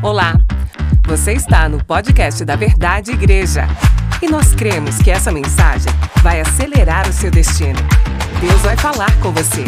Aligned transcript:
Olá, 0.00 0.34
você 1.08 1.32
está 1.32 1.68
no 1.68 1.84
podcast 1.84 2.44
da 2.44 2.54
Verdade 2.54 3.10
Igreja 3.10 3.62
e 4.22 4.28
nós 4.28 4.54
cremos 4.54 5.02
que 5.02 5.10
essa 5.10 5.32
mensagem 5.32 5.90
vai 6.22 6.40
acelerar 6.40 7.08
o 7.08 7.12
seu 7.12 7.32
destino. 7.32 7.80
Deus 8.40 8.62
vai 8.62 8.76
falar 8.76 9.10
com 9.20 9.32
você. 9.32 9.64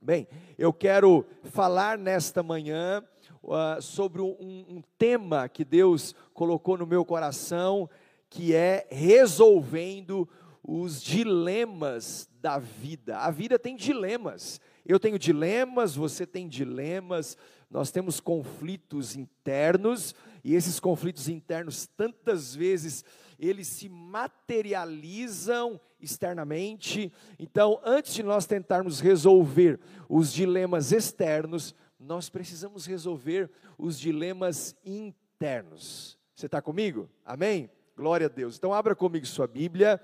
Bem, 0.00 0.26
eu 0.56 0.72
quero 0.72 1.26
falar 1.44 1.98
nesta 1.98 2.42
manhã 2.42 3.04
uh, 3.42 3.82
sobre 3.82 4.22
um, 4.22 4.32
um 4.40 4.82
tema 4.96 5.50
que 5.50 5.62
Deus 5.62 6.14
colocou 6.32 6.78
no 6.78 6.86
meu 6.86 7.04
coração, 7.04 7.90
que 8.30 8.54
é 8.54 8.86
resolvendo 8.90 10.26
os 10.64 11.02
dilemas 11.02 12.26
da 12.40 12.58
vida. 12.58 13.18
A 13.18 13.30
vida 13.30 13.58
tem 13.58 13.76
dilemas. 13.76 14.62
Eu 14.84 14.98
tenho 14.98 15.18
dilemas, 15.18 15.94
você 15.94 16.24
tem 16.24 16.48
dilemas, 16.48 17.36
nós 17.70 17.90
temos 17.90 18.20
conflitos 18.20 19.16
internos, 19.16 20.14
e 20.44 20.54
esses 20.54 20.78
conflitos 20.78 21.28
internos, 21.28 21.86
tantas 21.96 22.54
vezes, 22.54 23.04
eles 23.38 23.66
se 23.66 23.88
materializam 23.88 25.80
externamente. 26.00 27.12
Então, 27.38 27.80
antes 27.84 28.14
de 28.14 28.22
nós 28.22 28.46
tentarmos 28.46 29.00
resolver 29.00 29.80
os 30.08 30.32
dilemas 30.32 30.92
externos, 30.92 31.74
nós 31.98 32.28
precisamos 32.28 32.86
resolver 32.86 33.50
os 33.76 33.98
dilemas 33.98 34.76
internos. 34.84 36.16
Você 36.34 36.46
está 36.46 36.62
comigo? 36.62 37.08
Amém? 37.24 37.70
Glória 37.96 38.26
a 38.26 38.30
Deus. 38.30 38.56
Então, 38.56 38.72
abra 38.72 38.94
comigo 38.94 39.26
sua 39.26 39.46
Bíblia 39.46 40.00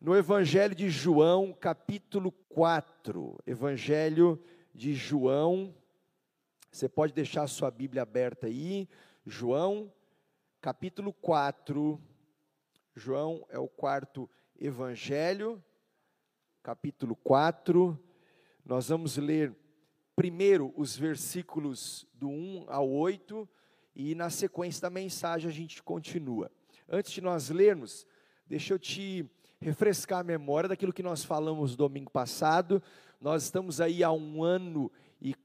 no 0.00 0.16
Evangelho 0.16 0.74
de 0.74 0.88
João, 0.88 1.52
capítulo 1.52 2.32
4. 2.48 3.38
Evangelho 3.46 4.40
de 4.74 4.94
João, 4.94 5.74
você 6.70 6.88
pode 6.88 7.12
deixar 7.12 7.42
a 7.42 7.48
sua 7.48 7.70
Bíblia 7.70 8.02
aberta 8.02 8.46
aí. 8.46 8.88
João, 9.24 9.92
capítulo 10.60 11.12
4. 11.12 12.00
João 12.94 13.44
é 13.48 13.58
o 13.58 13.68
quarto 13.68 14.28
Evangelho, 14.58 15.62
capítulo 16.62 17.16
4. 17.16 17.98
Nós 18.64 18.88
vamos 18.88 19.16
ler 19.16 19.56
primeiro 20.14 20.72
os 20.76 20.96
versículos 20.96 22.06
do 22.12 22.28
1 22.28 22.66
ao 22.68 22.88
8 22.88 23.48
e 23.96 24.14
na 24.14 24.30
sequência 24.30 24.82
da 24.82 24.90
mensagem 24.90 25.48
a 25.48 25.52
gente 25.52 25.82
continua. 25.82 26.50
Antes 26.88 27.12
de 27.12 27.20
nós 27.20 27.48
lermos, 27.50 28.06
deixa 28.46 28.74
eu 28.74 28.78
te 28.78 29.28
refrescar 29.60 30.20
a 30.20 30.24
memória 30.24 30.68
daquilo 30.68 30.92
que 30.92 31.02
nós 31.02 31.24
falamos 31.24 31.76
domingo 31.76 32.10
passado. 32.10 32.82
Nós 33.20 33.44
estamos 33.44 33.80
aí 33.80 34.04
há 34.04 34.12
um 34.12 34.44
ano 34.44 34.92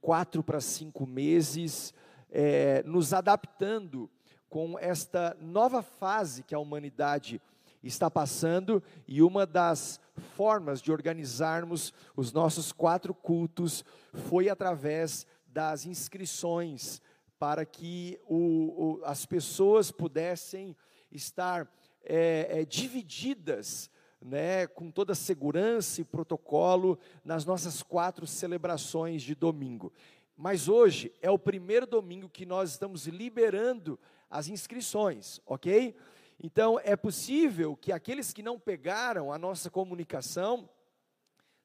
quatro 0.02 0.44
para 0.44 0.62
cinco 0.62 1.06
meses 1.06 1.94
é, 2.30 2.84
nos 2.84 3.14
adaptando 3.14 4.10
com 4.50 4.78
esta 4.78 5.36
nova 5.42 5.82
fase 5.82 6.44
que 6.44 6.54
a 6.54 6.60
humanidade 6.60 7.42
está 7.84 8.10
passando 8.10 8.82
e 9.08 9.22
uma 9.22 9.46
das 9.46 10.00
formas 10.36 10.82
de 10.82 10.92
organizarmos 10.92 11.94
os 12.16 12.32
nossos 12.32 12.72
quatro 12.72 13.14
cultos 13.14 13.84
foi 14.30 14.50
através 14.50 15.26
das 15.48 15.86
inscrições 15.86 17.02
para 17.38 17.66
que 17.66 18.20
o, 18.26 19.00
o, 19.00 19.02
as 19.04 19.26
pessoas 19.26 19.92
pudessem 19.92 20.76
estar 21.12 21.68
é, 22.04 22.62
é, 22.62 22.66
divididas 22.66 23.90
né, 24.24 24.66
com 24.68 24.90
toda 24.90 25.14
segurança 25.14 26.02
e 26.02 26.06
protocolo 26.06 26.98
nas 27.24 27.44
nossas 27.46 27.84
quatro 27.84 28.26
celebrações 28.26 29.22
de 29.22 29.36
domingo. 29.36 29.92
Mas 30.36 30.68
hoje 30.68 31.14
é 31.22 31.30
o 31.30 31.38
primeiro 31.38 31.86
domingo 31.86 32.30
que 32.30 32.46
nós 32.46 32.72
estamos 32.72 33.06
liberando 33.06 34.00
as 34.30 34.48
inscrições, 34.48 35.40
ok? 35.46 35.96
Então 36.42 36.80
é 36.84 36.96
possível 36.96 37.76
que 37.76 37.92
aqueles 37.92 38.34
que 38.34 38.42
não 38.42 38.60
pegaram 38.60 39.32
a 39.32 39.38
nossa 39.38 39.70
comunicação 39.70 40.68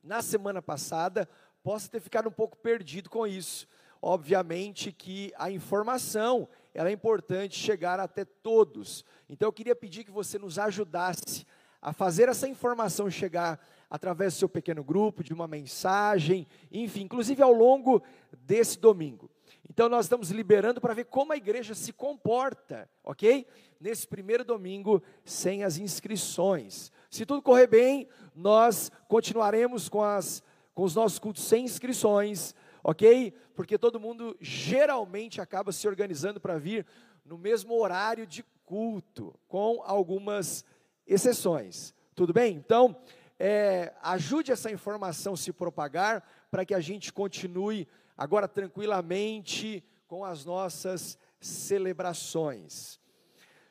na 0.03 0.21
semana 0.21 0.61
passada 0.61 1.29
possam 1.63 1.91
ter 1.91 2.01
ficado 2.01 2.29
um 2.29 2.33
pouco 2.33 2.57
perdido 2.57 3.09
com 3.09 3.27
isso. 3.27 3.67
Obviamente 4.01 4.93
que 4.93 5.33
a 5.37 5.51
informação 5.51 6.49
ela 6.75 6.89
é 6.89 6.93
importante 6.93 7.59
chegar 7.59 7.99
até 7.99 8.25
todos. 8.25 9.05
Então 9.29 9.49
eu 9.49 9.53
queria 9.53 9.75
pedir 9.75 10.05
que 10.05 10.11
você 10.11 10.39
nos 10.39 10.59
ajudasse 10.59 11.45
a 11.81 11.93
fazer 11.93 12.29
essa 12.29 12.49
informação 12.49 13.11
chegar 13.11 13.61
através 13.91 14.35
do 14.35 14.39
seu 14.39 14.49
pequeno 14.49 14.85
grupo, 14.85 15.25
de 15.25 15.33
uma 15.33 15.47
mensagem, 15.47 16.47
enfim, 16.71 17.03
inclusive 17.03 17.43
ao 17.43 17.53
longo 17.53 18.03
desse 18.33 18.79
domingo. 18.79 19.31
Então 19.69 19.89
nós 19.89 20.07
estamos 20.07 20.31
liberando 20.31 20.81
para 20.81 20.95
ver 20.95 21.05
como 21.05 21.33
a 21.33 21.37
igreja 21.37 21.75
se 21.75 21.93
comporta, 21.93 22.89
ok? 23.05 23.47
Nesse 23.81 24.07
primeiro 24.07 24.45
domingo, 24.45 25.03
sem 25.25 25.63
as 25.63 25.79
inscrições. 25.79 26.91
Se 27.09 27.25
tudo 27.25 27.41
correr 27.41 27.67
bem, 27.67 28.09
nós 28.35 28.91
continuaremos 29.07 29.89
com, 29.89 30.03
as, 30.03 30.43
com 30.75 30.83
os 30.83 30.95
nossos 30.95 31.19
cultos 31.19 31.45
sem 31.45 31.65
inscrições, 31.65 32.55
ok? 32.83 33.33
Porque 33.55 33.79
todo 33.79 34.01
mundo 34.01 34.37
geralmente 34.41 35.41
acaba 35.41 35.73
se 35.73 35.87
organizando 35.87 36.41
para 36.41 36.59
vir 36.59 36.85
no 37.25 37.39
mesmo 37.39 37.75
horário 37.75 38.27
de 38.27 38.45
culto, 38.65 39.35
com 39.47 39.83
algumas 39.85 40.65
exceções. 41.09 41.95
Tudo 42.15 42.33
bem? 42.33 42.55
Então, 42.55 42.95
é, 43.39 43.95
ajude 44.03 44.53
essa 44.53 44.71
informação 44.71 45.35
se 45.35 45.53
propagar 45.53 46.23
para 46.51 46.65
que 46.65 46.75
a 46.75 46.81
gente 46.81 47.13
continue 47.13 47.89
agora 48.17 48.47
tranquilamente 48.47 49.83
com 50.07 50.25
as 50.25 50.45
nossas 50.45 51.19
celebrações. 51.41 53.01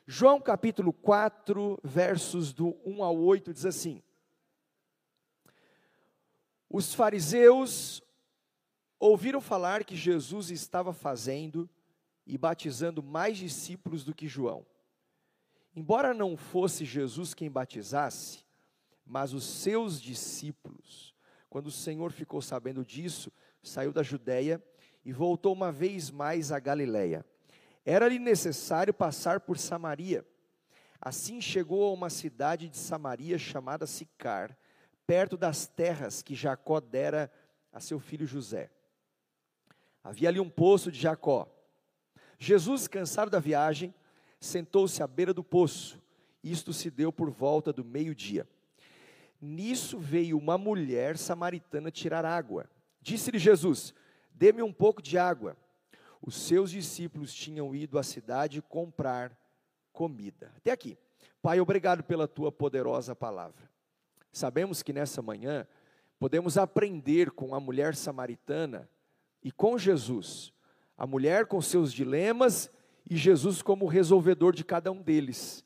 João 0.06 0.40
capítulo 0.40 0.92
4, 0.92 1.78
versos 1.84 2.52
do 2.52 2.76
1 2.84 3.04
ao 3.04 3.16
8 3.18 3.52
diz 3.52 3.66
assim: 3.66 4.02
Os 6.68 6.94
fariseus 6.94 8.02
ouviram 8.98 9.40
falar 9.40 9.84
que 9.84 9.94
Jesus 9.94 10.50
estava 10.50 10.94
fazendo 10.94 11.68
e 12.26 12.38
batizando 12.38 13.02
mais 13.02 13.36
discípulos 13.36 14.02
do 14.02 14.14
que 14.14 14.26
João. 14.26 14.66
Embora 15.78 16.12
não 16.12 16.36
fosse 16.36 16.84
Jesus 16.84 17.34
quem 17.34 17.48
batizasse, 17.48 18.44
mas 19.06 19.32
os 19.32 19.44
seus 19.44 20.02
discípulos, 20.02 21.14
quando 21.48 21.68
o 21.68 21.70
Senhor 21.70 22.10
ficou 22.10 22.42
sabendo 22.42 22.84
disso, 22.84 23.30
saiu 23.62 23.92
da 23.92 24.02
Judéia 24.02 24.60
e 25.04 25.12
voltou 25.12 25.52
uma 25.52 25.70
vez 25.70 26.10
mais 26.10 26.50
a 26.50 26.58
Galiléia. 26.58 27.24
Era-lhe 27.86 28.18
necessário 28.18 28.92
passar 28.92 29.38
por 29.38 29.56
Samaria. 29.56 30.26
Assim 31.00 31.40
chegou 31.40 31.84
a 31.88 31.92
uma 31.92 32.10
cidade 32.10 32.68
de 32.68 32.76
Samaria 32.76 33.38
chamada 33.38 33.86
Sicar, 33.86 34.58
perto 35.06 35.36
das 35.36 35.68
terras 35.68 36.22
que 36.22 36.34
Jacó 36.34 36.80
dera 36.80 37.30
a 37.72 37.78
seu 37.78 38.00
filho 38.00 38.26
José. 38.26 38.68
Havia 40.02 40.28
ali 40.28 40.40
um 40.40 40.50
poço 40.50 40.90
de 40.90 40.98
Jacó. 40.98 41.48
Jesus, 42.36 42.88
cansado 42.88 43.30
da 43.30 43.38
viagem, 43.38 43.94
sentou-se 44.40 45.02
à 45.02 45.06
beira 45.06 45.34
do 45.34 45.42
poço. 45.42 46.00
Isto 46.42 46.72
se 46.72 46.90
deu 46.90 47.12
por 47.12 47.30
volta 47.30 47.72
do 47.72 47.84
meio-dia. 47.84 48.46
Nisso 49.40 49.98
veio 49.98 50.36
uma 50.36 50.58
mulher 50.58 51.16
samaritana 51.16 51.90
tirar 51.90 52.24
água. 52.24 52.68
Disse-lhe 53.00 53.38
Jesus: 53.38 53.94
Dê-me 54.32 54.62
um 54.62 54.72
pouco 54.72 55.00
de 55.02 55.18
água. 55.18 55.56
Os 56.20 56.34
seus 56.34 56.70
discípulos 56.70 57.32
tinham 57.32 57.74
ido 57.74 57.98
à 57.98 58.02
cidade 58.02 58.60
comprar 58.60 59.36
comida. 59.92 60.52
Até 60.56 60.72
aqui. 60.72 60.98
Pai, 61.40 61.60
obrigado 61.60 62.02
pela 62.02 62.26
tua 62.26 62.50
poderosa 62.50 63.14
palavra. 63.14 63.70
Sabemos 64.32 64.82
que 64.82 64.92
nessa 64.92 65.22
manhã 65.22 65.66
podemos 66.18 66.58
aprender 66.58 67.30
com 67.30 67.54
a 67.54 67.60
mulher 67.60 67.94
samaritana 67.94 68.88
e 69.42 69.52
com 69.52 69.78
Jesus. 69.78 70.52
A 70.96 71.06
mulher 71.06 71.46
com 71.46 71.62
seus 71.62 71.92
dilemas 71.92 72.70
e 73.08 73.16
Jesus 73.16 73.62
como 73.62 73.86
resolvedor 73.86 74.54
de 74.54 74.64
cada 74.64 74.92
um 74.92 75.02
deles. 75.02 75.64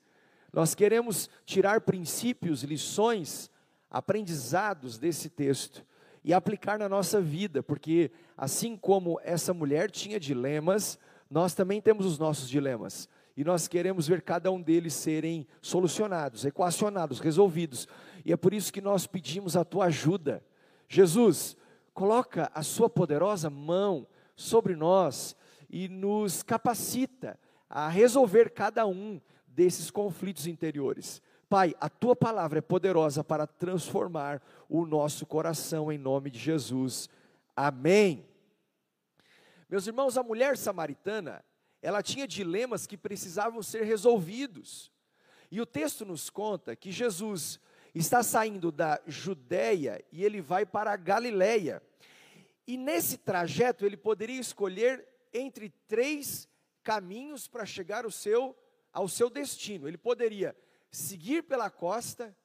Nós 0.52 0.74
queremos 0.74 1.30
tirar 1.44 1.80
princípios, 1.80 2.62
lições, 2.62 3.50
aprendizados 3.90 4.98
desse 4.98 5.28
texto 5.28 5.84
e 6.24 6.32
aplicar 6.32 6.78
na 6.78 6.88
nossa 6.88 7.20
vida, 7.20 7.62
porque 7.62 8.10
assim 8.36 8.76
como 8.76 9.18
essa 9.24 9.52
mulher 9.52 9.90
tinha 9.90 10.20
dilemas, 10.20 10.98
nós 11.30 11.54
também 11.54 11.80
temos 11.80 12.06
os 12.06 12.18
nossos 12.18 12.48
dilemas. 12.48 13.08
E 13.36 13.42
nós 13.42 13.66
queremos 13.66 14.06
ver 14.06 14.20
cada 14.20 14.52
um 14.52 14.60
deles 14.60 14.92
serem 14.92 15.46
solucionados, 15.60 16.44
equacionados, 16.44 17.18
resolvidos. 17.18 17.88
E 18.24 18.32
é 18.32 18.36
por 18.36 18.52
isso 18.52 18.72
que 18.72 18.80
nós 18.80 19.06
pedimos 19.06 19.56
a 19.56 19.64
tua 19.64 19.86
ajuda. 19.86 20.44
Jesus, 20.86 21.56
coloca 21.94 22.50
a 22.54 22.62
sua 22.62 22.90
poderosa 22.90 23.48
mão 23.48 24.06
sobre 24.36 24.76
nós 24.76 25.34
e 25.72 25.88
nos 25.88 26.42
capacita 26.42 27.40
a 27.69 27.88
resolver 27.88 28.50
cada 28.50 28.86
um 28.86 29.19
desses 29.46 29.90
conflitos 29.90 30.46
interiores. 30.46 31.22
Pai, 31.48 31.74
a 31.80 31.88
tua 31.88 32.14
palavra 32.14 32.58
é 32.58 32.62
poderosa 32.62 33.24
para 33.24 33.46
transformar 33.46 34.42
o 34.69 34.86
nosso 34.86 35.26
coração 35.26 35.90
em 35.90 35.98
nome 35.98 36.30
de 36.30 36.38
Jesus. 36.38 37.08
Amém. 37.56 38.26
Meus 39.69 39.86
irmãos, 39.86 40.19
a 40.19 40.22
mulher 40.22 40.56
samaritana, 40.56 41.42
ela 41.80 42.02
tinha 42.02 42.28
dilemas 42.28 42.86
que 42.86 42.96
precisavam 42.96 43.62
ser 43.62 43.84
resolvidos. 43.84 44.92
E 45.50 45.60
o 45.60 45.66
texto 45.66 46.04
nos 46.04 46.30
conta 46.30 46.76
que 46.76 46.90
Jesus 46.90 47.58
está 47.94 48.22
saindo 48.22 48.72
da 48.72 49.00
Judéia 49.06 50.02
e 50.10 50.25
ele 50.25 50.40
vai 50.40 50.64
para 50.64 50.92
a 50.92 50.96
Galiléia. 50.96 51.82
E 52.66 52.76
nesse 52.76 53.18
trajeto 53.18 53.84
ele 53.84 53.96
poderia 53.96 54.40
escolher 54.40 55.06
entre 55.32 55.70
três 55.88 56.49
caminhos 56.82 57.49
para 57.49 57.64
chegar 57.64 58.05
ao 58.05 58.11
seu, 58.11 58.56
ao 58.93 59.08
seu 59.08 59.31
destino. 59.31 59.88
Ele 59.88 59.99
poderia 59.99 60.56
seguir 60.90 61.43
pela 61.43 61.70
costa, 61.70 62.37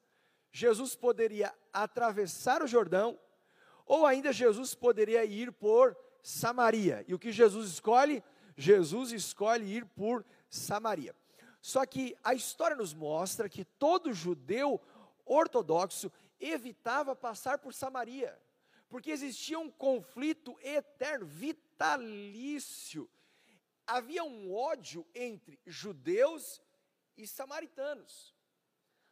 Jesus 0.51 0.95
poderia 0.95 1.54
atravessar 1.74 2.63
o 2.63 2.68
Jordão, 2.68 3.19
ou 3.86 4.06
ainda 4.06 4.34
Jesus 4.34 4.74
poderia 4.74 5.24
ir 5.25 5.51
por 5.51 5.95
Samaria. 6.22 7.06
E 7.07 7.13
o 7.13 7.19
que 7.19 7.31
Jesus 7.31 7.69
escolhe? 7.69 8.24
Jesus 8.56 9.12
escolhe 9.12 9.66
ir 9.66 9.86
por 9.86 10.25
Samaria. 10.50 11.16
Só 11.62 11.86
que 11.86 12.16
a 12.24 12.33
história 12.33 12.75
nos 12.75 12.94
mostra 12.94 13.50
que 13.50 13.66
todo 13.66 14.13
judeu 14.13 14.81
ortodoxo 15.25 16.12
evitava 16.40 17.16
passar 17.16 17.57
por 17.57 17.74
Samaria, 17.74 18.38
porque 18.89 19.12
existia 19.12 19.60
um 19.60 19.69
conflito 19.69 20.57
eterno, 20.62 21.25
vitalício. 21.25 23.10
Havia 23.86 24.24
um 24.24 24.54
ódio 24.54 25.06
entre 25.13 25.60
judeus 25.66 26.62
e 27.16 27.28
samaritanos. 27.28 28.36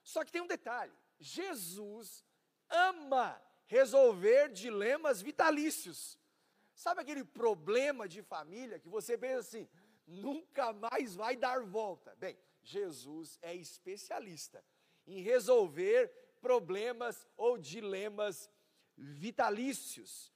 Só 0.04 0.24
que 0.24 0.32
tem 0.32 0.42
um 0.42 0.48
detalhe: 0.48 0.94
Jesus 1.20 2.26
ama 2.70 3.42
resolver 3.66 4.50
dilemas 4.50 5.22
vitalícios. 5.22 6.20
Sabe 6.74 7.02
aquele 7.02 7.24
problema 7.24 8.08
de 8.08 8.22
família 8.22 8.80
que 8.80 8.90
você 8.90 9.18
pensa 9.18 9.40
assim, 9.40 9.70
nunca 10.06 10.74
mais 10.74 11.16
vai 11.16 11.36
dar 11.36 11.64
volta? 11.64 12.14
Bem, 12.18 12.38
Jesus 12.62 13.40
é 13.42 13.56
especialista 13.56 14.64
em 15.08 15.22
resolver 15.22 16.08
problemas 16.42 17.26
ou 17.38 17.58
dilemas 17.58 18.50
vitalícios. 18.98 20.34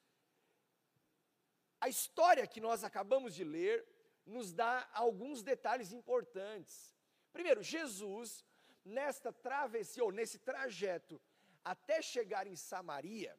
A 1.80 1.88
história 1.88 2.46
que 2.46 2.60
nós 2.60 2.84
acabamos 2.84 3.34
de 3.34 3.44
ler 3.44 3.88
nos 4.26 4.52
dá 4.54 4.90
alguns 4.94 5.42
detalhes 5.42 5.92
importantes. 5.92 6.96
Primeiro, 7.32 7.64
Jesus, 7.64 8.44
nesta 8.84 9.32
travessia, 9.32 10.04
ou 10.04 10.12
nesse 10.12 10.40
trajeto 10.40 11.22
até 11.64 12.02
chegar 12.02 12.48
em 12.48 12.56
Samaria, 12.56 13.38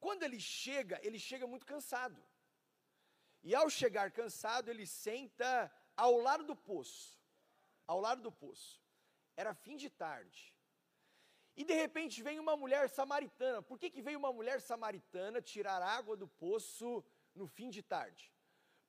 quando 0.00 0.22
ele 0.22 0.40
chega, 0.40 1.00
ele 1.02 1.18
chega 1.18 1.46
muito 1.46 1.66
cansado. 1.66 2.22
E 3.42 3.54
ao 3.54 3.68
chegar 3.68 4.10
cansado, 4.10 4.70
ele 4.70 4.86
senta 4.86 5.70
ao 5.96 6.18
lado 6.18 6.44
do 6.44 6.56
poço. 6.56 7.18
Ao 7.86 8.00
lado 8.00 8.22
do 8.22 8.32
poço. 8.32 8.82
Era 9.36 9.54
fim 9.54 9.76
de 9.76 9.90
tarde. 9.90 10.53
E 11.56 11.64
de 11.64 11.74
repente 11.74 12.22
vem 12.22 12.38
uma 12.38 12.56
mulher 12.56 12.88
samaritana. 12.88 13.62
Por 13.62 13.78
que, 13.78 13.90
que 13.90 14.02
veio 14.02 14.18
uma 14.18 14.32
mulher 14.32 14.60
samaritana 14.60 15.40
tirar 15.40 15.80
água 15.82 16.16
do 16.16 16.26
poço 16.26 17.04
no 17.34 17.46
fim 17.46 17.70
de 17.70 17.82
tarde? 17.82 18.32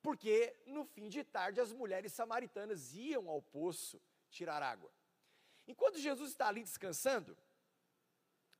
Porque 0.02 0.54
no 0.66 0.84
fim 0.84 1.08
de 1.08 1.22
tarde 1.22 1.60
as 1.60 1.72
mulheres 1.72 2.12
samaritanas 2.12 2.94
iam 2.94 3.28
ao 3.28 3.40
poço 3.40 4.00
tirar 4.30 4.62
água. 4.62 4.92
Enquanto 5.66 5.98
Jesus 5.98 6.30
está 6.30 6.48
ali 6.48 6.62
descansando, 6.62 7.36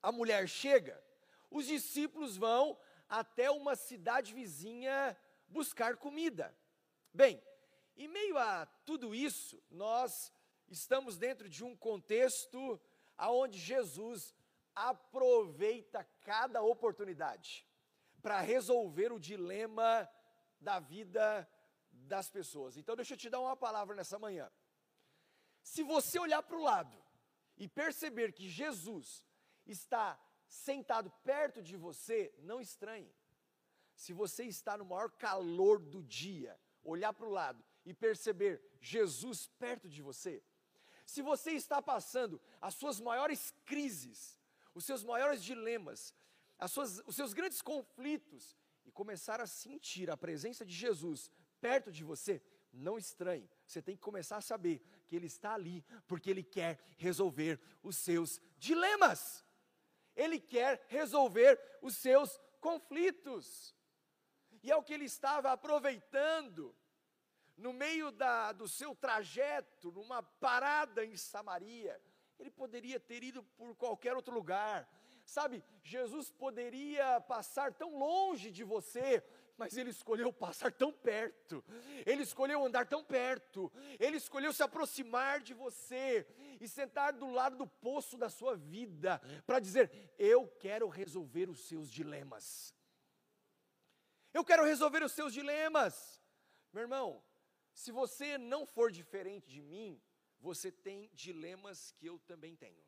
a 0.03 0.11
mulher 0.13 0.49
chega 0.49 1.03
os 1.51 1.67
discípulos 1.67 2.37
vão 2.37 2.79
até 3.09 3.51
uma 3.51 3.77
cidade 3.77 4.35
vizinha 4.35 5.17
buscar 5.49 5.97
comida. 5.97 6.55
Bem, 7.13 7.43
em 7.97 8.09
meio 8.09 8.37
a 8.37 8.67
tudo 8.85 9.15
isso, 9.15 9.63
nós 9.71 10.33
estamos 10.69 11.17
dentro 11.17 11.49
de 11.49 11.65
um 11.65 11.77
contexto 11.77 12.81
aonde 13.17 13.59
Jesus 13.59 14.35
aproveita 14.75 16.05
cada 16.23 16.63
oportunidade 16.63 17.67
para 18.21 18.41
resolver 18.41 19.13
o 19.13 19.21
dilema 19.21 20.09
da 20.61 20.79
vida 20.79 21.49
das 21.91 22.29
pessoas. 22.29 22.77
Então, 22.77 22.97
deixa 22.97 23.15
eu 23.15 23.19
te 23.19 23.31
dar 23.31 23.41
uma 23.41 23.57
palavra 23.57 23.95
nessa 23.95 24.19
manhã. 24.19 24.51
Se 25.63 25.83
você 25.83 26.19
olhar 26.19 26.43
para 26.43 26.57
o 26.57 26.63
lado 26.63 26.97
e 27.57 27.67
perceber 27.67 28.33
que 28.33 28.49
Jesus 28.49 29.25
está 29.65 30.21
sentado 30.47 31.11
perto 31.25 31.63
de 31.63 31.77
você, 31.77 32.33
não 32.39 32.61
estranhe. 32.61 33.13
Se 33.95 34.13
você 34.13 34.45
está 34.45 34.77
no 34.77 34.85
maior 34.85 35.11
calor 35.11 35.79
do 35.79 36.03
dia, 36.03 36.59
olhar 36.85 37.13
para 37.13 37.27
o 37.27 37.31
lado 37.31 37.65
e 37.85 37.95
perceber 37.95 38.63
Jesus 38.81 39.49
perto 39.59 39.89
de 39.89 40.03
você, 40.03 40.43
se 41.07 41.23
você 41.23 41.53
está 41.53 41.81
passando 41.81 42.41
as 42.61 42.75
suas 42.75 43.01
maiores 43.01 43.55
crises, 43.65 44.39
os 44.75 44.85
seus 44.85 45.05
maiores 45.05 45.43
dilemas, 45.43 46.13
as 46.59 46.73
suas, 46.73 47.01
os 47.07 47.15
seus 47.15 47.33
grandes 47.33 47.63
conflitos 47.63 48.57
e 48.85 48.91
começar 48.91 49.41
a 49.41 49.47
sentir 49.47 50.11
a 50.11 50.17
presença 50.17 50.67
de 50.67 50.75
Jesus 50.75 51.31
perto 51.61 51.93
de 51.93 52.03
você, 52.03 52.43
não 52.73 52.99
estranhe. 52.99 53.49
Você 53.65 53.81
tem 53.81 53.95
que 53.95 54.03
começar 54.03 54.39
a 54.39 54.43
saber 54.43 54.83
que 55.07 55.15
Ele 55.15 55.27
está 55.27 55.55
ali 55.55 55.85
porque 56.09 56.29
Ele 56.29 56.43
quer 56.43 56.79
resolver 56.99 57.61
os 57.85 57.97
seus 57.97 58.41
dilemas. 58.59 59.45
Ele 60.17 60.41
quer 60.41 60.85
resolver 60.89 61.61
os 61.81 61.97
seus 61.97 62.41
conflitos. 62.61 63.77
E 64.61 64.73
é 64.73 64.77
o 64.77 64.83
que 64.83 64.93
ele 64.93 65.05
estava 65.05 65.53
aproveitando 65.53 66.75
no 67.57 67.73
meio 67.73 68.11
da, 68.11 68.53
do 68.53 68.69
seu 68.69 68.95
trajeto, 68.95 69.91
numa 69.91 70.23
parada 70.23 71.05
em 71.05 71.17
Samaria. 71.17 72.01
Ele 72.39 72.51
poderia 72.51 73.01
ter 73.01 73.23
ido 73.23 73.43
por 73.43 73.75
qualquer 73.77 74.15
outro 74.15 74.35
lugar. 74.35 74.89
Sabe, 75.25 75.65
Jesus 75.83 76.31
poderia 76.31 77.21
passar 77.23 77.73
tão 77.73 77.99
longe 77.99 78.51
de 78.53 78.63
você, 78.63 79.25
mas 79.57 79.77
ele 79.77 79.91
escolheu 79.91 80.33
passar 80.33 80.71
tão 80.71 80.93
perto, 80.93 81.65
ele 82.05 82.23
escolheu 82.23 82.65
andar 82.65 82.87
tão 82.87 83.03
perto, 83.03 83.73
ele 83.99 84.19
escolheu 84.19 84.53
se 84.53 84.63
aproximar 84.63 85.41
de 85.41 85.55
você 85.55 86.27
e 86.61 86.69
sentar 86.69 87.13
do 87.13 87.29
lado 87.31 87.57
do 87.57 87.67
poço 87.67 88.17
da 88.17 88.29
sua 88.29 88.55
vida, 88.55 89.21
para 89.47 89.59
dizer: 89.59 90.15
Eu 90.19 90.47
quero 90.47 90.89
resolver 90.89 91.49
os 91.49 91.67
seus 91.67 91.91
dilemas. 91.91 92.75
Eu 94.33 94.45
quero 94.45 94.65
resolver 94.65 95.03
os 95.03 95.13
seus 95.13 95.33
dilemas. 95.33 96.23
Meu 96.73 96.83
irmão, 96.83 97.23
se 97.77 97.93
você 97.93 98.39
não 98.39 98.65
for 98.65 98.91
diferente 98.91 99.51
de 99.51 99.61
mim, 99.61 100.01
você 100.41 100.73
tem 100.73 101.11
dilemas 101.13 101.93
que 101.93 102.07
eu 102.07 102.19
também 102.21 102.57
tenho. 102.57 102.83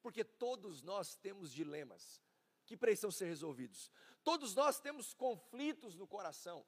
Porque 0.00 0.24
todos 0.24 0.82
nós 0.82 1.14
temos 1.14 1.52
dilemas 1.52 2.22
que 2.64 2.74
precisam 2.74 3.10
ser 3.10 3.26
resolvidos. 3.26 3.90
Todos 4.22 4.54
nós 4.54 4.80
temos 4.80 5.12
conflitos 5.12 5.94
no 5.94 6.06
coração 6.06 6.64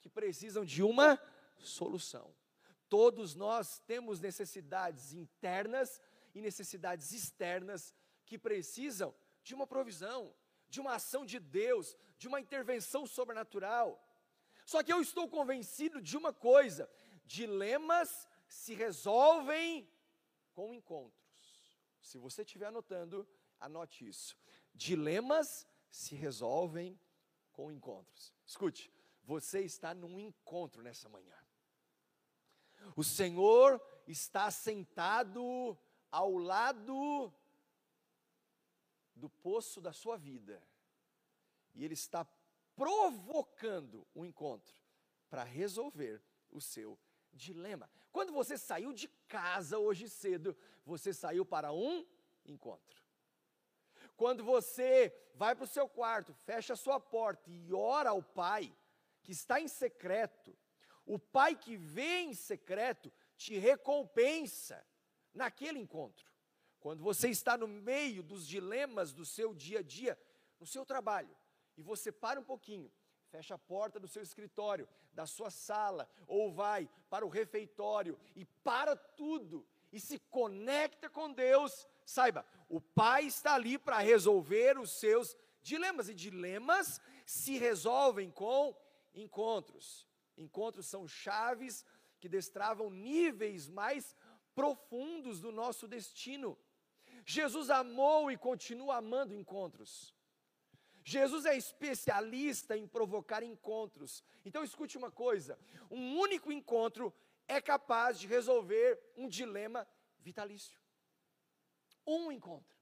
que 0.00 0.08
precisam 0.08 0.64
de 0.64 0.82
uma 0.82 1.20
solução. 1.58 2.34
Todos 2.88 3.34
nós 3.34 3.78
temos 3.80 4.18
necessidades 4.18 5.12
internas 5.12 6.00
e 6.34 6.40
necessidades 6.40 7.12
externas 7.12 7.94
que 8.24 8.38
precisam 8.38 9.14
de 9.42 9.54
uma 9.54 9.66
provisão, 9.66 10.34
de 10.70 10.80
uma 10.80 10.94
ação 10.94 11.26
de 11.26 11.38
Deus, 11.38 11.94
de 12.16 12.28
uma 12.28 12.40
intervenção 12.40 13.06
sobrenatural. 13.06 14.02
Só 14.64 14.82
que 14.82 14.92
eu 14.92 15.00
estou 15.00 15.28
convencido 15.28 16.00
de 16.00 16.16
uma 16.16 16.32
coisa: 16.32 16.90
dilemas 17.24 18.28
se 18.46 18.74
resolvem 18.74 19.88
com 20.52 20.72
encontros. 20.72 21.78
Se 22.00 22.18
você 22.18 22.42
estiver 22.42 22.66
anotando, 22.66 23.28
anote 23.60 24.06
isso. 24.06 24.36
Dilemas 24.74 25.66
se 25.90 26.14
resolvem 26.14 26.98
com 27.52 27.70
encontros. 27.70 28.32
Escute, 28.46 28.92
você 29.24 29.60
está 29.60 29.94
num 29.94 30.18
encontro 30.18 30.82
nessa 30.82 31.08
manhã. 31.08 31.36
O 32.96 33.02
Senhor 33.02 33.80
está 34.06 34.50
sentado 34.50 35.78
ao 36.10 36.36
lado 36.36 37.32
do 39.14 39.28
poço 39.28 39.80
da 39.80 39.92
sua 39.92 40.16
vida. 40.16 40.62
E 41.74 41.84
Ele 41.84 41.94
está 41.94 42.26
provocando 42.74 44.06
um 44.14 44.24
encontro 44.24 44.74
para 45.28 45.44
resolver 45.44 46.22
o 46.50 46.60
seu 46.60 46.98
dilema. 47.32 47.90
Quando 48.12 48.32
você 48.32 48.56
saiu 48.56 48.92
de 48.92 49.08
casa 49.28 49.78
hoje 49.78 50.08
cedo, 50.08 50.56
você 50.84 51.12
saiu 51.12 51.44
para 51.44 51.72
um 51.72 52.06
encontro. 52.44 53.02
Quando 54.16 54.44
você 54.44 55.12
vai 55.34 55.54
para 55.54 55.64
o 55.64 55.68
seu 55.68 55.88
quarto, 55.88 56.32
fecha 56.32 56.74
a 56.74 56.76
sua 56.76 57.00
porta 57.00 57.50
e 57.50 57.72
ora 57.72 58.10
ao 58.10 58.22
Pai, 58.22 58.72
que 59.22 59.32
está 59.32 59.60
em 59.60 59.66
secreto, 59.66 60.56
o 61.04 61.18
Pai 61.18 61.56
que 61.56 61.76
vê 61.76 62.20
em 62.20 62.34
secreto 62.34 63.12
te 63.36 63.58
recompensa 63.58 64.86
naquele 65.32 65.78
encontro. 65.78 66.32
Quando 66.78 67.02
você 67.02 67.28
está 67.28 67.56
no 67.56 67.66
meio 67.66 68.22
dos 68.22 68.46
dilemas 68.46 69.12
do 69.12 69.24
seu 69.24 69.54
dia 69.54 69.80
a 69.80 69.82
dia, 69.82 70.18
no 70.60 70.66
seu 70.66 70.84
trabalho, 70.84 71.34
e 71.76 71.82
você 71.82 72.12
para 72.12 72.40
um 72.40 72.44
pouquinho, 72.44 72.90
fecha 73.30 73.54
a 73.54 73.58
porta 73.58 73.98
do 73.98 74.08
seu 74.08 74.22
escritório, 74.22 74.88
da 75.12 75.26
sua 75.26 75.50
sala, 75.50 76.08
ou 76.26 76.52
vai 76.52 76.88
para 77.10 77.26
o 77.26 77.28
refeitório 77.28 78.18
e 78.34 78.44
para 78.44 78.94
tudo 78.96 79.66
e 79.94 80.00
se 80.00 80.18
conecta 80.18 81.08
com 81.08 81.32
Deus, 81.32 81.86
saiba, 82.04 82.44
o 82.68 82.80
Pai 82.80 83.26
está 83.26 83.54
ali 83.54 83.78
para 83.78 83.98
resolver 83.98 84.76
os 84.76 84.90
seus 84.90 85.36
dilemas, 85.62 86.08
e 86.08 86.14
dilemas 86.14 87.00
se 87.24 87.56
resolvem 87.58 88.28
com 88.28 88.76
encontros. 89.14 90.04
Encontros 90.36 90.86
são 90.86 91.06
chaves 91.06 91.84
que 92.18 92.28
destravam 92.28 92.90
níveis 92.90 93.68
mais 93.68 94.16
profundos 94.52 95.40
do 95.40 95.52
nosso 95.52 95.86
destino. 95.86 96.58
Jesus 97.24 97.70
amou 97.70 98.32
e 98.32 98.36
continua 98.36 98.96
amando 98.96 99.32
encontros. 99.32 100.12
Jesus 101.04 101.44
é 101.44 101.54
especialista 101.54 102.76
em 102.76 102.88
provocar 102.88 103.42
encontros. 103.42 104.24
Então 104.44 104.64
escute 104.64 104.96
uma 104.96 105.10
coisa: 105.10 105.58
um 105.90 106.18
único 106.18 106.50
encontro 106.50 107.14
é 107.46 107.60
capaz 107.60 108.18
de 108.18 108.26
resolver 108.26 108.98
um 109.14 109.28
dilema 109.28 109.86
vitalício. 110.18 110.80
Um 112.06 112.32
encontro 112.32 112.76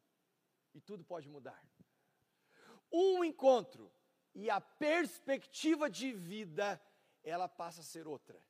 e 0.73 0.81
tudo 0.81 1.05
pode 1.05 1.29
mudar. 1.29 1.61
Um 2.93 3.25
encontro 3.25 3.93
e 4.35 4.49
a 4.49 4.61
perspectiva 4.61 5.91
de 5.91 6.13
vida 6.13 6.81
ela 7.25 7.49
passa 7.49 7.81
a 7.81 7.85
ser 7.85 8.07
outra. 8.07 8.41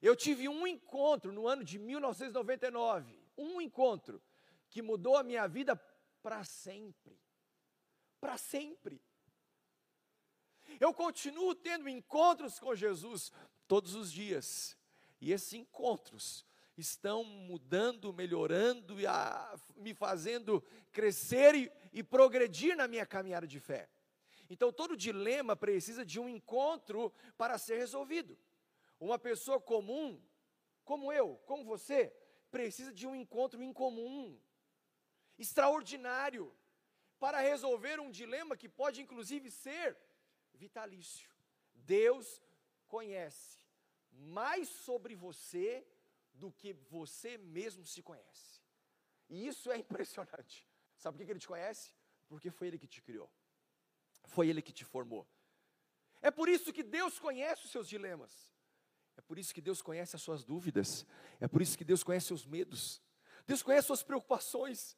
Eu 0.00 0.14
tive 0.16 0.48
um 0.48 0.66
encontro 0.66 1.32
no 1.32 1.46
ano 1.46 1.64
de 1.64 1.78
1999, 1.78 3.20
um 3.36 3.60
encontro 3.60 4.22
que 4.70 4.80
mudou 4.80 5.16
a 5.16 5.22
minha 5.22 5.46
vida 5.46 5.76
para 6.22 6.44
sempre. 6.44 7.20
Para 8.20 8.36
sempre. 8.36 9.02
Eu 10.80 10.92
continuo 10.92 11.54
tendo 11.54 11.88
encontros 11.88 12.58
com 12.58 12.74
Jesus 12.74 13.32
todos 13.66 13.94
os 13.94 14.12
dias. 14.12 14.76
E 15.20 15.32
esses 15.32 15.52
encontros 15.52 16.46
estão 16.76 17.24
mudando, 17.24 18.12
melhorando 18.12 19.00
e 19.00 19.06
a, 19.06 19.58
me 19.76 19.94
fazendo 19.94 20.62
crescer 20.92 21.54
e, 21.54 21.72
e 21.92 22.02
progredir 22.02 22.76
na 22.76 22.86
minha 22.86 23.04
caminhada 23.04 23.46
de 23.46 23.58
fé. 23.58 23.88
Então, 24.48 24.72
todo 24.72 24.96
dilema 24.96 25.54
precisa 25.54 26.04
de 26.04 26.18
um 26.18 26.28
encontro 26.28 27.12
para 27.36 27.58
ser 27.58 27.78
resolvido. 27.78 28.38
Uma 28.98 29.18
pessoa 29.18 29.60
comum, 29.60 30.20
como 30.84 31.12
eu, 31.12 31.36
como 31.44 31.64
você, 31.64 32.12
precisa 32.50 32.92
de 32.92 33.06
um 33.06 33.14
encontro 33.14 33.62
incomum, 33.62 34.38
extraordinário, 35.38 36.54
para 37.18 37.40
resolver 37.40 38.00
um 38.00 38.10
dilema 38.10 38.56
que 38.56 38.68
pode 38.68 39.02
inclusive 39.02 39.50
ser 39.50 39.96
vitalício. 40.58 41.30
Deus 41.74 42.42
conhece 42.86 43.58
mais 44.10 44.68
sobre 44.68 45.14
você 45.14 45.86
do 46.34 46.50
que 46.52 46.72
você 46.72 47.38
mesmo 47.38 47.86
se 47.86 48.02
conhece. 48.02 48.60
E 49.28 49.46
isso 49.46 49.70
é 49.70 49.78
impressionante. 49.78 50.66
Sabe 50.96 51.16
por 51.16 51.24
que 51.24 51.32
ele 51.32 51.40
te 51.40 51.48
conhece? 51.48 51.92
Porque 52.28 52.50
foi 52.50 52.68
ele 52.68 52.78
que 52.78 52.86
te 52.86 53.00
criou. 53.00 53.30
Foi 54.24 54.48
ele 54.48 54.60
que 54.60 54.72
te 54.72 54.84
formou. 54.84 55.26
É 56.20 56.30
por 56.30 56.48
isso 56.48 56.72
que 56.72 56.82
Deus 56.82 57.18
conhece 57.18 57.64
os 57.64 57.70
seus 57.70 57.88
dilemas. 57.88 58.52
É 59.16 59.20
por 59.20 59.38
isso 59.38 59.54
que 59.54 59.60
Deus 59.60 59.80
conhece 59.82 60.16
as 60.16 60.22
suas 60.22 60.44
dúvidas. 60.44 61.06
É 61.40 61.48
por 61.48 61.62
isso 61.62 61.76
que 61.76 61.84
Deus 61.84 62.02
conhece 62.02 62.24
os 62.24 62.40
seus 62.40 62.46
medos. 62.46 63.02
Deus 63.46 63.62
conhece 63.62 63.80
as 63.80 63.86
suas 63.86 64.02
preocupações. 64.02 64.96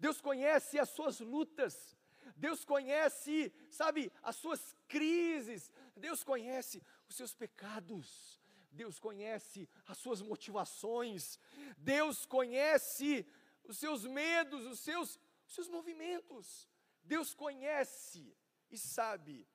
Deus 0.00 0.20
conhece 0.20 0.78
as 0.78 0.88
suas 0.90 1.20
lutas. 1.20 1.96
Deus 2.36 2.64
conhece, 2.64 3.52
sabe, 3.70 4.12
as 4.22 4.36
suas 4.36 4.74
crises. 4.88 5.70
Deus 5.96 6.24
conhece 6.24 6.82
os 7.08 7.16
seus 7.16 7.34
pecados. 7.34 8.40
Deus 8.70 8.98
conhece 8.98 9.68
as 9.86 9.98
suas 9.98 10.22
motivações. 10.22 11.38
Deus 11.76 12.24
conhece 12.26 13.26
os 13.64 13.78
seus 13.78 14.04
medos, 14.04 14.66
os 14.66 14.80
seus, 14.80 15.18
os 15.46 15.54
seus 15.54 15.68
movimentos. 15.68 16.68
Deus 17.02 17.34
conhece 17.34 18.36
e 18.70 18.78
sabe, 18.78 19.46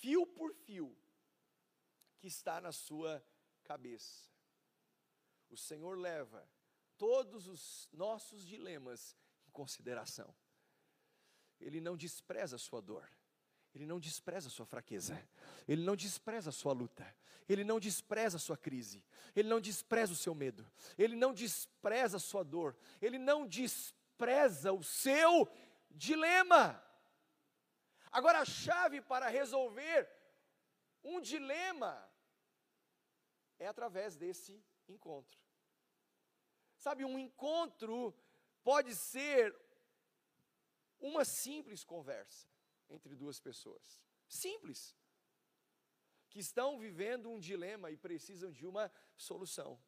fio 0.00 0.26
por 0.26 0.52
fio, 0.52 0.94
que 2.18 2.26
está 2.26 2.60
na 2.60 2.72
sua 2.72 3.24
cabeça. 3.64 4.28
O 5.48 5.56
Senhor 5.56 5.98
leva 5.98 6.46
todos 6.98 7.46
os 7.48 7.88
nossos 7.92 8.46
dilemas 8.46 9.16
em 9.46 9.50
consideração. 9.50 10.34
Ele 11.60 11.80
não 11.80 11.96
despreza 11.96 12.56
a 12.56 12.58
sua 12.58 12.80
dor. 12.80 13.08
Ele 13.74 13.86
não 13.86 14.00
despreza 14.00 14.48
a 14.48 14.50
sua 14.50 14.66
fraqueza, 14.66 15.22
ele 15.68 15.84
não 15.84 15.94
despreza 15.94 16.50
a 16.50 16.52
sua 16.52 16.72
luta, 16.72 17.06
ele 17.48 17.62
não 17.62 17.78
despreza 17.78 18.36
a 18.36 18.40
sua 18.40 18.56
crise, 18.56 19.04
ele 19.34 19.48
não 19.48 19.60
despreza 19.60 20.12
o 20.12 20.16
seu 20.16 20.34
medo, 20.34 20.68
ele 20.98 21.14
não 21.14 21.32
despreza 21.32 22.16
a 22.16 22.20
sua 22.20 22.42
dor, 22.42 22.76
ele 23.00 23.16
não 23.16 23.46
despreza 23.46 24.72
o 24.72 24.82
seu 24.82 25.48
dilema. 25.88 26.82
Agora, 28.10 28.40
a 28.40 28.44
chave 28.44 29.00
para 29.00 29.28
resolver 29.28 30.10
um 31.04 31.20
dilema 31.20 32.10
é 33.56 33.68
através 33.68 34.16
desse 34.16 34.60
encontro. 34.88 35.38
Sabe, 36.76 37.04
um 37.04 37.18
encontro 37.18 38.12
pode 38.64 38.96
ser 38.96 39.54
uma 41.00 41.24
simples 41.24 41.82
conversa 41.84 42.46
entre 42.88 43.14
duas 43.14 43.40
pessoas. 43.40 44.02
Simples. 44.28 44.94
Que 46.28 46.38
estão 46.38 46.78
vivendo 46.78 47.30
um 47.30 47.38
dilema 47.38 47.90
e 47.90 47.96
precisam 47.96 48.52
de 48.52 48.66
uma 48.66 48.90
solução. 49.16 49.80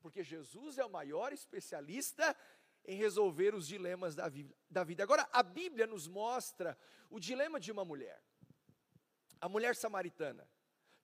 Porque 0.00 0.22
Jesus 0.22 0.78
é 0.78 0.84
o 0.84 0.90
maior 0.90 1.32
especialista 1.32 2.36
em 2.84 2.96
resolver 2.96 3.54
os 3.54 3.66
dilemas 3.66 4.14
da, 4.14 4.24
da 4.68 4.84
vida. 4.84 5.02
Agora, 5.02 5.28
a 5.32 5.42
Bíblia 5.42 5.86
nos 5.86 6.08
mostra 6.08 6.78
o 7.10 7.20
dilema 7.20 7.60
de 7.60 7.70
uma 7.70 7.84
mulher. 7.84 8.22
A 9.40 9.48
mulher 9.48 9.76
samaritana, 9.76 10.48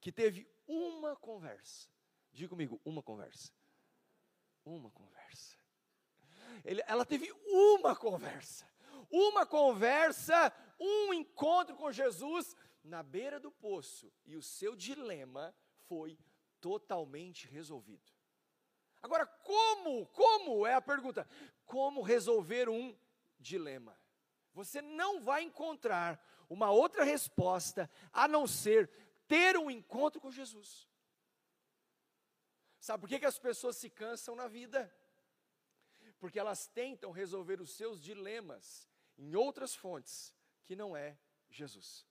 que 0.00 0.10
teve 0.10 0.48
uma 0.66 1.14
conversa 1.16 1.92
Diga 2.32 2.48
comigo, 2.48 2.80
uma 2.84 3.02
conversa. 3.02 3.52
Uma 4.64 4.90
conversa. 4.90 5.56
Ele, 6.64 6.82
ela 6.86 7.04
teve 7.04 7.30
uma 7.46 7.94
conversa. 7.94 8.66
Uma 9.12 9.44
conversa, 9.44 10.50
um 10.80 11.12
encontro 11.12 11.76
com 11.76 11.92
Jesus 11.92 12.56
na 12.82 13.02
beira 13.02 13.38
do 13.38 13.52
poço. 13.52 14.10
E 14.24 14.34
o 14.34 14.42
seu 14.42 14.74
dilema 14.74 15.54
foi 15.86 16.18
totalmente 16.60 17.46
resolvido. 17.46 18.10
Agora, 19.02 19.26
como? 19.26 20.06
Como 20.06 20.66
é 20.66 20.74
a 20.74 20.80
pergunta? 20.80 21.28
Como 21.66 22.00
resolver 22.00 22.70
um 22.70 22.96
dilema? 23.38 23.98
Você 24.54 24.80
não 24.80 25.20
vai 25.20 25.42
encontrar 25.42 26.24
uma 26.48 26.70
outra 26.70 27.04
resposta 27.04 27.90
a 28.12 28.26
não 28.26 28.46
ser 28.46 28.88
ter 29.26 29.56
um 29.58 29.70
encontro 29.70 30.20
com 30.20 30.30
Jesus. 30.30 30.88
Sabe 32.78 33.00
por 33.00 33.08
que, 33.08 33.18
que 33.18 33.26
as 33.26 33.38
pessoas 33.38 33.76
se 33.76 33.88
cansam 33.88 34.34
na 34.34 34.48
vida? 34.48 34.92
Porque 36.18 36.38
elas 36.38 36.66
tentam 36.66 37.10
resolver 37.10 37.60
os 37.60 37.70
seus 37.70 38.00
dilemas 38.00 38.91
em 39.18 39.34
outras 39.34 39.74
fontes 39.74 40.34
que 40.64 40.76
não 40.76 40.96
é 40.96 41.18
Jesus. 41.50 42.06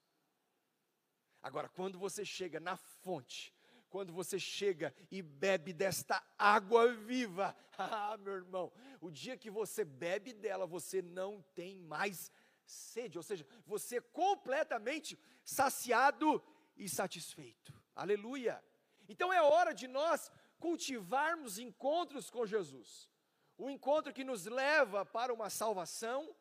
Agora, 1.42 1.68
quando 1.68 1.98
você 1.98 2.24
chega 2.24 2.60
na 2.60 2.78
fonte, 2.78 3.54
quando 3.90 4.14
você 4.14 4.40
chega 4.40 4.94
e 5.10 5.22
bebe 5.22 5.74
desta 5.74 6.24
água 6.38 6.94
viva, 6.94 7.56
ah, 7.78 8.18
meu 8.18 8.34
irmão, 8.34 8.72
o 9.02 9.10
dia 9.10 9.38
que 9.38 9.50
você 9.50 9.84
bebe 9.84 10.34
dela, 10.34 10.66
você 10.66 11.02
não 11.02 11.42
tem 11.54 11.78
mais 11.80 12.32
sede, 12.66 13.18
ou 13.18 13.24
seja, 13.24 13.46
você 13.66 13.98
é 13.98 14.02
completamente 14.02 15.20
saciado 15.44 16.42
e 16.78 16.88
satisfeito. 16.88 17.74
Aleluia! 17.96 18.64
Então 19.10 19.34
é 19.34 19.42
hora 19.42 19.74
de 19.74 19.88
nós 19.88 20.32
cultivarmos 20.58 21.60
encontros 21.60 22.30
com 22.30 22.46
Jesus. 22.46 23.10
O 23.58 23.70
encontro 23.70 24.14
que 24.14 24.24
nos 24.24 24.46
leva 24.46 25.06
para 25.06 25.34
uma 25.34 25.50
salvação, 25.50 26.34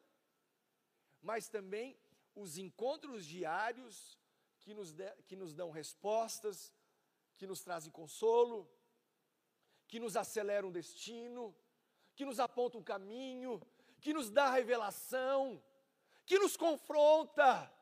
mas 1.23 1.49
também 1.49 1.99
os 2.35 2.57
encontros 2.57 3.27
diários 3.27 4.19
que 4.61 4.73
nos, 4.75 4.93
de, 4.93 5.11
que 5.27 5.37
nos 5.37 5.55
dão 5.55 5.71
respostas, 5.71 6.73
que 7.37 7.47
nos 7.47 7.63
trazem 7.63 7.91
consolo, 7.91 8.71
que 9.89 9.99
nos 9.99 10.17
aceleram 10.17 10.69
o 10.69 10.73
destino, 10.73 11.57
que 12.15 12.25
nos 12.25 12.39
apontam 12.39 12.81
um 12.81 12.85
caminho, 12.85 13.61
que 14.01 14.13
nos 14.13 14.31
dá 14.31 14.51
revelação, 14.51 15.63
que 16.25 16.39
nos 16.39 16.57
confronta, 16.57 17.73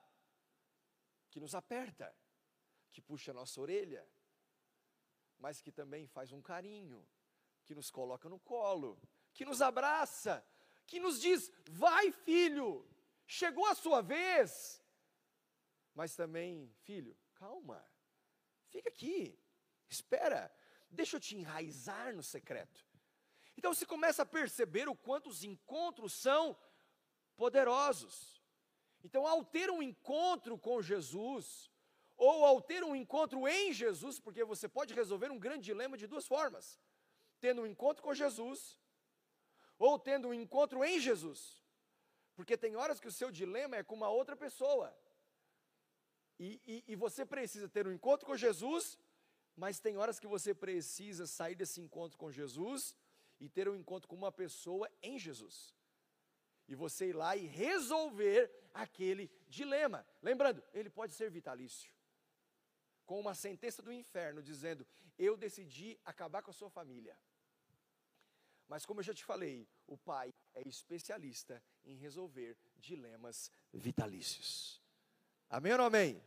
que 1.31 1.41
nos 1.41 1.55
aperta, 1.55 2.15
que 2.91 3.01
puxa 3.01 3.31
a 3.31 3.35
nossa 3.35 3.61
orelha 3.61 4.09
mas 5.39 5.61
que 5.61 5.71
também 5.71 6.07
faz 6.07 6.33
um 6.33 6.43
carinho, 6.43 7.07
que 7.65 7.75
nos 7.75 7.91
coloca 7.91 8.29
no 8.29 8.39
colo, 8.41 9.01
que 9.33 9.45
nos 9.45 9.63
abraça, 9.63 10.45
que 10.87 10.99
nos 10.99 11.21
diz: 11.21 11.51
vai, 11.71 12.11
filho, 12.11 12.87
chegou 13.29 13.67
a 13.67 13.75
sua 13.75 14.01
vez. 14.01 14.83
mas 15.95 16.15
também, 16.15 16.73
filho, 16.85 17.17
calma, 17.35 17.85
fica 18.69 18.89
aqui, 18.89 19.37
espera, 19.89 20.51
deixa 20.89 21.17
eu 21.17 21.21
te 21.21 21.37
enraizar 21.37 22.15
no 22.15 22.23
secreto. 22.23 22.87
Então 23.57 23.75
você 23.75 23.85
começa 23.85 24.23
a 24.23 24.27
perceber 24.27 24.89
o 24.89 24.95
quanto 24.95 25.29
os 25.29 25.43
encontros 25.43 26.13
são 26.13 26.57
poderosos. 27.37 28.41
Então, 29.03 29.27
ao 29.27 29.45
ter 29.45 29.71
um 29.71 29.83
encontro 29.83 30.57
com 30.57 30.81
Jesus, 30.81 31.71
ou 32.17 32.45
ao 32.45 32.61
ter 32.61 32.83
um 32.85 32.95
encontro 32.95 33.47
em 33.49 33.73
Jesus, 33.73 34.19
porque 34.21 34.45
você 34.45 34.69
pode 34.69 34.95
resolver 34.95 35.31
um 35.31 35.39
grande 35.39 35.65
dilema 35.65 35.97
de 35.97 36.07
duas 36.07 36.27
formas: 36.27 36.81
tendo 37.41 37.63
um 37.63 37.67
encontro 37.67 38.03
com 38.03 38.15
Jesus, 38.15 38.79
ou 39.79 39.99
tendo 39.99 40.29
um 40.29 40.35
encontro 40.35 40.85
em 40.85 41.01
Jesus. 41.01 41.58
Porque 42.39 42.57
tem 42.57 42.77
horas 42.77 43.01
que 43.01 43.09
o 43.09 43.17
seu 43.21 43.33
dilema 43.33 43.75
é 43.79 43.83
com 43.83 43.97
uma 43.97 44.09
outra 44.09 44.37
pessoa. 44.37 44.97
E, 46.39 46.63
e, 46.65 46.85
e, 46.93 46.95
você 46.95 47.27
precisa 47.27 47.69
ter 47.69 47.85
um 47.89 47.93
encontro 47.93 48.25
com 48.25 48.37
Jesus, 48.37 48.97
mas 49.57 49.81
tem 49.81 49.97
horas 49.97 50.21
que 50.21 50.27
você 50.29 50.55
precisa 50.55 51.27
sair 51.27 51.57
desse 51.57 51.81
encontro 51.81 52.17
com 52.17 52.31
Jesus 52.31 52.95
e 53.41 53.49
ter 53.49 53.69
um 53.69 53.75
encontro 53.75 54.09
com 54.09 54.15
uma 54.15 54.31
pessoa 54.31 54.89
em 55.03 55.19
Jesus. 55.19 55.75
E 56.69 56.77
você 56.77 57.09
ir 57.09 57.17
lá 57.17 57.35
e 57.37 57.45
resolver 57.45 58.49
aquele 58.73 59.29
dilema. 59.49 60.07
Lembrando, 60.23 60.63
ele 60.73 60.89
pode 60.89 61.15
ser 61.15 61.29
vitalício. 61.33 61.93
Com 63.05 63.19
uma 63.19 63.35
sentença 63.35 63.83
do 63.83 63.93
inferno 63.93 64.41
dizendo: 64.41 64.87
Eu 65.19 65.37
decidi 65.37 65.99
acabar 66.05 66.41
com 66.41 66.53
a 66.53 66.55
sua 66.55 66.71
família. 66.71 67.19
Mas 68.69 68.85
como 68.85 69.01
eu 69.01 69.05
já 69.05 69.15
te 69.15 69.25
falei, 69.25 69.67
o 69.87 69.97
pai 69.97 70.33
é 70.55 70.69
especialista 70.69 71.63
em 71.85 71.97
resolver 71.97 72.57
dilemas 72.77 73.51
vitalícios. 73.73 74.83
Amém 75.49 75.73
ou 75.73 75.79
não 75.79 75.87
amém? 75.87 76.23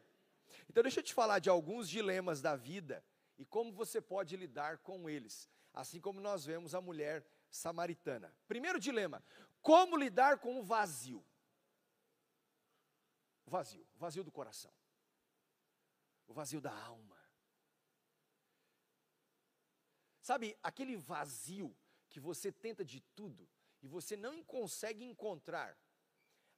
Então 0.68 0.82
deixa 0.82 1.00
eu 1.00 1.04
te 1.04 1.14
falar 1.14 1.38
de 1.38 1.50
alguns 1.50 1.88
dilemas 1.88 2.42
da 2.42 2.56
vida 2.56 3.06
e 3.38 3.46
como 3.46 3.72
você 3.72 4.02
pode 4.02 4.36
lidar 4.36 4.80
com 4.80 5.08
eles, 5.08 5.48
assim 5.72 6.02
como 6.02 6.20
nós 6.20 6.44
vemos 6.44 6.74
a 6.74 6.82
mulher 6.82 7.24
samaritana. 7.50 8.36
Primeiro 8.48 8.80
dilema: 8.80 9.24
como 9.62 9.96
lidar 9.96 10.40
com 10.40 10.60
o 10.60 10.64
vazio? 10.64 11.24
O 13.46 13.52
vazio, 13.52 13.88
o 13.94 14.00
vazio 14.00 14.24
do 14.24 14.32
coração. 14.32 14.74
O 16.28 16.34
vazio 16.34 16.60
da 16.60 16.74
alma. 16.74 17.20
Sabe, 20.22 20.58
aquele 20.64 20.96
vazio 20.96 21.76
que 22.12 22.20
você 22.20 22.52
tenta 22.52 22.84
de 22.86 23.00
tudo 23.16 23.50
e 23.82 23.88
você 23.88 24.16
não 24.16 24.44
consegue 24.44 25.04
encontrar 25.04 25.76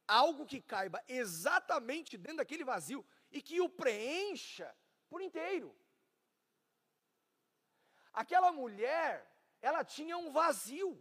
algo 0.07 0.45
que 0.45 0.60
caiba 0.62 1.01
exatamente 1.07 2.17
dentro 2.17 2.38
daquele 2.38 2.65
vazio 2.65 3.05
e 3.31 3.41
que 3.41 3.62
o 3.62 3.69
preencha 3.69 4.75
por 5.10 5.22
inteiro. 5.22 5.69
Aquela 8.12 8.51
mulher, 8.51 9.12
ela 9.62 9.83
tinha 9.83 10.17
um 10.17 10.31
vazio. 10.31 10.91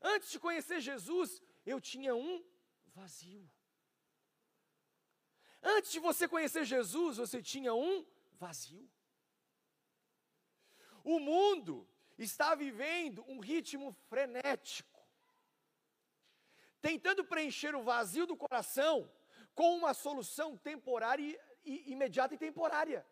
Antes 0.00 0.30
de 0.30 0.38
conhecer 0.38 0.80
Jesus, 0.80 1.42
eu 1.64 1.80
tinha 1.80 2.14
um 2.14 2.44
vazio. 2.86 3.48
Antes 5.62 5.92
de 5.92 6.00
você 6.00 6.26
conhecer 6.26 6.64
Jesus, 6.64 7.18
você 7.18 7.40
tinha 7.40 7.72
um 7.72 8.04
vazio. 8.32 8.90
O 11.04 11.20
mundo 11.20 11.88
está 12.24 12.54
vivendo 12.54 13.24
um 13.28 13.40
ritmo 13.40 13.92
frenético, 14.08 15.00
tentando 16.80 17.24
preencher 17.24 17.74
o 17.74 17.82
vazio 17.82 18.26
do 18.26 18.36
coração 18.36 19.10
com 19.54 19.76
uma 19.76 19.94
solução 19.94 20.56
temporária 20.56 21.38
e 21.64 21.92
imediata 21.92 22.34
e 22.34 22.38
temporária. 22.38 23.06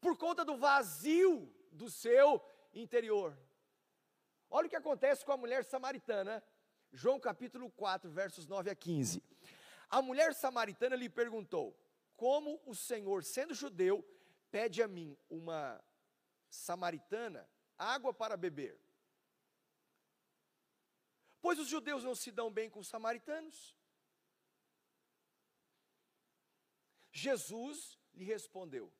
Por 0.00 0.16
conta 0.16 0.44
do 0.44 0.56
vazio 0.56 1.52
do 1.72 1.90
seu 1.90 2.40
interior. 2.72 3.36
Olha 4.48 4.66
o 4.66 4.70
que 4.70 4.76
acontece 4.76 5.24
com 5.24 5.32
a 5.32 5.36
mulher 5.36 5.64
samaritana, 5.64 6.42
João 6.92 7.18
capítulo 7.18 7.70
4, 7.70 8.10
versos 8.10 8.46
9 8.46 8.70
a 8.70 8.74
15. 8.74 9.22
A 9.90 10.00
mulher 10.00 10.34
samaritana 10.34 10.96
lhe 10.96 11.08
perguntou: 11.08 11.76
Como 12.16 12.60
o 12.64 12.74
Senhor, 12.74 13.24
sendo 13.24 13.54
judeu, 13.54 14.04
pede 14.50 14.82
a 14.82 14.88
mim, 14.88 15.16
uma 15.28 15.82
samaritana, 16.48 17.48
água 17.76 18.12
para 18.12 18.36
beber. 18.36 18.80
Pois 21.40 21.58
os 21.58 21.68
judeus 21.68 22.02
não 22.02 22.14
se 22.14 22.32
dão 22.32 22.50
bem 22.50 22.68
com 22.68 22.80
os 22.80 22.88
samaritanos. 22.88 23.76
Jesus 27.12 27.98
lhe 28.14 28.24
respondeu: 28.24 28.92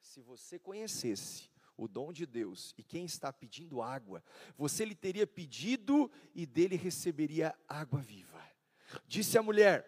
Se 0.00 0.20
você 0.20 0.58
conhecesse 0.58 1.50
o 1.76 1.86
dom 1.86 2.12
de 2.12 2.24
Deus 2.26 2.74
e 2.78 2.82
quem 2.82 3.04
está 3.04 3.32
pedindo 3.32 3.82
água, 3.82 4.24
você 4.56 4.84
lhe 4.84 4.94
teria 4.94 5.26
pedido 5.26 6.10
e 6.34 6.46
dele 6.46 6.76
receberia 6.76 7.56
água 7.68 8.00
viva. 8.00 8.42
Disse 9.06 9.36
a 9.36 9.42
mulher: 9.42 9.86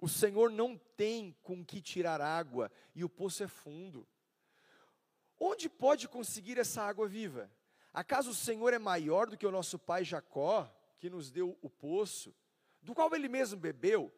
O 0.00 0.08
Senhor 0.08 0.50
não 0.50 0.78
tem 0.96 1.36
com 1.42 1.64
que 1.64 1.80
tirar 1.80 2.20
água 2.20 2.70
e 2.94 3.04
o 3.04 3.08
poço 3.08 3.42
é 3.42 3.48
fundo. 3.48 4.06
Onde 5.46 5.68
pode 5.68 6.08
conseguir 6.08 6.56
essa 6.56 6.80
água 6.80 7.06
viva? 7.06 7.50
Acaso 7.92 8.30
o 8.30 8.34
Senhor 8.34 8.72
é 8.72 8.78
maior 8.78 9.28
do 9.28 9.36
que 9.36 9.46
o 9.46 9.50
nosso 9.50 9.78
pai 9.78 10.02
Jacó, 10.02 10.74
que 10.98 11.10
nos 11.10 11.30
deu 11.30 11.58
o 11.60 11.68
poço, 11.68 12.34
do 12.80 12.94
qual 12.94 13.14
ele 13.14 13.28
mesmo 13.28 13.60
bebeu, 13.60 14.10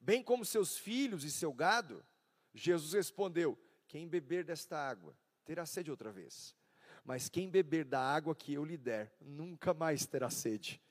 bem 0.00 0.24
como 0.24 0.44
seus 0.44 0.76
filhos 0.76 1.22
e 1.22 1.30
seu 1.30 1.52
gado? 1.52 2.04
Jesus 2.52 2.94
respondeu: 2.94 3.56
Quem 3.86 4.08
beber 4.08 4.42
desta 4.42 4.76
água 4.76 5.16
terá 5.44 5.64
sede 5.64 5.88
outra 5.88 6.10
vez, 6.10 6.56
mas 7.04 7.28
quem 7.28 7.48
beber 7.48 7.84
da 7.84 8.00
água 8.00 8.34
que 8.34 8.52
eu 8.52 8.64
lhe 8.64 8.76
der, 8.76 9.14
nunca 9.20 9.72
mais 9.72 10.04
terá 10.04 10.30
sede. 10.30 10.82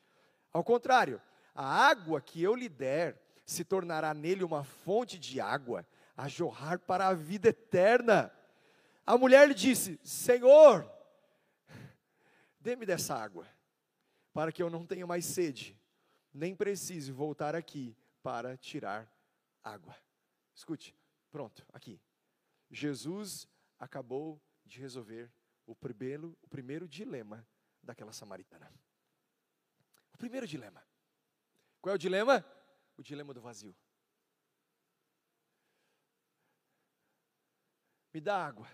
Ao 0.53 0.63
contrário, 0.63 1.21
a 1.53 1.65
água 1.65 2.21
que 2.21 2.41
eu 2.41 2.55
lhe 2.55 2.69
der 2.69 3.21
se 3.45 3.65
tornará 3.65 4.13
nele 4.13 4.41
uma 4.41 4.63
fonte 4.63 5.19
de 5.19 5.41
água 5.41 5.85
a 6.15 6.29
jorrar 6.29 6.79
para 6.79 7.09
a 7.09 7.13
vida 7.13 7.49
eterna. 7.49 8.31
A 9.05 9.17
mulher 9.17 9.47
lhe 9.47 9.53
disse: 9.53 9.99
Senhor, 10.03 10.89
dê-me 12.59 12.85
dessa 12.85 13.15
água, 13.15 13.47
para 14.33 14.51
que 14.51 14.63
eu 14.63 14.69
não 14.69 14.85
tenha 14.85 15.05
mais 15.05 15.25
sede, 15.25 15.79
nem 16.33 16.55
precise 16.55 17.11
voltar 17.11 17.55
aqui 17.55 17.95
para 18.23 18.57
tirar 18.57 19.11
água. 19.63 19.95
Escute, 20.53 20.95
pronto, 21.31 21.65
aqui. 21.71 22.01
Jesus 22.71 23.47
acabou 23.77 24.41
de 24.65 24.79
resolver 24.79 25.31
o 25.65 25.75
primeiro, 25.75 26.35
o 26.41 26.47
primeiro 26.47 26.87
dilema 26.87 27.47
daquela 27.83 28.11
samaritana. 28.11 28.71
O 30.13 30.17
primeiro 30.17 30.47
dilema. 30.47 30.83
Qual 31.81 31.93
é 31.93 31.95
o 31.95 31.99
dilema? 31.99 32.43
O 32.97 33.03
dilema 33.03 33.33
do 33.33 33.41
vazio. 33.41 33.75
Me 38.11 38.19
dá 38.19 38.43
água. 38.43 38.67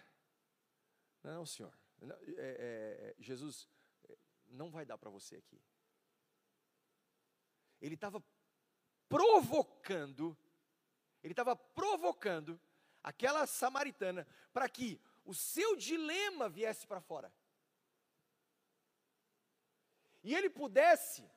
Não, 1.23 1.45
senhor. 1.45 1.73
É, 2.01 2.05
é, 2.05 2.35
é, 2.37 3.15
Jesus 3.19 3.67
é, 4.09 4.17
não 4.47 4.71
vai 4.71 4.85
dar 4.85 4.97
para 4.97 5.09
você 5.09 5.37
aqui. 5.37 5.61
Ele 7.79 7.95
estava 7.95 8.23
provocando, 9.07 10.37
ele 11.23 11.33
estava 11.33 11.55
provocando 11.55 12.59
aquela 13.03 13.45
samaritana 13.45 14.27
para 14.53 14.69
que 14.69 14.99
o 15.23 15.33
seu 15.33 15.75
dilema 15.75 16.49
viesse 16.49 16.87
para 16.87 17.01
fora. 17.01 17.33
E 20.23 20.35
ele 20.35 20.49
pudesse 20.49 21.27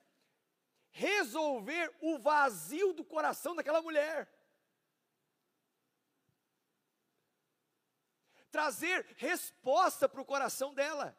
resolver 0.90 1.94
o 2.00 2.18
vazio 2.18 2.92
do 2.92 3.04
coração 3.04 3.56
daquela 3.56 3.82
mulher. 3.82 4.30
Trazer 8.54 9.04
resposta 9.16 10.08
para 10.08 10.20
o 10.20 10.24
coração 10.24 10.72
dela. 10.72 11.18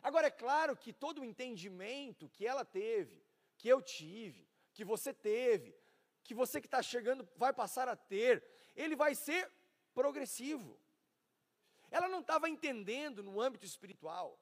Agora, 0.00 0.28
é 0.28 0.30
claro 0.30 0.76
que 0.76 0.92
todo 0.92 1.20
o 1.20 1.24
entendimento 1.24 2.28
que 2.28 2.46
ela 2.46 2.64
teve, 2.64 3.20
que 3.58 3.66
eu 3.66 3.82
tive, 3.82 4.48
que 4.72 4.84
você 4.84 5.12
teve, 5.12 5.76
que 6.22 6.32
você 6.32 6.60
que 6.60 6.68
está 6.68 6.80
chegando 6.80 7.28
vai 7.36 7.52
passar 7.52 7.88
a 7.88 7.96
ter, 7.96 8.44
ele 8.76 8.94
vai 8.94 9.16
ser 9.16 9.50
progressivo. 9.92 10.80
Ela 11.90 12.08
não 12.08 12.20
estava 12.20 12.48
entendendo 12.48 13.20
no 13.24 13.40
âmbito 13.40 13.66
espiritual. 13.66 14.40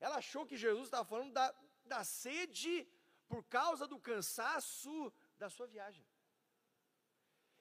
Ela 0.00 0.16
achou 0.16 0.46
que 0.46 0.56
Jesus 0.56 0.84
estava 0.86 1.04
falando 1.04 1.34
da, 1.34 1.54
da 1.84 2.02
sede 2.04 2.88
por 3.28 3.44
causa 3.44 3.86
do 3.86 3.98
cansaço 3.98 5.12
da 5.36 5.50
sua 5.50 5.66
viagem. 5.66 6.06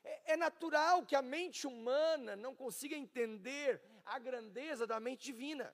É, 0.03 0.33
é 0.33 0.37
natural 0.37 1.05
que 1.05 1.15
a 1.15 1.21
mente 1.21 1.67
humana 1.67 2.35
não 2.35 2.55
consiga 2.55 2.95
entender 2.95 3.81
a 4.05 4.17
grandeza 4.19 4.87
da 4.87 4.99
mente 4.99 5.23
divina. 5.23 5.73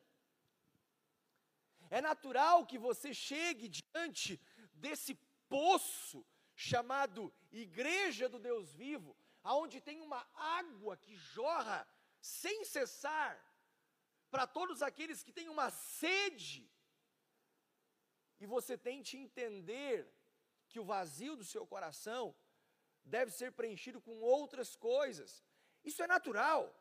É 1.90 2.02
natural 2.02 2.66
que 2.66 2.78
você 2.78 3.14
chegue 3.14 3.70
diante 3.70 4.40
desse 4.74 5.16
poço 5.48 6.26
chamado 6.56 7.34
Igreja 7.52 8.28
do 8.28 8.40
Deus 8.40 8.74
Vivo, 8.74 9.16
aonde 9.44 9.80
tem 9.80 10.02
uma 10.02 10.28
água 10.34 10.98
que 10.98 11.16
jorra 11.16 11.88
sem 12.20 12.66
cessar 12.66 13.42
para 14.30 14.46
todos 14.46 14.82
aqueles 14.82 15.24
que 15.24 15.32
têm 15.32 15.48
uma 15.48 15.70
sede. 15.72 16.70
E 18.40 18.46
você 18.46 18.78
tente 18.78 19.18
entender 19.18 20.12
que 20.68 20.80
o 20.80 20.86
vazio 20.86 21.36
do 21.36 21.46
seu 21.46 21.66
coração 21.66 22.36
deve 23.08 23.32
ser 23.32 23.52
preenchido 23.52 24.00
com 24.02 24.20
outras 24.22 24.76
coisas. 24.76 25.44
Isso 25.84 26.04
é 26.04 26.08
natural. 26.08 26.74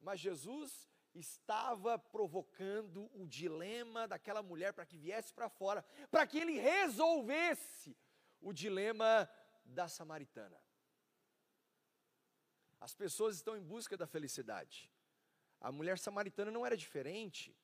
Mas 0.00 0.20
Jesus 0.20 0.88
estava 1.14 1.98
provocando 1.98 3.10
o 3.14 3.26
dilema 3.26 4.06
daquela 4.06 4.42
mulher 4.42 4.72
para 4.72 4.86
que 4.86 4.96
viesse 4.96 5.32
para 5.32 5.48
fora, 5.48 5.84
para 6.10 6.26
que 6.26 6.38
ele 6.38 6.58
resolvesse 6.58 7.96
o 8.40 8.52
dilema 8.52 9.28
da 9.64 9.88
samaritana. 9.88 10.58
As 12.80 12.94
pessoas 12.94 13.36
estão 13.36 13.56
em 13.56 13.62
busca 13.62 13.96
da 13.96 14.06
felicidade. 14.06 14.90
A 15.60 15.70
mulher 15.70 15.98
samaritana 15.98 16.50
não 16.50 16.64
era 16.64 16.76
diferente. 16.76 17.54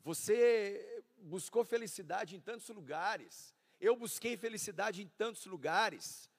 Você 0.00 1.04
buscou 1.16 1.64
felicidade 1.64 2.36
em 2.36 2.40
tantos 2.40 2.68
lugares. 2.68 3.54
Eu 3.82 3.96
busquei 3.96 4.36
felicidade 4.36 5.02
em 5.02 5.08
tantos 5.08 5.44
lugares. 5.44 6.30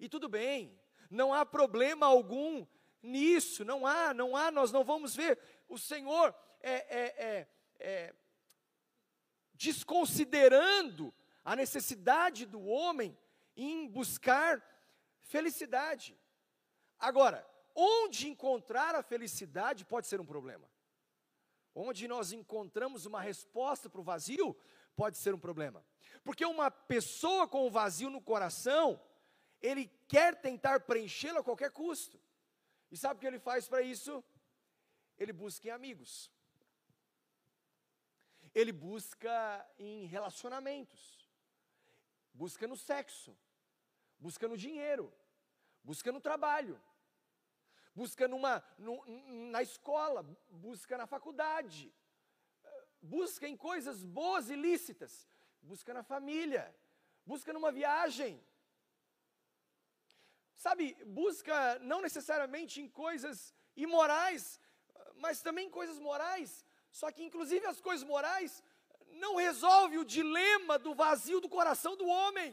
E 0.00 0.08
tudo 0.08 0.28
bem, 0.28 0.76
não 1.08 1.32
há 1.32 1.46
problema 1.46 2.04
algum 2.06 2.66
nisso, 3.00 3.64
não 3.64 3.86
há, 3.86 4.12
não 4.12 4.36
há, 4.36 4.50
nós 4.50 4.72
não 4.72 4.82
vamos 4.84 5.14
ver 5.14 5.38
o 5.68 5.78
Senhor 5.78 6.34
é, 6.60 6.72
é, 6.72 7.24
é, 7.28 7.48
é 7.78 8.14
desconsiderando 9.54 11.14
a 11.44 11.54
necessidade 11.54 12.44
do 12.44 12.66
homem 12.66 13.16
em 13.56 13.88
buscar 13.88 14.60
felicidade. 15.20 16.18
Agora, 16.98 17.48
onde 17.76 18.28
encontrar 18.28 18.96
a 18.96 19.04
felicidade 19.04 19.84
pode 19.84 20.08
ser 20.08 20.20
um 20.20 20.26
problema. 20.26 20.68
Onde 21.72 22.08
nós 22.08 22.32
encontramos 22.32 23.06
uma 23.06 23.20
resposta 23.20 23.88
para 23.88 24.00
o 24.00 24.04
vazio 24.04 24.56
pode 25.00 25.16
ser 25.16 25.32
um 25.32 25.38
problema. 25.38 25.80
Porque 26.24 26.44
uma 26.44 26.70
pessoa 26.70 27.46
com 27.46 27.64
o 27.64 27.70
vazio 27.70 28.10
no 28.10 28.20
coração, 28.20 29.00
ele 29.62 29.84
quer 30.08 30.40
tentar 30.48 30.80
preenchê-lo 30.80 31.38
a 31.38 31.44
qualquer 31.44 31.70
custo. 31.70 32.20
E 32.90 32.96
sabe 32.96 33.16
o 33.16 33.20
que 33.20 33.26
ele 33.26 33.38
faz 33.38 33.68
para 33.68 33.80
isso? 33.80 34.12
Ele 35.16 35.32
busca 35.32 35.68
em 35.68 35.70
amigos. 35.70 36.12
Ele 38.52 38.72
busca 38.72 39.34
em 39.78 40.06
relacionamentos. 40.06 41.30
Busca 42.34 42.66
no 42.66 42.76
sexo. 42.76 43.32
Busca 44.18 44.48
no 44.48 44.56
dinheiro. 44.56 45.12
Busca 45.84 46.10
no 46.10 46.20
trabalho. 46.20 46.76
Busca 47.94 48.26
numa, 48.26 48.64
no, 48.76 48.94
na 49.52 49.62
escola. 49.62 50.24
Busca 50.50 50.98
na 50.98 51.06
faculdade. 51.06 51.92
Busca 53.00 53.46
em 53.48 53.56
coisas 53.56 54.02
boas 54.02 54.50
e 54.50 54.56
lícitas. 54.56 55.28
Busca 55.62 55.94
na 55.94 56.02
família. 56.02 56.74
Busca 57.24 57.52
numa 57.52 57.70
viagem 57.70 58.42
sabe, 60.58 60.84
busca 61.06 61.78
não 61.90 62.00
necessariamente 62.00 62.80
em 62.80 62.88
coisas 62.88 63.54
imorais, 63.76 64.60
mas 65.16 65.40
também 65.40 65.66
em 65.66 65.70
coisas 65.70 65.98
morais. 65.98 66.64
Só 66.90 67.10
que, 67.12 67.22
inclusive, 67.22 67.64
as 67.66 67.80
coisas 67.80 68.06
morais 68.06 68.62
não 69.22 69.36
resolve 69.36 69.98
o 69.98 70.04
dilema 70.04 70.78
do 70.78 70.94
vazio 70.94 71.40
do 71.40 71.48
coração 71.48 71.96
do 71.96 72.06
homem. 72.06 72.50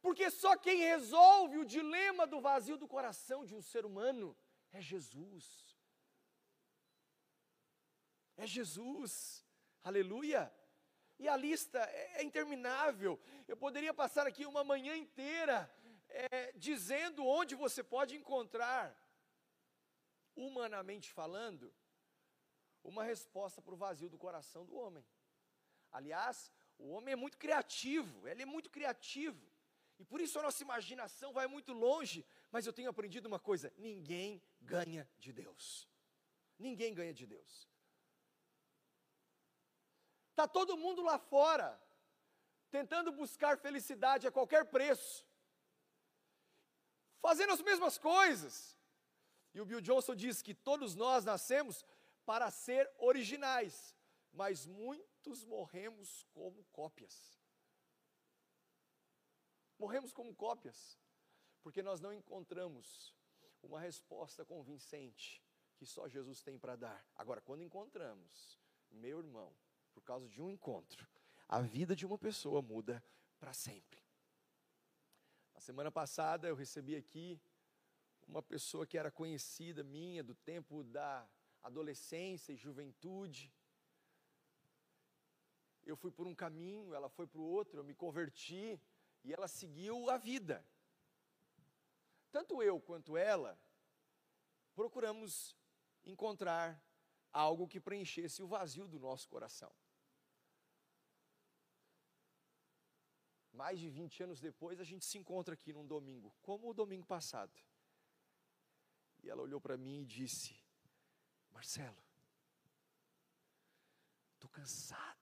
Porque 0.00 0.30
só 0.30 0.56
quem 0.56 0.78
resolve 0.78 1.58
o 1.58 1.64
dilema 1.64 2.26
do 2.26 2.40
vazio 2.40 2.76
do 2.76 2.88
coração 2.88 3.44
de 3.44 3.54
um 3.54 3.62
ser 3.62 3.84
humano 3.86 4.36
é 4.72 4.80
Jesus. 4.80 5.44
É 8.36 8.46
Jesus. 8.46 9.44
Aleluia. 9.82 10.52
E 11.18 11.28
a 11.28 11.36
lista 11.36 11.78
é, 11.78 12.20
é 12.20 12.22
interminável. 12.22 13.20
Eu 13.46 13.56
poderia 13.56 13.94
passar 13.94 14.26
aqui 14.26 14.44
uma 14.46 14.64
manhã 14.64 14.96
inteira 14.96 15.70
é, 16.08 16.52
dizendo 16.52 17.26
onde 17.26 17.54
você 17.54 17.82
pode 17.82 18.16
encontrar, 18.16 18.96
humanamente 20.34 21.12
falando, 21.12 21.72
uma 22.82 23.02
resposta 23.02 23.62
para 23.62 23.74
o 23.74 23.76
vazio 23.76 24.08
do 24.08 24.18
coração 24.18 24.64
do 24.64 24.76
homem. 24.76 25.04
Aliás, 25.90 26.50
o 26.78 26.90
homem 26.90 27.12
é 27.12 27.16
muito 27.16 27.38
criativo, 27.38 28.26
ele 28.28 28.42
é 28.42 28.46
muito 28.46 28.68
criativo. 28.70 29.40
E 29.98 30.04
por 30.04 30.20
isso 30.20 30.38
a 30.38 30.42
nossa 30.42 30.62
imaginação 30.62 31.32
vai 31.32 31.46
muito 31.46 31.72
longe, 31.72 32.26
mas 32.50 32.66
eu 32.66 32.72
tenho 32.72 32.90
aprendido 32.90 33.26
uma 33.26 33.38
coisa: 33.38 33.72
ninguém 33.76 34.42
ganha 34.60 35.08
de 35.18 35.32
Deus. 35.32 35.88
Ninguém 36.58 36.92
ganha 36.92 37.14
de 37.14 37.26
Deus. 37.26 37.68
Está 40.34 40.48
todo 40.48 40.76
mundo 40.76 41.00
lá 41.00 41.16
fora, 41.16 41.80
tentando 42.68 43.12
buscar 43.12 43.56
felicidade 43.56 44.26
a 44.26 44.32
qualquer 44.32 44.64
preço, 44.64 45.24
fazendo 47.20 47.52
as 47.52 47.62
mesmas 47.62 47.96
coisas. 47.96 48.76
E 49.54 49.60
o 49.60 49.64
Bill 49.64 49.80
Johnson 49.80 50.16
diz 50.16 50.42
que 50.42 50.52
todos 50.52 50.96
nós 50.96 51.24
nascemos 51.24 51.84
para 52.26 52.50
ser 52.50 52.90
originais, 52.98 53.94
mas 54.32 54.66
muitos 54.66 55.44
morremos 55.44 56.26
como 56.32 56.64
cópias. 56.72 57.40
Morremos 59.78 60.12
como 60.12 60.34
cópias, 60.34 60.98
porque 61.62 61.80
nós 61.80 62.00
não 62.00 62.12
encontramos 62.12 63.14
uma 63.62 63.78
resposta 63.78 64.44
convincente 64.44 65.40
que 65.76 65.86
só 65.86 66.08
Jesus 66.08 66.42
tem 66.42 66.58
para 66.58 66.74
dar. 66.74 67.06
Agora, 67.14 67.40
quando 67.40 67.62
encontramos, 67.62 68.58
meu 68.90 69.20
irmão, 69.20 69.54
por 69.94 70.02
causa 70.02 70.28
de 70.28 70.42
um 70.42 70.50
encontro, 70.50 71.08
a 71.48 71.60
vida 71.60 71.94
de 71.94 72.04
uma 72.04 72.18
pessoa 72.18 72.60
muda 72.60 73.02
para 73.38 73.52
sempre. 73.52 74.02
Na 75.54 75.60
semana 75.60 75.90
passada 75.90 76.48
eu 76.48 76.56
recebi 76.56 76.96
aqui 76.96 77.40
uma 78.26 78.42
pessoa 78.42 78.86
que 78.86 78.98
era 78.98 79.10
conhecida 79.10 79.84
minha 79.84 80.22
do 80.22 80.34
tempo 80.34 80.82
da 80.82 81.26
adolescência 81.62 82.52
e 82.52 82.56
juventude. 82.56 83.52
Eu 85.84 85.96
fui 85.96 86.10
por 86.10 86.26
um 86.26 86.34
caminho, 86.34 86.94
ela 86.94 87.08
foi 87.08 87.26
para 87.26 87.40
o 87.40 87.44
outro, 87.44 87.78
eu 87.78 87.84
me 87.84 87.94
converti 87.94 88.80
e 89.22 89.32
ela 89.32 89.46
seguiu 89.46 90.10
a 90.10 90.16
vida. 90.16 90.66
Tanto 92.32 92.62
eu 92.62 92.80
quanto 92.80 93.16
ela 93.16 93.58
procuramos 94.74 95.56
encontrar 96.04 96.82
algo 97.32 97.68
que 97.68 97.80
preenchesse 97.80 98.42
o 98.42 98.46
vazio 98.46 98.88
do 98.88 98.98
nosso 98.98 99.28
coração. 99.28 99.72
Mais 103.54 103.78
de 103.78 103.88
20 103.88 104.24
anos 104.24 104.40
depois, 104.40 104.80
a 104.80 104.84
gente 104.84 105.04
se 105.04 105.16
encontra 105.16 105.54
aqui 105.54 105.72
num 105.72 105.86
domingo, 105.86 106.34
como 106.42 106.68
o 106.68 106.74
domingo 106.74 107.06
passado. 107.06 107.56
E 109.22 109.30
ela 109.30 109.42
olhou 109.42 109.60
para 109.60 109.76
mim 109.76 110.02
e 110.02 110.06
disse: 110.06 110.54
Marcelo, 111.50 112.02
estou 114.34 114.50
cansada. 114.50 115.14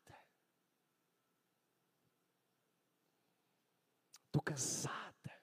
Estou 4.26 4.42
cansada. 4.42 5.42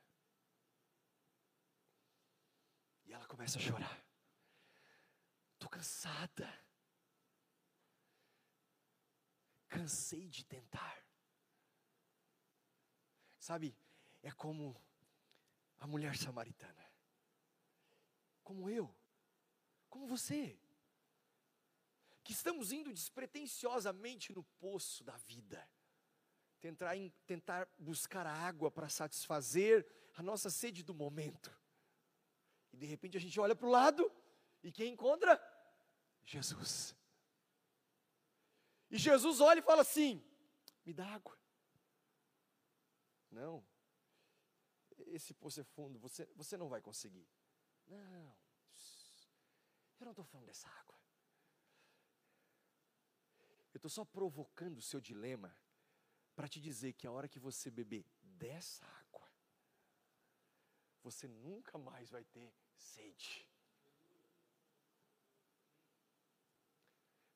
E 3.06 3.13
ela 3.13 3.28
começa 3.28 3.60
a 3.60 3.62
chorar. 3.62 4.04
Estou 5.54 5.69
cansada. 5.69 6.65
Cansei 9.67 10.28
de 10.28 10.43
tentar. 10.43 11.09
Sabe, 13.49 13.75
é 14.21 14.29
como 14.29 14.79
a 15.79 15.88
mulher 15.88 16.15
samaritana, 16.15 16.85
como 18.43 18.69
eu, 18.69 18.95
como 19.89 20.05
você, 20.05 20.55
que 22.23 22.31
estamos 22.31 22.71
indo 22.71 22.93
despretensiosamente 22.93 24.31
no 24.31 24.43
poço 24.59 25.03
da 25.03 25.17
vida, 25.17 25.67
tentar, 26.59 26.93
tentar 27.25 27.67
buscar 27.75 28.27
a 28.27 28.31
água 28.31 28.69
para 28.69 28.88
satisfazer 28.88 29.83
a 30.13 30.21
nossa 30.21 30.51
sede 30.51 30.83
do 30.83 30.93
momento, 30.93 31.51
e 32.71 32.77
de 32.77 32.85
repente 32.85 33.17
a 33.17 33.19
gente 33.19 33.39
olha 33.39 33.55
para 33.55 33.65
o 33.65 33.71
lado, 33.71 34.12
e 34.62 34.71
quem 34.71 34.93
encontra? 34.93 35.41
Jesus. 36.23 36.95
E 38.91 38.97
Jesus 38.99 39.39
olha 39.39 39.57
e 39.57 39.63
fala 39.63 39.81
assim: 39.81 40.23
me 40.85 40.93
dá 40.93 41.07
água. 41.07 41.35
Não. 43.31 43.65
Esse 45.07 45.33
poço 45.33 45.61
é 45.61 45.63
fundo, 45.63 45.97
você, 45.99 46.25
você 46.35 46.57
não 46.57 46.67
vai 46.67 46.81
conseguir. 46.81 47.27
Não. 47.87 48.35
Eu 49.99 50.05
não 50.05 50.11
estou 50.11 50.25
falando 50.25 50.47
dessa 50.47 50.67
água. 50.69 50.99
Eu 53.73 53.77
estou 53.77 53.89
só 53.89 54.03
provocando 54.05 54.77
o 54.77 54.81
seu 54.81 54.99
dilema 54.99 55.55
para 56.35 56.47
te 56.47 56.59
dizer 56.59 56.93
que 56.93 57.05
a 57.05 57.11
hora 57.11 57.27
que 57.27 57.39
você 57.39 57.69
beber 57.69 58.05
dessa 58.21 58.85
água, 58.85 59.29
você 61.03 61.27
nunca 61.27 61.77
mais 61.77 62.09
vai 62.09 62.23
ter 62.23 62.53
sede. 62.77 63.47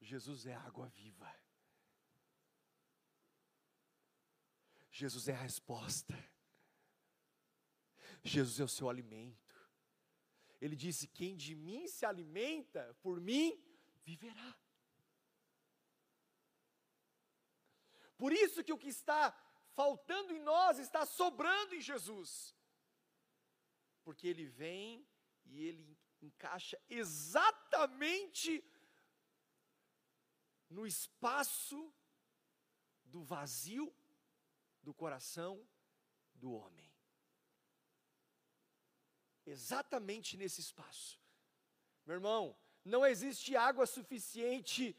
Jesus 0.02 0.46
é 0.46 0.54
água 0.54 0.88
viva. 0.88 1.34
Jesus 4.94 5.28
é 5.28 5.34
a 5.34 5.38
resposta. 5.38 6.14
Jesus 8.24 8.60
é 8.60 8.64
o 8.64 8.68
seu 8.68 8.88
alimento. 8.88 9.56
Ele 10.62 10.76
disse: 10.76 11.08
Quem 11.08 11.36
de 11.36 11.56
mim 11.56 11.88
se 11.88 12.06
alimenta, 12.06 12.96
por 13.02 13.20
mim 13.20 13.60
viverá. 14.06 14.56
Por 18.16 18.32
isso 18.32 18.64
que 18.64 18.72
o 18.72 18.78
que 18.78 18.90
está 18.90 19.36
faltando 19.72 20.32
em 20.32 20.40
nós 20.40 20.78
está 20.78 21.08
sobrando 21.08 21.74
em 21.74 21.82
Jesus. 21.82 22.56
Porque 24.04 24.28
ele 24.28 24.46
vem 24.46 25.06
e 25.46 25.64
ele 25.64 25.98
encaixa 26.22 26.80
exatamente 26.88 28.64
no 30.70 30.86
espaço 30.86 31.92
do 33.04 33.24
vazio 33.24 33.92
do 34.84 34.94
coração 34.94 35.66
do 36.36 36.52
homem. 36.52 36.92
Exatamente 39.46 40.38
nesse 40.38 40.62
espaço. 40.62 41.20
Meu 42.06 42.16
irmão, 42.16 42.56
não 42.84 43.06
existe 43.06 43.56
água 43.56 43.86
suficiente 43.86 44.96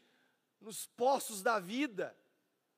nos 0.59 0.87
poços 0.87 1.41
da 1.41 1.59
vida. 1.59 2.17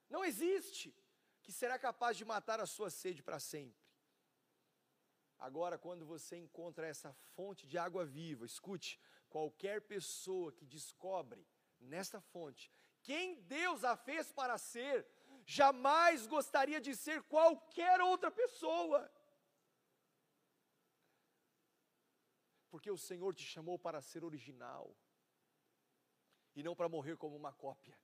Não 0.09 0.23
existe 0.23 0.93
que 1.41 1.51
será 1.51 1.79
capaz 1.79 2.17
de 2.17 2.25
matar 2.25 2.59
a 2.59 2.65
sua 2.65 2.89
sede 2.89 3.23
para 3.23 3.39
sempre. 3.39 3.87
Agora, 5.39 5.77
quando 5.77 6.05
você 6.05 6.35
encontra 6.35 6.87
essa 6.87 7.13
fonte 7.35 7.67
de 7.67 7.77
água 7.77 8.05
viva, 8.05 8.45
escute, 8.45 8.99
qualquer 9.29 9.81
pessoa 9.81 10.51
que 10.51 10.65
descobre 10.65 11.47
nesta 11.79 12.19
fonte 12.19 12.71
quem 13.07 13.41
Deus 13.43 13.85
a 13.85 13.95
fez 13.95 14.33
para 14.33 14.57
ser, 14.57 15.07
jamais 15.47 16.27
gostaria 16.27 16.79
de 16.81 16.93
ser 16.93 17.23
qualquer 17.23 18.01
outra 18.01 18.29
pessoa. 18.29 19.09
Porque 22.69 22.91
o 22.91 22.97
Senhor 22.97 23.33
te 23.33 23.45
chamou 23.45 23.79
para 23.79 24.01
ser 24.01 24.25
original 24.25 24.93
e 26.53 26.61
não 26.61 26.75
para 26.75 26.89
morrer 26.89 27.15
como 27.15 27.35
uma 27.35 27.53
cópia. 27.53 27.97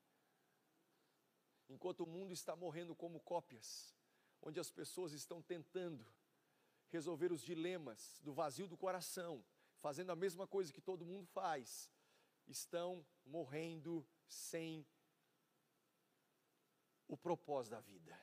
Enquanto 1.68 2.02
o 2.02 2.08
mundo 2.08 2.32
está 2.32 2.56
morrendo 2.56 2.96
como 2.96 3.20
cópias, 3.20 3.94
onde 4.42 4.60
as 4.60 4.72
pessoas 4.72 5.12
estão 5.12 5.42
tentando 5.42 6.06
resolver 6.88 7.32
os 7.32 7.42
dilemas 7.42 8.22
do 8.24 8.34
vazio 8.34 8.68
do 8.68 8.78
coração, 8.78 9.44
fazendo 9.80 10.12
a 10.12 10.16
mesma 10.16 10.48
coisa 10.48 10.72
que 10.72 10.82
todo 10.82 11.06
mundo 11.06 11.28
faz, 11.28 11.92
estão 12.48 13.06
morrendo 13.26 14.08
sem 14.28 14.86
o 17.08 17.18
propósito 17.18 17.72
da 17.72 17.80
vida. 17.82 18.20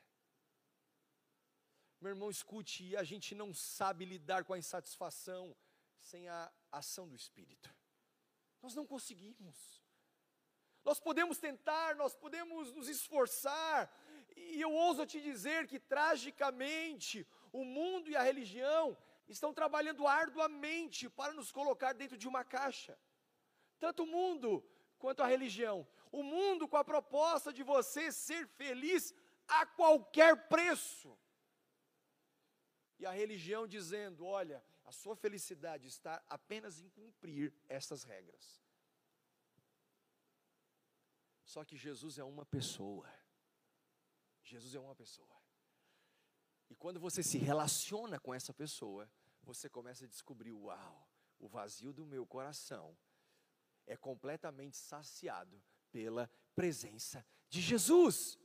Meu 2.00 2.10
irmão, 2.10 2.30
escute, 2.30 2.96
a 2.96 3.02
gente 3.02 3.34
não 3.34 3.52
sabe 3.52 4.04
lidar 4.04 4.44
com 4.44 4.54
a 4.54 4.58
insatisfação 4.58 5.54
sem 5.98 6.28
a 6.28 6.50
ação 6.72 7.06
do 7.06 7.14
Espírito. 7.14 7.74
Nós 8.62 8.74
não 8.74 8.86
conseguimos. 8.86 9.82
Nós 10.82 10.98
podemos 10.98 11.38
tentar, 11.38 11.94
nós 11.96 12.14
podemos 12.14 12.72
nos 12.72 12.88
esforçar, 12.88 13.92
e 14.34 14.60
eu 14.60 14.72
ouso 14.72 15.04
te 15.04 15.20
dizer 15.20 15.66
que 15.66 15.78
tragicamente 15.78 17.26
o 17.52 17.64
mundo 17.64 18.10
e 18.10 18.16
a 18.16 18.22
religião 18.22 18.96
estão 19.28 19.52
trabalhando 19.52 20.06
arduamente 20.06 21.08
para 21.08 21.32
nos 21.34 21.52
colocar 21.52 21.92
dentro 21.92 22.16
de 22.16 22.26
uma 22.26 22.44
caixa. 22.44 22.98
Tanto 23.78 24.04
o 24.04 24.06
mundo 24.06 24.64
quanto 24.98 25.22
a 25.22 25.26
religião. 25.26 25.86
O 26.10 26.22
mundo 26.22 26.66
com 26.66 26.76
a 26.76 26.84
proposta 26.84 27.52
de 27.52 27.62
você 27.62 28.10
ser 28.10 28.46
feliz 28.48 29.14
a 29.46 29.64
qualquer 29.64 30.48
preço. 30.48 31.16
E 32.98 33.06
a 33.06 33.12
religião 33.12 33.66
dizendo: 33.66 34.26
olha, 34.26 34.64
a 34.84 34.92
sua 34.92 35.14
felicidade 35.14 35.86
está 35.86 36.22
apenas 36.28 36.80
em 36.80 36.88
cumprir 36.88 37.54
estas 37.68 38.02
regras. 38.02 38.60
Só 41.44 41.64
que 41.64 41.76
Jesus 41.76 42.18
é 42.18 42.24
uma 42.24 42.44
pessoa. 42.44 43.08
Jesus 44.42 44.74
é 44.74 44.80
uma 44.80 44.94
pessoa. 44.94 45.36
E 46.68 46.76
quando 46.76 47.00
você 47.00 47.22
se 47.22 47.38
relaciona 47.38 48.20
com 48.20 48.32
essa 48.32 48.54
pessoa, 48.54 49.10
você 49.42 49.68
começa 49.68 50.04
a 50.04 50.08
descobrir: 50.08 50.52
uau, 50.52 51.08
o 51.38 51.48
vazio 51.48 51.92
do 51.92 52.04
meu 52.04 52.26
coração 52.26 52.96
é 53.86 53.96
completamente 53.96 54.76
saciado 54.76 55.60
pela 55.90 56.30
presença 56.54 57.24
de 57.48 57.60
Jesus. 57.60 58.38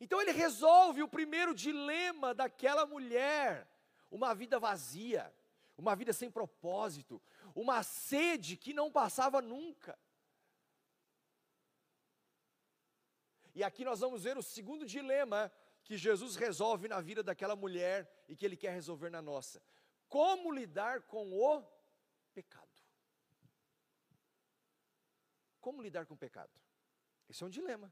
Então 0.00 0.20
ele 0.20 0.32
resolve 0.32 1.02
o 1.02 1.08
primeiro 1.08 1.54
dilema 1.54 2.34
daquela 2.34 2.84
mulher, 2.86 3.68
uma 4.10 4.34
vida 4.34 4.58
vazia, 4.58 5.34
uma 5.76 5.94
vida 5.96 6.12
sem 6.12 6.30
propósito, 6.30 7.22
uma 7.54 7.82
sede 7.82 8.56
que 8.56 8.72
não 8.72 8.90
passava 8.90 9.40
nunca. 9.40 9.98
E 13.54 13.62
aqui 13.62 13.84
nós 13.84 14.00
vamos 14.00 14.24
ver 14.24 14.36
o 14.36 14.42
segundo 14.42 14.84
dilema 14.84 15.50
que 15.84 15.96
Jesus 15.96 16.34
resolve 16.34 16.88
na 16.88 17.00
vida 17.00 17.22
daquela 17.22 17.54
mulher 17.54 18.24
e 18.28 18.34
que 18.34 18.44
ele 18.44 18.56
quer 18.56 18.72
resolver 18.72 19.10
na 19.10 19.22
nossa. 19.22 19.62
Como 20.08 20.50
lidar 20.50 21.02
com 21.02 21.32
o 21.32 21.62
pecado? 22.32 22.63
Como 25.64 25.80
lidar 25.80 26.04
com 26.04 26.12
o 26.12 26.18
pecado? 26.18 26.52
Esse 27.26 27.42
é 27.42 27.46
um 27.46 27.48
dilema. 27.48 27.90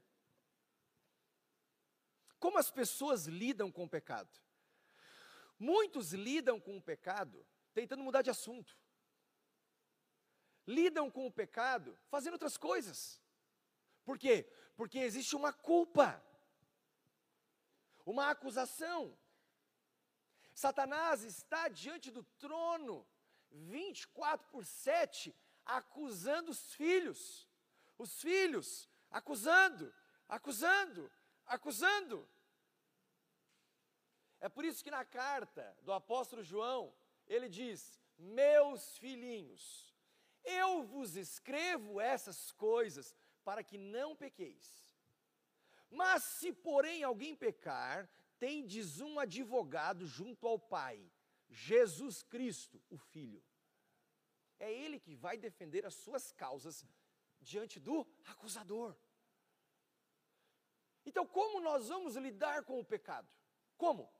Como 2.39 2.59
as 2.59 2.69
pessoas 2.69 3.25
lidam 3.25 3.71
com 3.71 3.85
o 3.85 3.89
pecado? 3.89 4.29
Muitos 5.57 6.13
lidam 6.13 6.59
com 6.61 6.77
o 6.77 6.81
pecado 6.81 7.43
tentando 7.73 8.03
mudar 8.03 8.21
de 8.21 8.29
assunto. 8.29 8.77
Lidam 10.67 11.09
com 11.09 11.25
o 11.25 11.31
pecado 11.31 11.97
fazendo 12.11 12.33
outras 12.33 12.57
coisas. 12.57 13.19
Por 14.05 14.19
quê? 14.19 14.47
Porque 14.75 14.99
existe 14.99 15.35
uma 15.35 15.51
culpa, 15.51 16.23
uma 18.05 18.29
acusação. 18.29 19.17
Satanás 20.53 21.23
está 21.23 21.69
diante 21.69 22.11
do 22.11 22.23
trono 22.37 23.03
24 23.49 24.47
por 24.51 24.63
7, 24.63 25.35
acusando 25.65 26.51
os 26.51 26.71
filhos 26.75 27.51
os 27.97 28.21
filhos, 28.21 28.89
acusando, 29.09 29.93
acusando, 30.27 31.11
acusando. 31.45 32.29
É 34.39 34.49
por 34.49 34.65
isso 34.65 34.83
que 34.83 34.91
na 34.91 35.05
carta 35.05 35.77
do 35.81 35.93
apóstolo 35.93 36.43
João, 36.43 36.93
ele 37.27 37.47
diz: 37.47 37.99
Meus 38.17 38.97
filhinhos, 38.97 39.95
eu 40.43 40.83
vos 40.83 41.15
escrevo 41.15 41.99
essas 42.01 42.51
coisas 42.51 43.15
para 43.43 43.63
que 43.63 43.77
não 43.77 44.15
pequeis. 44.15 44.83
Mas 45.89 46.23
se 46.23 46.51
porém 46.51 47.03
alguém 47.03 47.35
pecar, 47.35 48.09
tendes 48.39 48.99
um 48.99 49.19
advogado 49.19 50.05
junto 50.05 50.47
ao 50.47 50.59
Pai, 50.59 51.09
Jesus 51.49 52.23
Cristo, 52.23 52.83
o 52.89 52.97
Filho. 52.97 53.43
É 54.59 54.71
Ele 54.71 54.99
que 54.99 55.15
vai 55.15 55.37
defender 55.37 55.85
as 55.85 55.93
suas 55.93 56.31
causas 56.31 56.85
diante 57.43 57.79
do 57.79 58.07
acusador. 58.25 58.95
Então, 61.05 61.25
como 61.27 61.59
nós 61.59 61.89
vamos 61.89 62.15
lidar 62.15 62.63
com 62.63 62.79
o 62.79 62.85
pecado? 62.85 63.29
Como? 63.77 64.11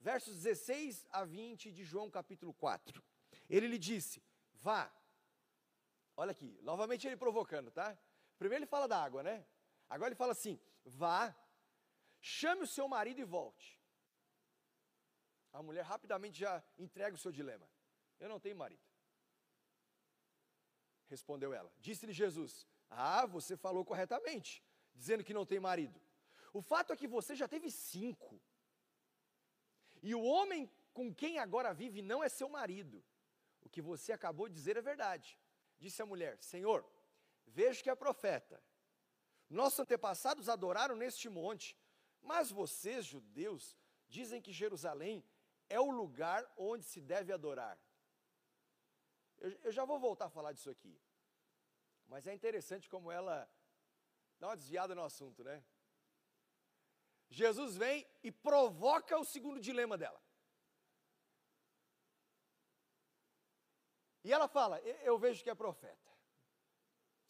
Versos 0.00 0.34
16 0.42 1.06
a 1.10 1.24
20 1.24 1.72
de 1.72 1.84
João 1.84 2.10
capítulo 2.10 2.52
4. 2.54 3.02
Ele 3.48 3.66
lhe 3.66 3.78
disse: 3.78 4.22
Vá. 4.54 4.92
Olha 6.16 6.32
aqui, 6.32 6.58
novamente 6.62 7.06
ele 7.06 7.16
provocando, 7.16 7.70
tá? 7.70 7.96
Primeiro 8.38 8.64
ele 8.64 8.70
fala 8.70 8.88
da 8.88 9.02
água, 9.02 9.22
né? 9.22 9.46
Agora 9.88 10.08
ele 10.08 10.16
fala 10.16 10.32
assim: 10.32 10.60
Vá, 10.84 11.34
chame 12.20 12.62
o 12.62 12.66
seu 12.66 12.88
marido 12.88 13.20
e 13.20 13.24
volte. 13.24 13.78
A 15.52 15.62
mulher 15.62 15.84
rapidamente 15.84 16.38
já 16.38 16.62
entrega 16.76 17.14
o 17.14 17.18
seu 17.18 17.32
dilema: 17.32 17.68
Eu 18.18 18.28
não 18.28 18.40
tenho 18.40 18.56
marido. 18.56 18.87
Respondeu 21.08 21.52
ela. 21.52 21.72
Disse-lhe 21.80 22.12
Jesus: 22.12 22.66
Ah, 22.88 23.26
você 23.26 23.56
falou 23.56 23.84
corretamente, 23.84 24.62
dizendo 24.94 25.24
que 25.24 25.34
não 25.34 25.46
tem 25.46 25.60
marido. 25.60 26.00
O 26.52 26.60
fato 26.60 26.92
é 26.92 26.96
que 26.96 27.06
você 27.06 27.34
já 27.34 27.48
teve 27.48 27.70
cinco. 27.70 28.40
E 30.02 30.14
o 30.14 30.22
homem 30.22 30.70
com 30.92 31.12
quem 31.14 31.38
agora 31.38 31.72
vive 31.72 32.02
não 32.02 32.22
é 32.22 32.28
seu 32.28 32.48
marido. 32.48 33.04
O 33.62 33.68
que 33.68 33.82
você 33.82 34.12
acabou 34.12 34.48
de 34.48 34.54
dizer 34.54 34.76
é 34.76 34.82
verdade. 34.82 35.38
Disse 35.78 36.02
a 36.02 36.06
mulher: 36.06 36.38
Senhor, 36.42 36.84
vejo 37.46 37.82
que 37.82 37.90
é 37.90 37.94
profeta. 37.94 38.62
Nossos 39.48 39.80
antepassados 39.80 40.48
adoraram 40.48 40.94
neste 40.94 41.28
monte, 41.28 41.76
mas 42.20 42.50
vocês, 42.50 43.06
judeus, 43.06 43.76
dizem 44.08 44.42
que 44.42 44.52
Jerusalém 44.52 45.24
é 45.68 45.80
o 45.80 45.90
lugar 45.90 46.44
onde 46.56 46.84
se 46.84 47.00
deve 47.00 47.32
adorar. 47.32 47.78
Eu, 49.38 49.50
eu 49.64 49.72
já 49.72 49.84
vou 49.84 49.98
voltar 49.98 50.26
a 50.26 50.30
falar 50.30 50.52
disso 50.52 50.70
aqui. 50.70 51.00
Mas 52.06 52.26
é 52.26 52.34
interessante 52.34 52.88
como 52.88 53.10
ela 53.10 53.48
dá 54.38 54.48
uma 54.48 54.56
desviada 54.56 54.94
no 54.94 55.02
assunto, 55.02 55.44
né? 55.44 55.64
Jesus 57.30 57.76
vem 57.76 58.06
e 58.22 58.32
provoca 58.32 59.18
o 59.18 59.24
segundo 59.24 59.60
dilema 59.60 59.98
dela. 59.98 60.20
E 64.24 64.32
ela 64.32 64.48
fala: 64.48 64.80
Eu 64.80 65.18
vejo 65.18 65.42
que 65.42 65.50
é 65.50 65.54
profeta. 65.54 66.10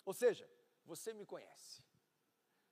Ou 0.04 0.14
seja, 0.14 0.48
você 0.84 1.12
me 1.12 1.26
conhece. 1.26 1.84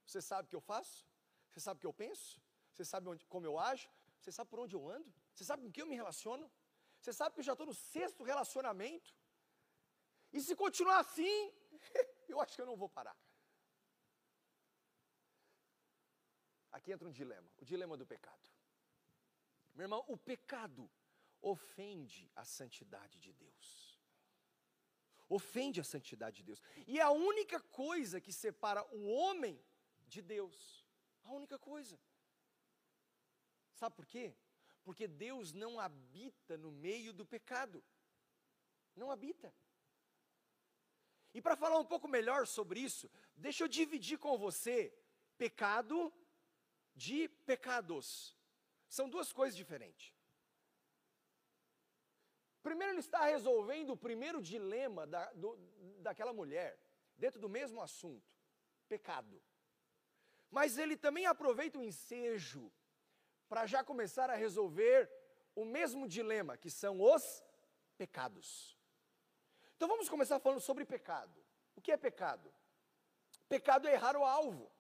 Você 0.07 0.23
sabe 0.23 0.47
o 0.47 0.51
que 0.51 0.57
eu 0.57 0.61
faço? 0.61 1.07
Você 1.51 1.61
sabe 1.61 1.79
o 1.79 1.81
que 1.81 1.87
eu 1.87 1.93
penso? 1.93 2.41
Você 2.73 2.85
sabe 2.85 3.09
onde, 3.09 3.27
como 3.27 3.47
eu 3.47 3.59
ajo? 3.59 3.89
Você 4.21 4.31
sabe 4.31 4.51
por 4.51 4.61
onde 4.61 4.75
eu 4.75 4.89
ando? 4.89 5.13
Você 5.35 5.45
sabe 5.45 5.63
com 5.63 5.71
quem 5.71 5.83
eu 5.83 5.87
me 5.87 5.95
relaciono? 5.95 6.51
Você 7.01 7.13
sabe 7.13 7.35
que 7.35 7.41
eu 7.41 7.45
já 7.45 7.53
estou 7.53 7.67
no 7.67 7.75
sexto 7.75 8.23
relacionamento? 8.23 9.15
E 10.37 10.41
se 10.43 10.55
continuar 10.55 10.99
assim, 10.99 11.35
eu 12.29 12.39
acho 12.43 12.55
que 12.55 12.61
eu 12.61 12.67
não 12.67 12.77
vou 12.77 12.91
parar. 12.91 13.17
Aqui 16.71 16.93
entra 16.93 17.09
um 17.09 17.11
dilema, 17.21 17.51
o 17.57 17.65
dilema 17.65 17.97
do 17.97 18.07
pecado. 18.07 18.47
Meu 19.75 19.85
irmão, 19.85 20.05
o 20.07 20.17
pecado 20.17 20.91
ofende 21.41 22.31
a 22.37 22.45
santidade 22.45 23.19
de 23.19 23.33
Deus. 23.33 23.99
Ofende 25.27 25.81
a 25.81 25.85
santidade 25.85 26.37
de 26.37 26.43
Deus. 26.43 26.63
E 26.87 26.99
é 26.99 27.03
a 27.03 27.11
única 27.11 27.59
coisa 27.59 28.21
que 28.21 28.31
separa 28.31 28.85
o 28.95 29.07
homem 29.07 29.59
de 30.07 30.21
Deus. 30.21 30.87
A 31.25 31.33
única 31.33 31.59
coisa. 31.59 31.99
Sabe 33.73 33.97
por 33.97 34.05
quê? 34.05 34.37
Porque 34.85 35.09
Deus 35.09 35.55
não 35.55 35.81
habita 35.81 36.59
no 36.59 36.71
meio 36.71 37.15
do 37.15 37.25
pecado. 37.25 37.83
Não 38.95 39.11
habita. 39.11 39.51
E 41.37 41.41
para 41.43 41.55
falar 41.55 41.79
um 41.79 41.85
pouco 41.85 42.09
melhor 42.09 42.47
sobre 42.47 42.81
isso, 42.81 43.11
deixa 43.37 43.63
eu 43.63 43.69
dividir 43.69 44.19
com 44.19 44.39
você 44.39 44.91
pecado 45.37 46.11
de 46.95 47.29
pecados. 47.45 48.35
São 48.89 49.07
duas 49.07 49.35
coisas 49.35 49.55
diferentes. 49.55 50.15
Primeiro, 52.63 52.95
ele 52.95 53.01
está 53.01 53.27
resolvendo 53.27 53.91
o 53.91 53.97
primeiro 53.99 54.41
dilema 54.41 55.07
da, 55.07 55.31
do, 55.35 55.59
daquela 55.99 56.33
mulher, 56.33 56.81
dentro 57.19 57.39
do 57.39 57.51
mesmo 57.51 57.83
assunto: 57.83 58.35
pecado. 58.89 59.43
Mas 60.51 60.79
ele 60.79 60.97
também 60.97 61.27
aproveita 61.27 61.79
o 61.79 61.85
ensejo 61.85 62.73
para 63.47 63.67
já 63.67 63.85
começar 63.85 64.31
a 64.31 64.37
resolver 64.37 65.13
o 65.55 65.67
mesmo 65.67 66.09
dilema, 66.09 66.57
que 66.57 66.71
são 66.71 66.99
os 66.99 67.45
pecados. 67.99 68.76
Então 69.77 69.89
vamos 69.89 70.09
começar 70.09 70.39
falando 70.41 70.61
sobre 70.61 70.85
pecado. 70.85 71.45
O 71.77 71.81
que 71.81 71.93
é 71.93 71.97
pecado? 71.97 72.53
Pecado 73.49 73.87
é 73.87 73.93
errar 73.93 74.17
o 74.17 74.25
alvo. 74.25 74.71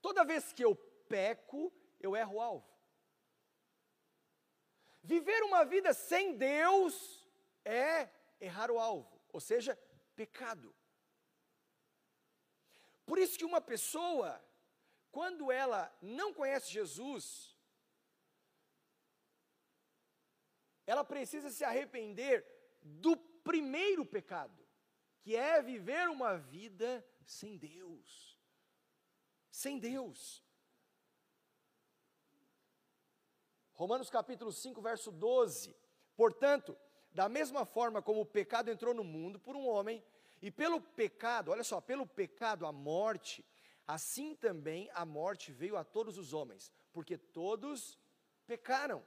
Toda 0.00 0.24
vez 0.24 0.52
que 0.52 0.64
eu 0.64 0.74
peco, 1.08 1.72
eu 2.00 2.16
erro 2.16 2.36
o 2.36 2.40
alvo. 2.40 2.74
Viver 5.02 5.42
uma 5.42 5.64
vida 5.64 5.92
sem 5.92 6.36
Deus 6.36 7.28
é 7.62 8.08
errar 8.40 8.70
o 8.70 8.78
alvo, 8.78 9.20
ou 9.30 9.40
seja, 9.40 9.78
pecado. 10.16 10.74
Por 13.04 13.18
isso 13.18 13.38
que 13.38 13.44
uma 13.44 13.60
pessoa, 13.60 14.42
quando 15.12 15.52
ela 15.52 15.94
não 16.00 16.32
conhece 16.32 16.72
Jesus, 16.72 17.54
ela 20.86 21.04
precisa 21.04 21.50
se 21.50 21.64
arrepender 21.64 22.46
do 22.82 23.14
primeiro 23.44 24.04
pecado, 24.04 24.66
que 25.20 25.36
é 25.36 25.62
viver 25.62 26.08
uma 26.08 26.36
vida 26.36 27.06
sem 27.24 27.56
Deus. 27.56 28.36
Sem 29.50 29.78
Deus. 29.78 30.42
Romanos 33.74 34.10
capítulo 34.10 34.50
5, 34.50 34.80
verso 34.80 35.12
12. 35.12 35.76
Portanto, 36.16 36.76
da 37.12 37.28
mesma 37.28 37.64
forma 37.64 38.02
como 38.02 38.22
o 38.22 38.26
pecado 38.26 38.70
entrou 38.70 38.94
no 38.94 39.04
mundo 39.04 39.38
por 39.38 39.54
um 39.54 39.68
homem, 39.68 40.02
e 40.42 40.50
pelo 40.50 40.80
pecado, 40.80 41.50
olha 41.50 41.64
só, 41.64 41.80
pelo 41.80 42.06
pecado 42.06 42.66
a 42.66 42.72
morte, 42.72 43.44
assim 43.86 44.34
também 44.34 44.90
a 44.92 45.04
morte 45.04 45.52
veio 45.52 45.76
a 45.76 45.84
todos 45.84 46.18
os 46.18 46.32
homens, 46.32 46.72
porque 46.92 47.16
todos 47.16 47.98
pecaram. 48.46 49.02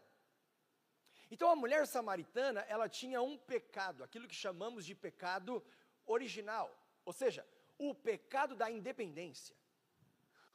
Então 1.30 1.50
a 1.50 1.56
mulher 1.56 1.86
samaritana, 1.86 2.62
ela 2.62 2.88
tinha 2.88 3.22
um 3.22 3.38
pecado, 3.38 4.04
aquilo 4.04 4.28
que 4.28 4.36
chamamos 4.36 4.86
de 4.86 4.96
pecado 4.96 5.64
original, 6.06 6.74
ou 7.06 7.12
seja, 7.12 7.46
o 7.78 7.94
pecado 7.94 8.56
da 8.56 8.72
independência, 8.72 9.56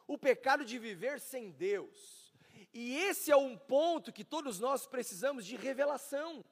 o 0.07 0.17
pecado 0.17 0.65
de 0.65 0.79
viver 0.79 1.21
sem 1.21 1.51
Deus. 1.51 2.35
E 2.73 2.97
esse 2.97 3.31
é 3.31 3.37
um 3.37 3.57
ponto 3.57 4.13
que 4.13 4.25
todos 4.25 4.59
nós 4.59 4.87
precisamos 4.87 5.45
de 5.45 5.57
revelação. 5.57 6.45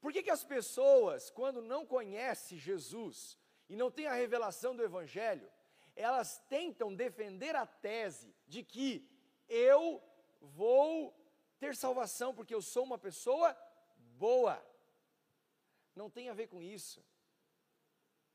Por 0.00 0.12
que, 0.12 0.22
que 0.22 0.30
as 0.30 0.42
pessoas, 0.42 1.30
quando 1.30 1.62
não 1.62 1.86
conhecem 1.86 2.58
Jesus 2.58 3.38
e 3.68 3.76
não 3.76 3.90
têm 3.90 4.06
a 4.06 4.14
revelação 4.14 4.74
do 4.74 4.82
Evangelho, 4.82 5.50
elas 5.94 6.38
tentam 6.48 6.94
defender 6.94 7.54
a 7.54 7.66
tese 7.66 8.34
de 8.46 8.64
que 8.64 9.08
eu 9.48 10.02
vou 10.40 11.14
ter 11.62 11.76
salvação 11.76 12.34
porque 12.34 12.54
eu 12.54 12.62
sou 12.62 12.84
uma 12.84 12.98
pessoa 12.98 13.56
boa. 14.26 14.56
Não 15.94 16.08
tem 16.16 16.28
a 16.28 16.34
ver 16.40 16.48
com 16.48 16.60
isso. 16.62 17.00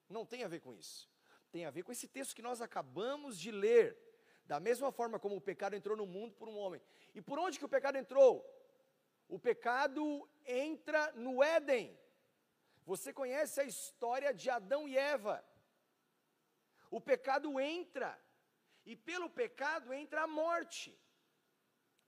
Não 0.07 0.25
tem 0.25 0.43
a 0.43 0.47
ver 0.47 0.61
com 0.65 0.73
isso. 0.73 1.09
Tem 1.51 1.65
a 1.65 1.71
ver 1.71 1.83
com 1.83 1.91
esse 1.91 2.07
texto 2.07 2.35
que 2.35 2.47
nós 2.49 2.61
acabamos 2.61 3.39
de 3.39 3.51
ler. 3.51 3.87
Da 4.45 4.59
mesma 4.59 4.91
forma 4.91 5.19
como 5.19 5.35
o 5.35 5.41
pecado 5.41 5.75
entrou 5.75 5.97
no 5.97 6.05
mundo 6.05 6.35
por 6.35 6.47
um 6.47 6.57
homem. 6.57 6.81
E 7.15 7.21
por 7.21 7.39
onde 7.39 7.57
que 7.57 7.65
o 7.65 7.73
pecado 7.75 7.97
entrou? 7.97 8.33
O 9.27 9.39
pecado 9.39 10.29
entra 10.45 11.11
no 11.13 11.43
Éden. 11.43 11.97
Você 12.85 13.11
conhece 13.11 13.59
a 13.59 13.63
história 13.63 14.31
de 14.31 14.47
Adão 14.49 14.87
e 14.87 14.95
Eva. 14.95 15.43
O 16.91 17.01
pecado 17.01 17.59
entra, 17.59 18.11
e 18.85 18.95
pelo 18.95 19.29
pecado 19.29 19.91
entra 19.91 20.21
a 20.23 20.27
morte. 20.27 20.95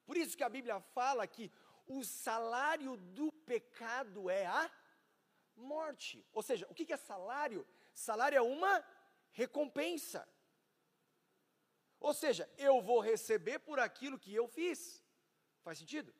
Por 0.07 0.15
isso 0.15 0.37
que 0.37 0.43
a 0.43 0.49
Bíblia 0.57 0.79
fala 0.97 1.27
que 1.27 1.51
o 1.85 2.03
salário 2.03 2.95
do 2.97 3.31
pecado 3.51 4.29
é 4.29 4.45
a 4.45 4.71
morte. 5.55 6.25
Ou 6.31 6.41
seja, 6.41 6.65
o 6.69 6.73
que 6.73 6.91
é 6.93 6.97
salário? 6.97 7.67
Salário 7.93 8.37
é 8.37 8.41
uma 8.41 8.73
recompensa. 9.31 10.27
Ou 11.99 12.13
seja, 12.13 12.49
eu 12.57 12.81
vou 12.81 12.99
receber 13.01 13.59
por 13.59 13.79
aquilo 13.79 14.17
que 14.17 14.33
eu 14.33 14.47
fiz. 14.47 15.03
Faz 15.61 15.77
sentido? 15.79 16.13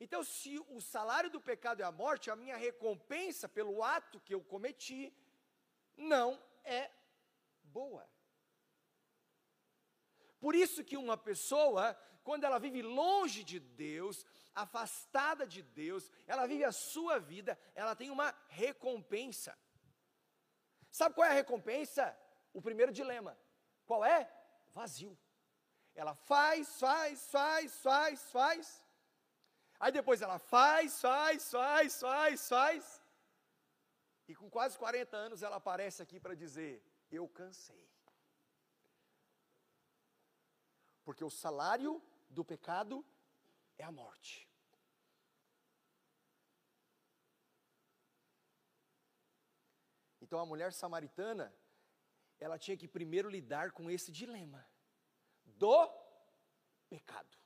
Então, 0.00 0.22
se 0.24 0.58
o 0.68 0.80
salário 0.80 1.30
do 1.30 1.40
pecado 1.40 1.80
é 1.80 1.84
a 1.84 1.92
morte, 1.92 2.30
a 2.30 2.36
minha 2.36 2.56
recompensa 2.56 3.48
pelo 3.48 3.82
ato 3.82 4.20
que 4.20 4.34
eu 4.34 4.42
cometi 4.42 5.12
não 5.96 6.40
é 6.64 6.90
boa. 7.62 8.08
Por 10.40 10.54
isso 10.54 10.84
que 10.84 10.96
uma 10.96 11.16
pessoa 11.16 11.96
quando 12.28 12.44
ela 12.44 12.58
vive 12.58 12.82
longe 12.82 13.42
de 13.42 13.58
Deus, 13.58 14.16
afastada 14.54 15.46
de 15.46 15.62
Deus, 15.62 16.10
ela 16.26 16.44
vive 16.46 16.62
a 16.62 16.70
sua 16.70 17.18
vida, 17.18 17.58
ela 17.74 17.96
tem 17.96 18.10
uma 18.10 18.28
recompensa. 18.48 19.58
Sabe 20.90 21.14
qual 21.14 21.26
é 21.26 21.30
a 21.30 21.40
recompensa? 21.42 22.04
O 22.52 22.60
primeiro 22.60 22.92
dilema. 22.92 23.32
Qual 23.86 24.04
é? 24.04 24.30
Vazio. 24.74 25.18
Ela 25.94 26.14
faz, 26.14 26.78
faz, 26.78 27.30
faz, 27.30 27.80
faz, 27.80 28.30
faz. 28.30 28.84
Aí 29.80 29.90
depois 29.90 30.20
ela 30.20 30.38
faz, 30.38 31.00
faz, 31.00 31.50
faz, 31.50 31.98
faz, 31.98 32.46
faz. 32.46 33.02
E 34.28 34.34
com 34.34 34.50
quase 34.50 34.76
40 34.76 35.16
anos 35.16 35.42
ela 35.42 35.56
aparece 35.56 36.02
aqui 36.02 36.20
para 36.20 36.34
dizer: 36.34 36.84
Eu 37.10 37.26
cansei. 37.26 37.88
Porque 41.06 41.24
o 41.24 41.30
salário 41.30 42.02
do 42.28 42.44
pecado 42.44 43.04
é 43.76 43.84
a 43.84 43.92
morte. 43.92 44.48
Então 50.20 50.38
a 50.38 50.46
mulher 50.46 50.72
samaritana, 50.72 51.54
ela 52.38 52.58
tinha 52.58 52.76
que 52.76 52.86
primeiro 52.86 53.30
lidar 53.30 53.72
com 53.72 53.90
esse 53.90 54.12
dilema 54.12 54.68
do 55.44 55.88
pecado. 56.88 57.36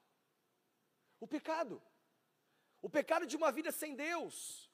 O 1.20 1.28
pecado. 1.28 1.80
O 2.80 2.90
pecado 2.90 3.26
de 3.26 3.36
uma 3.36 3.52
vida 3.52 3.70
sem 3.70 3.94
Deus. 3.94 4.70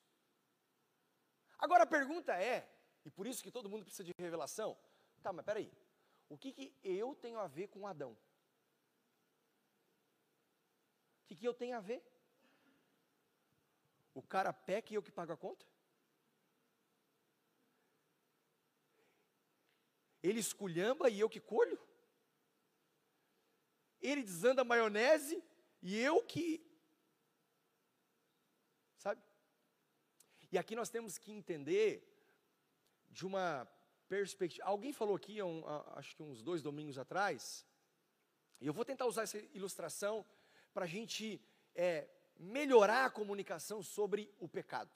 Agora 1.58 1.84
a 1.84 1.86
pergunta 1.86 2.34
é, 2.34 2.66
e 3.04 3.10
por 3.10 3.26
isso 3.26 3.42
que 3.42 3.50
todo 3.50 3.68
mundo 3.68 3.84
precisa 3.84 4.04
de 4.04 4.12
revelação, 4.18 4.78
tá, 5.22 5.32
mas 5.32 5.44
peraí, 5.44 5.70
O 6.30 6.36
que, 6.36 6.52
que 6.52 6.76
eu 6.82 7.14
tenho 7.14 7.38
a 7.38 7.46
ver 7.46 7.68
com 7.68 7.86
Adão? 7.86 8.12
O 8.12 8.16
que, 11.28 11.36
que 11.36 11.46
eu 11.46 11.52
tenho 11.52 11.76
a 11.76 11.80
ver? 11.80 12.02
O 14.14 14.22
cara 14.22 14.52
peca 14.52 14.92
e 14.92 14.96
eu 14.96 15.02
que 15.02 15.12
pago 15.12 15.32
a 15.32 15.36
conta? 15.36 15.66
Ele 20.22 20.40
esculhamba 20.40 21.08
e 21.10 21.20
eu 21.20 21.28
que 21.28 21.40
colho? 21.40 21.78
Ele 24.00 24.22
desanda 24.22 24.64
maionese 24.64 25.42
e 25.82 25.96
eu 25.98 26.22
que. 26.22 26.46
Sabe? 28.96 29.22
E 30.50 30.56
aqui 30.58 30.74
nós 30.74 30.88
temos 30.88 31.18
que 31.18 31.30
entender 31.30 31.90
de 33.10 33.26
uma 33.26 33.68
perspectiva. 34.08 34.66
Alguém 34.66 34.92
falou 34.92 35.14
aqui, 35.14 35.42
um, 35.42 35.62
acho 35.94 36.16
que 36.16 36.22
uns 36.22 36.42
dois 36.42 36.62
domingos 36.62 36.98
atrás, 36.98 37.66
e 38.60 38.66
eu 38.66 38.72
vou 38.72 38.84
tentar 38.84 39.06
usar 39.06 39.22
essa 39.22 39.38
ilustração 39.54 40.24
para 40.78 40.84
a 40.84 40.88
gente 40.88 41.40
é, 41.74 42.06
melhorar 42.38 43.06
a 43.06 43.10
comunicação 43.10 43.82
sobre 43.82 44.32
o 44.38 44.48
pecado. 44.48 44.88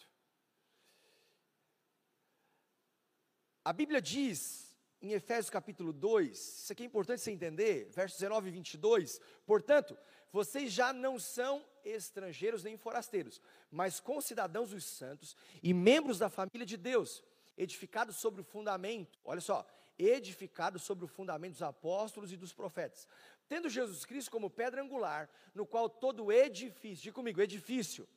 A 3.64 3.72
Bíblia 3.72 4.00
diz 4.00 4.78
em 5.00 5.10
Efésios 5.10 5.50
capítulo 5.50 5.92
2, 5.92 6.38
isso 6.38 6.72
aqui 6.72 6.84
é 6.84 6.86
importante 6.86 7.20
você 7.20 7.32
entender, 7.32 7.90
versos 7.90 8.20
19 8.20 8.46
e 8.46 8.52
22, 8.52 9.20
portanto, 9.44 9.98
vocês 10.30 10.72
já 10.72 10.92
não 10.92 11.18
são 11.18 11.66
estrangeiros 11.84 12.62
nem 12.62 12.76
forasteiros, 12.76 13.40
mas 13.68 13.98
concidadãos 13.98 14.70
dos 14.70 14.84
santos 14.84 15.36
e 15.60 15.74
membros 15.74 16.16
da 16.16 16.30
família 16.30 16.64
de 16.64 16.76
Deus, 16.76 17.24
edificados 17.58 18.14
sobre 18.14 18.40
o 18.40 18.44
fundamento, 18.44 19.18
olha 19.24 19.40
só, 19.40 19.66
edificados 19.98 20.82
sobre 20.82 21.04
o 21.04 21.08
fundamento 21.08 21.52
dos 21.52 21.62
apóstolos 21.62 22.32
e 22.32 22.36
dos 22.36 22.52
profetas, 22.52 23.06
tendo 23.52 23.68
Jesus 23.68 24.06
Cristo 24.06 24.30
como 24.30 24.48
pedra 24.48 24.82
angular, 24.82 25.28
no 25.54 25.66
qual 25.66 25.86
todo 25.86 26.32
edifício, 26.32 27.02
diga 27.02 27.14
comigo, 27.14 27.38
edifício, 27.38 28.08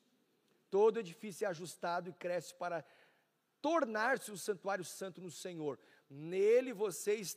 todo 0.72 0.98
edifício 0.98 1.44
é 1.44 1.50
ajustado 1.50 2.10
e 2.10 2.14
cresce 2.14 2.56
para 2.56 2.86
tornar-se 3.62 4.32
um 4.32 4.38
santuário 4.38 4.86
santo 4.86 5.20
no 5.20 5.30
Senhor. 5.30 5.78
Nele 6.10 6.72
vocês 6.72 7.36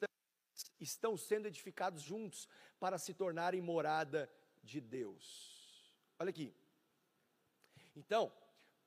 estão 0.79 1.17
sendo 1.17 1.49
edificados 1.49 2.01
juntos 2.01 2.49
para 2.79 2.99
se 2.99 3.13
tornarem 3.13 3.61
morada 3.61 4.31
de 4.63 4.81
Deus. 4.81 5.93
Olha 6.21 6.31
aqui. 6.31 6.55
Então, 7.97 8.33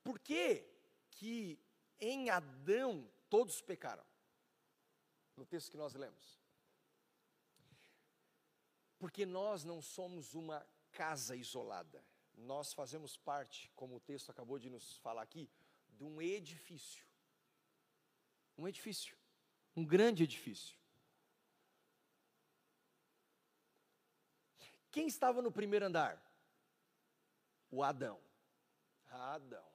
por 0.02 0.18
que 0.18 0.64
que 1.10 1.60
em 2.00 2.30
Adão 2.30 3.06
todos 3.28 3.60
pecaram? 3.60 4.06
No 5.36 5.44
texto 5.44 5.70
que 5.70 5.76
nós 5.76 5.92
lemos. 5.92 6.41
Porque 9.02 9.26
nós 9.26 9.64
não 9.64 9.82
somos 9.82 10.32
uma 10.32 10.64
casa 10.92 11.34
isolada. 11.34 12.04
Nós 12.34 12.72
fazemos 12.72 13.16
parte, 13.16 13.68
como 13.74 13.96
o 13.96 14.00
texto 14.00 14.30
acabou 14.30 14.60
de 14.60 14.70
nos 14.70 14.96
falar 14.98 15.22
aqui, 15.22 15.50
de 15.88 16.04
um 16.04 16.22
edifício. 16.22 17.04
Um 18.56 18.68
edifício. 18.68 19.18
Um 19.74 19.84
grande 19.84 20.22
edifício. 20.22 20.78
Quem 24.92 25.08
estava 25.08 25.42
no 25.42 25.50
primeiro 25.50 25.86
andar? 25.86 26.22
O 27.72 27.82
Adão. 27.82 28.20
Adão. 29.10 29.68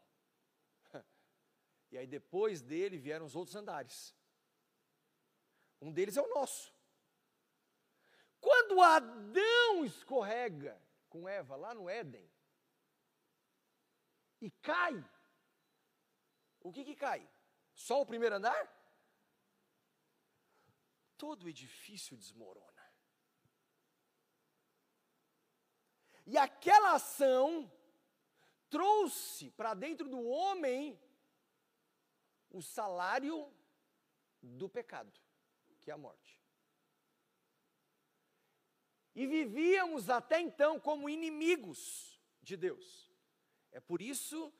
E 1.91 1.97
aí 1.97 2.07
depois 2.07 2.61
dele 2.61 2.97
vieram 2.97 3.25
os 3.25 3.35
outros 3.35 3.57
andares. 3.57 4.15
Um 5.81 5.91
deles 5.91 6.15
é 6.15 6.21
o 6.21 6.33
nosso. 6.33 6.76
Quando 8.39 8.81
Adão 8.81 9.85
escorrega 9.85 10.81
com 11.09 11.27
Eva 11.27 11.55
lá 11.55 11.73
no 11.73 11.89
Éden 11.89 12.29
e 14.39 14.51
cai, 14.51 15.03
o 16.61 16.71
que 16.71 16.83
que 16.83 16.95
cai? 16.95 17.27
Só 17.73 18.01
o 18.01 18.05
primeiro 18.05 18.35
andar? 18.35 18.75
Todo 21.17 21.43
o 21.43 21.49
edifício 21.49 22.15
desmorona. 22.15 22.67
E 26.25 26.37
aquela 26.37 26.93
ação 26.93 27.71
trouxe 28.69 29.49
para 29.51 29.73
dentro 29.73 30.09
do 30.09 30.21
homem 30.21 31.01
o 32.49 32.61
salário 32.61 33.51
do 34.41 34.67
pecado, 34.69 35.11
que 35.81 35.89
é 35.89 35.93
a 35.93 35.97
morte. 35.97 36.36
E 39.17 39.25
vivíamos 39.25 40.11
até 40.11 40.39
então 40.39 40.79
como 40.79 41.09
inimigos 41.09 42.21
de 42.39 42.55
Deus. 42.55 43.11
É 43.71 43.79
por 43.79 43.99
isso 43.99 44.53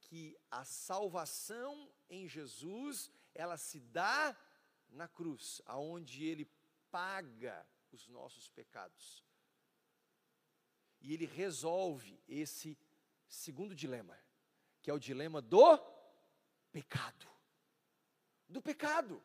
que 0.00 0.34
a 0.50 0.64
salvação 0.64 1.92
em 2.08 2.26
Jesus, 2.26 3.12
ela 3.34 3.58
se 3.58 3.78
dá 3.78 4.34
na 4.88 5.06
cruz, 5.06 5.60
aonde 5.66 6.24
ele 6.24 6.50
paga 6.90 7.68
os 7.92 8.08
nossos 8.08 8.48
pecados. 8.48 9.22
E 11.02 11.12
ele 11.12 11.26
resolve 11.26 12.18
esse 12.26 12.78
segundo 13.28 13.74
dilema, 13.74 14.18
que 14.80 14.90
é 14.90 14.94
o 14.94 14.98
dilema 14.98 15.42
do 15.42 15.76
pecado. 16.72 17.28
Do 18.48 18.62
pecado. 18.62 19.22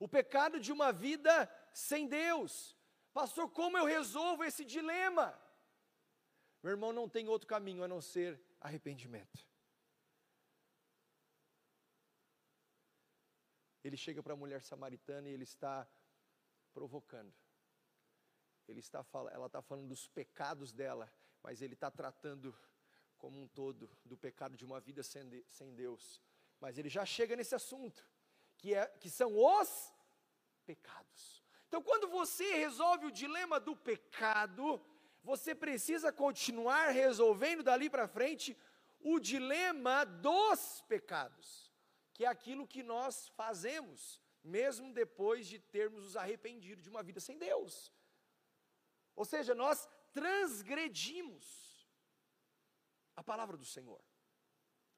O 0.00 0.08
pecado 0.08 0.58
de 0.58 0.72
uma 0.72 0.92
vida 0.92 1.48
sem 1.72 2.08
Deus. 2.08 2.76
Pastor, 3.18 3.50
como 3.50 3.76
eu 3.76 3.84
resolvo 3.84 4.44
esse 4.44 4.64
dilema? 4.64 5.36
Meu 6.62 6.70
irmão, 6.70 6.92
não 6.92 7.08
tem 7.08 7.28
outro 7.28 7.48
caminho 7.48 7.82
a 7.82 7.88
não 7.88 8.00
ser 8.00 8.40
arrependimento. 8.60 9.44
Ele 13.82 13.96
chega 13.96 14.22
para 14.22 14.34
a 14.34 14.36
mulher 14.36 14.62
samaritana 14.62 15.28
e 15.28 15.32
ele 15.32 15.42
está 15.42 15.84
provocando. 16.72 17.34
Ele 18.68 18.78
está 18.78 19.04
ela 19.32 19.46
está 19.46 19.60
falando 19.62 19.88
dos 19.88 20.06
pecados 20.06 20.72
dela, 20.72 21.12
mas 21.42 21.60
ele 21.60 21.74
está 21.74 21.90
tratando 21.90 22.56
como 23.16 23.42
um 23.42 23.48
todo 23.48 23.90
do 24.04 24.16
pecado 24.16 24.56
de 24.56 24.64
uma 24.64 24.78
vida 24.78 25.02
sem, 25.02 25.28
de, 25.28 25.44
sem 25.48 25.74
Deus. 25.74 26.22
Mas 26.60 26.78
ele 26.78 26.88
já 26.88 27.04
chega 27.04 27.34
nesse 27.34 27.56
assunto, 27.56 28.08
que, 28.56 28.76
é, 28.76 28.86
que 28.86 29.10
são 29.10 29.36
os 29.36 29.92
pecados. 30.64 31.47
Então, 31.68 31.82
quando 31.82 32.08
você 32.08 32.56
resolve 32.56 33.06
o 33.06 33.12
dilema 33.12 33.60
do 33.60 33.76
pecado, 33.76 34.80
você 35.22 35.54
precisa 35.54 36.10
continuar 36.10 36.88
resolvendo 36.88 37.62
dali 37.62 37.90
para 37.90 38.08
frente 38.08 38.56
o 39.00 39.20
dilema 39.20 40.04
dos 40.04 40.82
pecados, 40.88 41.70
que 42.14 42.24
é 42.24 42.28
aquilo 42.28 42.66
que 42.66 42.82
nós 42.82 43.28
fazemos, 43.36 44.18
mesmo 44.42 44.94
depois 44.94 45.46
de 45.46 45.58
termos 45.58 46.02
nos 46.02 46.16
arrependido 46.16 46.80
de 46.80 46.88
uma 46.88 47.02
vida 47.02 47.20
sem 47.20 47.36
Deus. 47.36 47.92
Ou 49.14 49.26
seja, 49.26 49.54
nós 49.54 49.86
transgredimos 50.14 51.86
a 53.14 53.22
palavra 53.22 53.56
do 53.56 53.64
Senhor. 53.64 54.00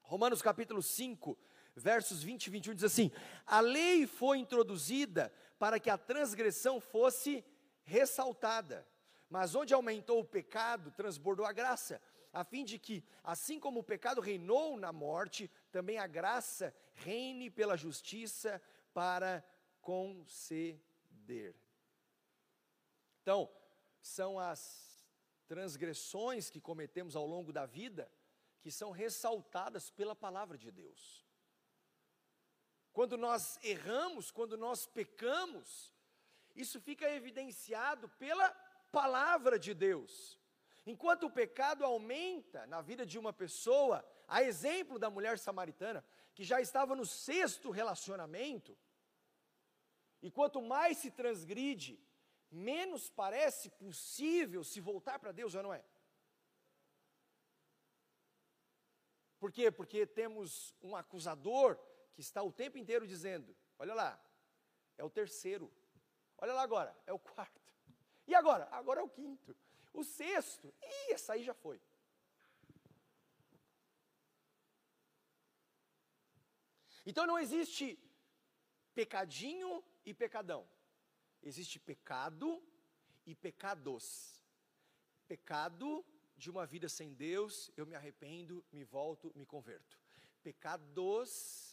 Romanos 0.03 0.41
capítulo 0.41 0.83
5, 0.83 1.37
versos 1.75 2.23
20 2.23 2.47
e 2.47 2.51
21 2.51 2.75
diz 2.75 2.85
assim: 2.85 3.11
A 3.47 3.61
lei 3.61 4.07
foi 4.07 4.39
introduzida 4.39 5.33
para 5.61 5.79
que 5.79 5.91
a 5.91 5.99
transgressão 5.99 6.81
fosse 6.81 7.45
ressaltada, 7.85 8.89
mas 9.29 9.55
onde 9.55 9.75
aumentou 9.75 10.21
o 10.21 10.25
pecado, 10.25 10.91
transbordou 10.91 11.45
a 11.45 11.53
graça, 11.53 12.01
a 12.33 12.43
fim 12.43 12.65
de 12.65 12.79
que, 12.79 13.05
assim 13.23 13.61
como 13.61 13.81
o 13.81 13.85
pecado 13.85 14.23
reinou 14.23 14.79
na 14.79 14.91
morte, 14.91 15.51
também 15.71 15.99
a 15.99 16.07
graça 16.07 16.75
reine 16.95 17.51
pela 17.51 17.77
justiça 17.77 18.61
para 18.95 19.45
conceder. 19.83 21.55
Então, 23.21 23.47
são 24.01 24.39
as 24.39 25.05
transgressões 25.47 26.49
que 26.49 26.59
cometemos 26.59 27.15
ao 27.15 27.27
longo 27.27 27.53
da 27.53 27.67
vida 27.67 28.11
que 28.63 28.71
são 28.71 28.93
ressaltadas 28.93 29.91
pela 29.91 30.17
palavra 30.17 30.57
de 30.57 30.71
Deus. 30.71 31.29
Quando 32.93 33.17
nós 33.17 33.59
erramos, 33.63 34.31
quando 34.31 34.57
nós 34.57 34.87
pecamos, 34.87 35.95
isso 36.55 36.81
fica 36.81 37.09
evidenciado 37.11 38.09
pela 38.11 38.51
palavra 38.91 39.59
de 39.59 39.73
Deus. 39.75 40.39
Enquanto 40.85 41.25
o 41.25 41.31
pecado 41.31 41.85
aumenta 41.85 42.67
na 42.67 42.81
vida 42.81 43.07
de 43.07 43.19
uma 43.19 43.33
pessoa, 43.33 44.05
a 44.27 44.43
exemplo 44.43 44.99
da 44.99 45.09
mulher 45.09 45.39
samaritana, 45.39 46.05
que 46.35 46.43
já 46.43 46.61
estava 46.61 46.97
no 46.97 47.07
sexto 47.07 47.71
relacionamento, 47.71 48.77
e 50.23 50.31
quanto 50.31 50.61
mais 50.61 50.99
se 50.99 51.11
transgride, 51.11 51.99
menos 52.51 53.09
parece 53.09 53.71
possível 53.71 54.65
se 54.65 54.81
voltar 54.81 55.19
para 55.19 55.33
Deus, 55.33 55.53
já 55.53 55.63
não 55.63 55.73
é? 55.73 55.85
Por 59.39 59.51
quê? 59.51 59.71
Porque 59.71 60.07
temos 60.07 60.75
um 60.83 60.95
acusador 60.95 61.79
que 62.13 62.21
está 62.21 62.43
o 62.43 62.53
tempo 62.53 62.79
inteiro 62.79 63.07
dizendo: 63.07 63.57
olha 63.79 63.95
lá, 63.95 64.23
é 64.99 65.05
o 65.05 65.11
terceiro, 65.11 65.73
Olha 66.41 66.55
lá 66.55 66.63
agora, 66.63 66.97
é 67.07 67.13
o 67.13 67.19
quarto. 67.19 67.61
E 68.27 68.35
agora? 68.35 68.67
Agora 68.73 69.01
é 69.01 69.03
o 69.03 69.09
quinto. 69.09 69.55
O 69.93 70.03
sexto, 70.03 70.73
ih, 70.83 71.13
essa 71.13 71.35
aí 71.35 71.45
já 71.45 71.53
foi. 71.53 71.81
Então 77.05 77.27
não 77.27 77.39
existe 77.39 77.99
pecadinho 78.95 79.85
e 80.05 80.15
pecadão. 80.15 80.67
Existe 81.43 81.79
pecado 81.79 82.63
e 83.27 83.35
pecados. 83.35 84.41
Pecado 85.29 86.05
de 86.37 86.51
uma 86.51 86.65
vida 86.65 86.89
sem 86.89 87.13
Deus, 87.13 87.71
eu 87.77 87.85
me 87.85 87.95
arrependo, 87.95 88.65
me 88.73 88.83
volto, 88.83 89.31
me 89.35 89.45
converto. 89.45 90.01
Pecados, 90.43 91.70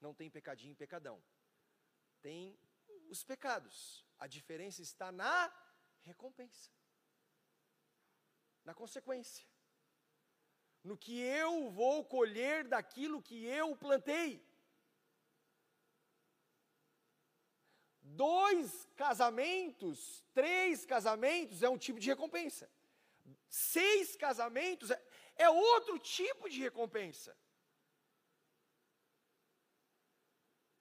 não 0.00 0.14
tem 0.14 0.30
pecadinho 0.30 0.72
e 0.72 0.76
pecadão. 0.76 1.22
Tem 2.20 2.58
os 3.08 3.22
pecados. 3.22 4.04
A 4.18 4.26
diferença 4.26 4.82
está 4.82 5.10
na 5.10 5.52
recompensa, 6.02 6.70
na 8.64 8.74
consequência, 8.74 9.46
no 10.82 10.96
que 10.96 11.18
eu 11.18 11.70
vou 11.70 12.04
colher 12.04 12.68
daquilo 12.68 13.22
que 13.22 13.44
eu 13.44 13.76
plantei. 13.76 14.46
Dois 18.00 18.86
casamentos, 18.94 20.22
três 20.34 20.84
casamentos 20.84 21.62
é 21.62 21.68
um 21.68 21.78
tipo 21.78 21.98
de 21.98 22.08
recompensa. 22.08 22.70
Seis 23.48 24.14
casamentos 24.14 24.90
é, 24.90 25.02
é 25.36 25.50
outro 25.50 25.98
tipo 25.98 26.48
de 26.48 26.60
recompensa. 26.60 27.36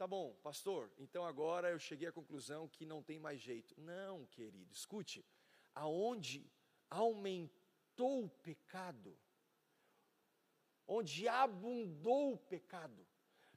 Tá 0.03 0.07
bom, 0.07 0.35
pastor, 0.43 0.91
então 0.97 1.25
agora 1.25 1.69
eu 1.69 1.79
cheguei 1.79 2.09
à 2.09 2.11
conclusão 2.11 2.67
que 2.67 2.85
não 2.85 3.01
tem 3.01 3.17
mais 3.17 3.39
jeito. 3.39 3.73
Não, 3.79 4.25
querido, 4.25 4.73
escute. 4.73 5.25
Aonde 5.73 6.45
aumentou 6.89 8.25
o 8.25 8.29
pecado, 8.29 9.17
onde 10.85 11.25
abundou 11.29 12.33
o 12.33 12.37
pecado, 12.37 13.07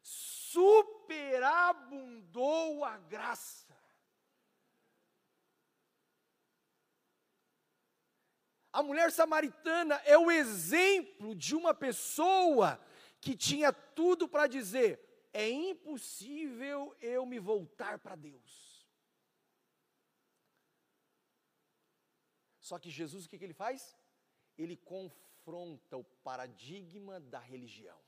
superabundou 0.00 2.84
a 2.84 2.96
graça. 2.96 3.76
A 8.72 8.84
mulher 8.84 9.10
samaritana 9.10 9.96
é 10.04 10.16
o 10.16 10.30
exemplo 10.30 11.34
de 11.34 11.56
uma 11.56 11.74
pessoa 11.74 12.80
que 13.20 13.36
tinha 13.36 13.72
tudo 13.72 14.28
para 14.28 14.46
dizer: 14.46 15.05
é 15.36 15.50
impossível 15.50 16.96
eu 16.98 17.26
me 17.26 17.38
voltar 17.38 17.98
para 17.98 18.16
Deus. 18.16 18.88
Só 22.58 22.78
que 22.78 22.88
Jesus, 22.88 23.26
o 23.26 23.28
que, 23.28 23.36
que 23.36 23.44
ele 23.44 23.52
faz? 23.52 23.94
Ele 24.56 24.78
confronta 24.78 25.98
o 25.98 26.02
paradigma 26.02 27.20
da 27.20 27.38
religião 27.38 28.00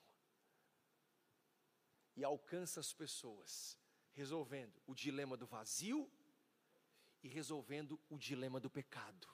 e 2.17 2.25
alcança 2.25 2.81
as 2.81 2.95
pessoas, 2.95 3.79
resolvendo 4.15 4.83
o 4.87 4.95
dilema 4.95 5.37
do 5.37 5.47
vazio 5.47 6.11
e 7.23 7.29
resolvendo 7.29 8.01
o 8.09 8.17
dilema 8.17 8.59
do 8.59 8.71
pecado. 8.71 9.29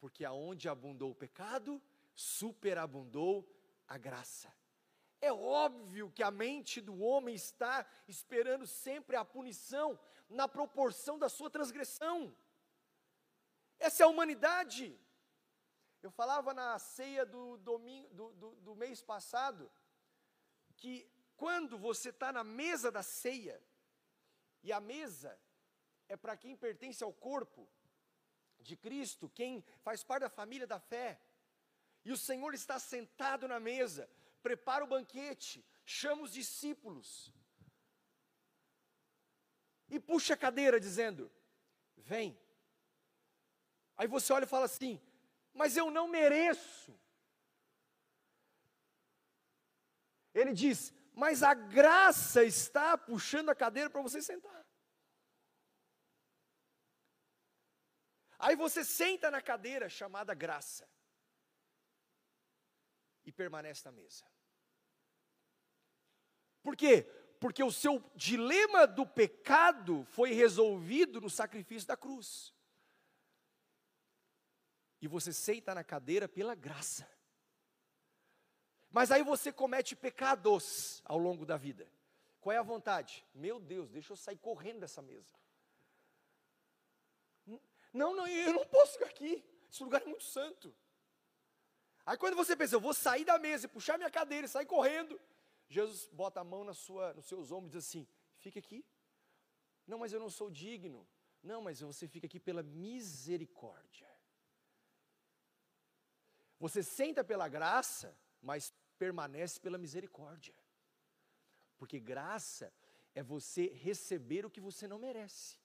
Porque 0.00 0.24
aonde 0.24 0.68
abundou 0.68 1.12
o 1.12 1.14
pecado, 1.14 1.80
superabundou 2.16 3.48
a 3.86 3.96
graça. 3.96 4.52
É 5.26 5.32
óbvio 5.32 6.10
que 6.16 6.22
a 6.22 6.30
mente 6.30 6.80
do 6.88 6.94
homem 7.08 7.34
está 7.34 7.74
esperando 8.14 8.66
sempre 8.66 9.14
a 9.16 9.24
punição 9.24 9.98
na 10.28 10.46
proporção 10.56 11.18
da 11.18 11.28
sua 11.28 11.50
transgressão. 11.56 12.36
Essa 13.78 14.02
é 14.02 14.04
a 14.06 14.08
humanidade. 14.08 14.86
Eu 16.02 16.10
falava 16.10 16.54
na 16.54 16.78
ceia 16.78 17.24
do, 17.26 17.56
domingo, 17.58 18.08
do, 18.14 18.32
do, 18.34 18.50
do 18.66 18.74
mês 18.76 19.02
passado 19.02 19.70
que 20.76 20.94
quando 21.36 21.76
você 21.76 22.10
está 22.10 22.32
na 22.32 22.44
mesa 22.44 22.90
da 22.90 23.02
ceia, 23.02 23.60
e 24.62 24.72
a 24.72 24.80
mesa 24.80 25.38
é 26.08 26.16
para 26.16 26.36
quem 26.36 26.56
pertence 26.56 27.02
ao 27.04 27.12
corpo 27.12 27.68
de 28.60 28.76
Cristo, 28.76 29.28
quem 29.28 29.64
faz 29.82 30.02
parte 30.02 30.22
da 30.22 30.30
família 30.30 30.66
da 30.66 30.80
fé, 30.80 31.20
e 32.04 32.12
o 32.12 32.16
Senhor 32.16 32.54
está 32.54 32.78
sentado 32.78 33.48
na 33.48 33.58
mesa, 33.58 34.08
prepara 34.46 34.84
o 34.84 34.92
banquete, 34.94 35.56
chama 35.84 36.22
os 36.26 36.32
discípulos, 36.40 37.08
e 39.94 39.98
puxa 40.10 40.34
a 40.34 40.42
cadeira, 40.46 40.78
dizendo: 40.88 41.24
Vem. 42.10 42.28
Aí 43.96 44.08
você 44.16 44.32
olha 44.32 44.44
e 44.44 44.54
fala 44.54 44.66
assim: 44.66 44.92
Mas 45.60 45.76
eu 45.76 45.90
não 45.96 46.06
mereço. 46.18 46.92
Ele 50.40 50.52
diz: 50.62 50.80
mas 51.16 51.42
a 51.42 51.54
graça 51.54 52.44
está 52.44 52.96
puxando 52.98 53.48
a 53.48 53.54
cadeira 53.54 53.88
para 53.88 54.02
você 54.02 54.20
sentar. 54.20 54.62
Aí 58.38 58.54
você 58.54 58.84
senta 58.84 59.30
na 59.30 59.40
cadeira 59.40 59.88
chamada 59.88 60.34
graça 60.34 60.86
e 63.24 63.32
permanece 63.32 63.82
na 63.86 63.92
mesa. 63.92 64.26
Por 66.66 66.74
quê? 66.74 67.04
Porque 67.38 67.62
o 67.62 67.70
seu 67.70 68.02
dilema 68.16 68.88
do 68.88 69.06
pecado 69.06 70.04
foi 70.06 70.32
resolvido 70.32 71.20
no 71.20 71.30
sacrifício 71.30 71.86
da 71.86 71.96
cruz. 71.96 72.52
E 75.00 75.06
você 75.06 75.32
senta 75.32 75.72
na 75.72 75.84
cadeira 75.84 76.26
pela 76.26 76.56
graça. 76.56 77.08
Mas 78.90 79.12
aí 79.12 79.22
você 79.22 79.52
comete 79.52 79.94
pecados 79.94 81.00
ao 81.04 81.18
longo 81.18 81.46
da 81.46 81.56
vida. 81.56 81.88
Qual 82.40 82.52
é 82.52 82.56
a 82.56 82.64
vontade? 82.64 83.24
Meu 83.32 83.60
Deus, 83.60 83.88
deixa 83.88 84.12
eu 84.12 84.16
sair 84.16 84.38
correndo 84.38 84.80
dessa 84.80 85.00
mesa. 85.00 85.36
Não, 87.92 88.16
não, 88.16 88.26
eu 88.26 88.54
não 88.54 88.66
posso 88.66 88.94
ficar 88.94 89.06
aqui. 89.06 89.44
Esse 89.70 89.84
lugar 89.84 90.02
é 90.02 90.06
muito 90.06 90.24
santo. 90.24 90.74
Aí 92.04 92.18
quando 92.18 92.34
você 92.34 92.56
pensa, 92.56 92.74
eu 92.74 92.80
vou 92.80 92.92
sair 92.92 93.24
da 93.24 93.38
mesa 93.38 93.66
e 93.66 93.68
puxar 93.68 93.96
minha 93.98 94.10
cadeira 94.10 94.46
e 94.46 94.50
sair 94.50 94.66
correndo, 94.66 95.20
Jesus 95.68 96.08
bota 96.12 96.40
a 96.40 96.44
mão 96.44 96.64
na 96.64 96.74
sua, 96.74 97.12
nos 97.14 97.26
seus 97.26 97.50
ombros 97.50 97.74
e 97.74 97.78
diz 97.78 97.86
assim: 97.86 98.06
fica 98.38 98.58
aqui. 98.58 98.84
Não, 99.86 99.98
mas 99.98 100.12
eu 100.12 100.20
não 100.20 100.30
sou 100.30 100.50
digno. 100.50 101.06
Não, 101.42 101.62
mas 101.62 101.80
você 101.80 102.08
fica 102.08 102.26
aqui 102.26 102.40
pela 102.40 102.62
misericórdia. 102.62 104.10
Você 106.58 106.82
senta 106.82 107.22
pela 107.22 107.48
graça, 107.48 108.16
mas 108.40 108.72
permanece 108.98 109.60
pela 109.60 109.78
misericórdia. 109.78 110.54
Porque 111.76 112.00
graça 112.00 112.72
é 113.14 113.22
você 113.22 113.68
receber 113.68 114.46
o 114.46 114.50
que 114.50 114.60
você 114.60 114.88
não 114.88 114.98
merece. 114.98 115.58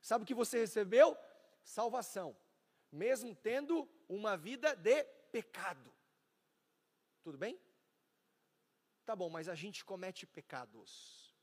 Sabe 0.00 0.24
o 0.24 0.26
que 0.26 0.34
você 0.34 0.58
recebeu? 0.58 1.16
Salvação, 1.62 2.36
mesmo 2.90 3.34
tendo 3.34 3.88
uma 4.08 4.36
vida 4.36 4.74
de 4.74 5.04
pecado. 5.30 5.92
Tudo 7.22 7.36
bem? 7.36 7.60
Tá 9.08 9.16
bom, 9.16 9.30
mas 9.30 9.48
a 9.48 9.54
gente 9.54 9.82
comete 9.86 10.26
pecados. 10.26 11.34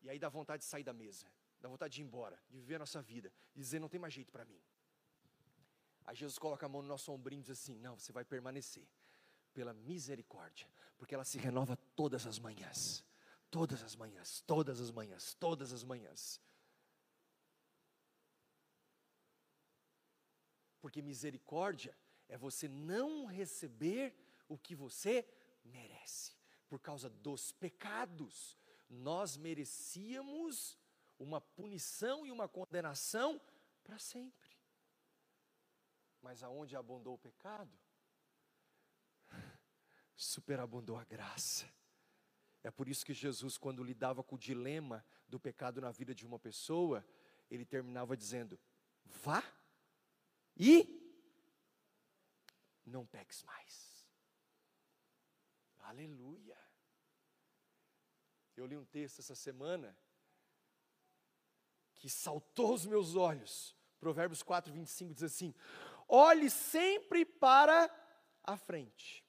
E 0.00 0.08
aí 0.08 0.18
dá 0.18 0.30
vontade 0.30 0.62
de 0.62 0.66
sair 0.66 0.82
da 0.82 0.94
mesa, 0.94 1.26
dá 1.60 1.68
vontade 1.68 1.92
de 1.92 2.00
ir 2.00 2.04
embora, 2.04 2.42
de 2.48 2.56
viver 2.56 2.76
a 2.76 2.78
nossa 2.78 3.02
vida, 3.02 3.30
de 3.54 3.60
dizer 3.60 3.78
não 3.78 3.90
tem 3.90 4.00
mais 4.00 4.14
jeito 4.14 4.32
para 4.32 4.46
mim. 4.46 4.58
Aí 6.06 6.16
Jesus 6.16 6.38
coloca 6.38 6.64
a 6.64 6.68
mão 6.70 6.80
no 6.80 6.88
nosso 6.88 7.12
ombrinho 7.12 7.40
e 7.40 7.42
diz 7.42 7.50
assim: 7.50 7.78
Não, 7.78 7.98
você 7.98 8.12
vai 8.12 8.24
permanecer 8.24 8.88
pela 9.52 9.74
misericórdia, 9.74 10.66
porque 10.96 11.14
ela 11.14 11.22
se 11.22 11.36
renova 11.36 11.76
todas 11.94 12.26
as 12.26 12.38
manhãs, 12.38 13.04
todas 13.50 13.82
as 13.82 13.94
manhãs, 13.94 14.40
todas 14.46 14.80
as 14.80 14.90
manhãs, 14.90 15.34
todas 15.34 15.70
as 15.70 15.84
manhãs. 15.84 16.40
Porque 20.80 21.02
misericórdia 21.02 21.94
é 22.26 22.38
você 22.38 22.68
não 22.68 23.26
receber 23.26 24.16
o 24.48 24.56
que 24.56 24.74
você 24.74 25.28
merece, 25.64 26.34
por 26.68 26.80
causa 26.80 27.08
dos 27.08 27.52
pecados. 27.52 28.56
Nós 28.88 29.36
merecíamos 29.36 30.78
uma 31.18 31.40
punição 31.40 32.26
e 32.26 32.30
uma 32.30 32.48
condenação 32.48 33.40
para 33.82 33.98
sempre. 33.98 34.50
Mas 36.20 36.42
aonde 36.42 36.76
abundou 36.76 37.14
o 37.14 37.18
pecado, 37.18 37.76
superabundou 40.16 40.96
a 40.96 41.04
graça. 41.04 41.72
É 42.62 42.70
por 42.70 42.88
isso 42.88 43.04
que 43.04 43.12
Jesus, 43.12 43.58
quando 43.58 43.82
lidava 43.82 44.22
com 44.22 44.36
o 44.36 44.38
dilema 44.38 45.04
do 45.28 45.40
pecado 45.40 45.80
na 45.80 45.90
vida 45.90 46.14
de 46.14 46.24
uma 46.24 46.38
pessoa, 46.38 47.04
ele 47.50 47.64
terminava 47.64 48.16
dizendo: 48.16 48.58
vá 49.04 49.42
e 50.56 51.00
não 52.86 53.04
peques 53.06 53.42
mais. 53.42 53.91
Aleluia. 55.82 56.58
Eu 58.56 58.66
li 58.66 58.76
um 58.76 58.84
texto 58.84 59.18
essa 59.20 59.34
semana 59.34 59.96
que 61.94 62.08
saltou 62.08 62.74
os 62.74 62.86
meus 62.86 63.14
olhos. 63.14 63.76
Provérbios 63.98 64.42
4, 64.42 64.72
25 64.72 65.14
diz 65.14 65.22
assim: 65.22 65.54
olhe 66.08 66.50
sempre 66.50 67.24
para 67.24 67.88
a 68.42 68.56
frente, 68.56 69.24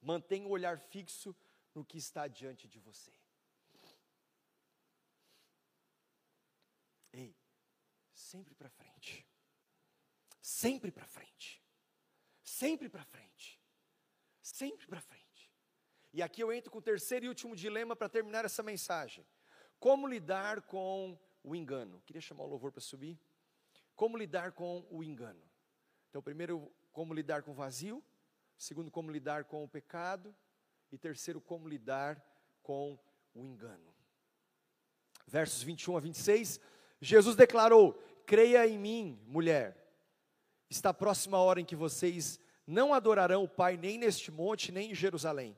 mantenha 0.00 0.46
o 0.46 0.50
olhar 0.50 0.78
fixo 0.78 1.34
no 1.74 1.84
que 1.84 1.98
está 1.98 2.28
diante 2.28 2.68
de 2.68 2.78
você. 2.78 3.12
Ei, 7.12 7.36
sempre 8.14 8.54
para 8.54 8.70
frente, 8.70 9.26
sempre 10.40 10.92
para 10.92 11.06
frente, 11.06 11.62
sempre 12.42 12.88
para 12.88 13.04
frente, 13.04 13.60
sempre 14.40 14.86
para 14.86 15.00
frente. 15.00 15.25
E 16.16 16.22
aqui 16.22 16.42
eu 16.42 16.50
entro 16.50 16.70
com 16.70 16.78
o 16.78 16.82
terceiro 16.82 17.26
e 17.26 17.28
último 17.28 17.54
dilema 17.54 17.94
para 17.94 18.08
terminar 18.08 18.42
essa 18.42 18.62
mensagem. 18.62 19.22
Como 19.78 20.08
lidar 20.08 20.62
com 20.62 21.14
o 21.44 21.54
engano? 21.54 22.00
Queria 22.06 22.22
chamar 22.22 22.44
o 22.44 22.46
louvor 22.46 22.72
para 22.72 22.80
subir. 22.80 23.20
Como 23.94 24.16
lidar 24.16 24.52
com 24.52 24.86
o 24.90 25.04
engano? 25.04 25.42
Então, 26.08 26.22
primeiro, 26.22 26.72
como 26.90 27.12
lidar 27.12 27.42
com 27.42 27.50
o 27.50 27.54
vazio. 27.54 28.02
Segundo, 28.56 28.90
como 28.90 29.10
lidar 29.10 29.44
com 29.44 29.62
o 29.62 29.68
pecado. 29.68 30.34
E 30.90 30.96
terceiro, 30.96 31.38
como 31.38 31.68
lidar 31.68 32.24
com 32.62 32.98
o 33.34 33.44
engano. 33.44 33.94
Versos 35.26 35.62
21 35.62 35.98
a 35.98 36.00
26, 36.00 36.58
Jesus 36.98 37.36
declarou: 37.36 37.92
Creia 38.24 38.66
em 38.66 38.78
mim, 38.78 39.22
mulher. 39.26 39.76
Está 40.70 40.94
próxima 40.94 41.36
a 41.36 41.42
hora 41.42 41.60
em 41.60 41.64
que 41.66 41.76
vocês 41.76 42.40
não 42.66 42.94
adorarão 42.94 43.44
o 43.44 43.48
Pai 43.48 43.76
nem 43.76 43.98
neste 43.98 44.30
monte, 44.30 44.72
nem 44.72 44.92
em 44.92 44.94
Jerusalém. 44.94 45.54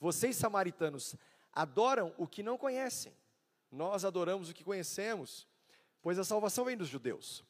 Vocês, 0.00 0.36
samaritanos, 0.36 1.16
adoram 1.52 2.14
o 2.16 2.26
que 2.26 2.42
não 2.42 2.56
conhecem. 2.56 3.12
Nós 3.70 4.04
adoramos 4.04 4.48
o 4.48 4.54
que 4.54 4.64
conhecemos, 4.64 5.46
pois 6.00 6.18
a 6.18 6.24
salvação 6.24 6.64
vem 6.64 6.76
dos 6.76 6.88
judeus. 6.88 7.44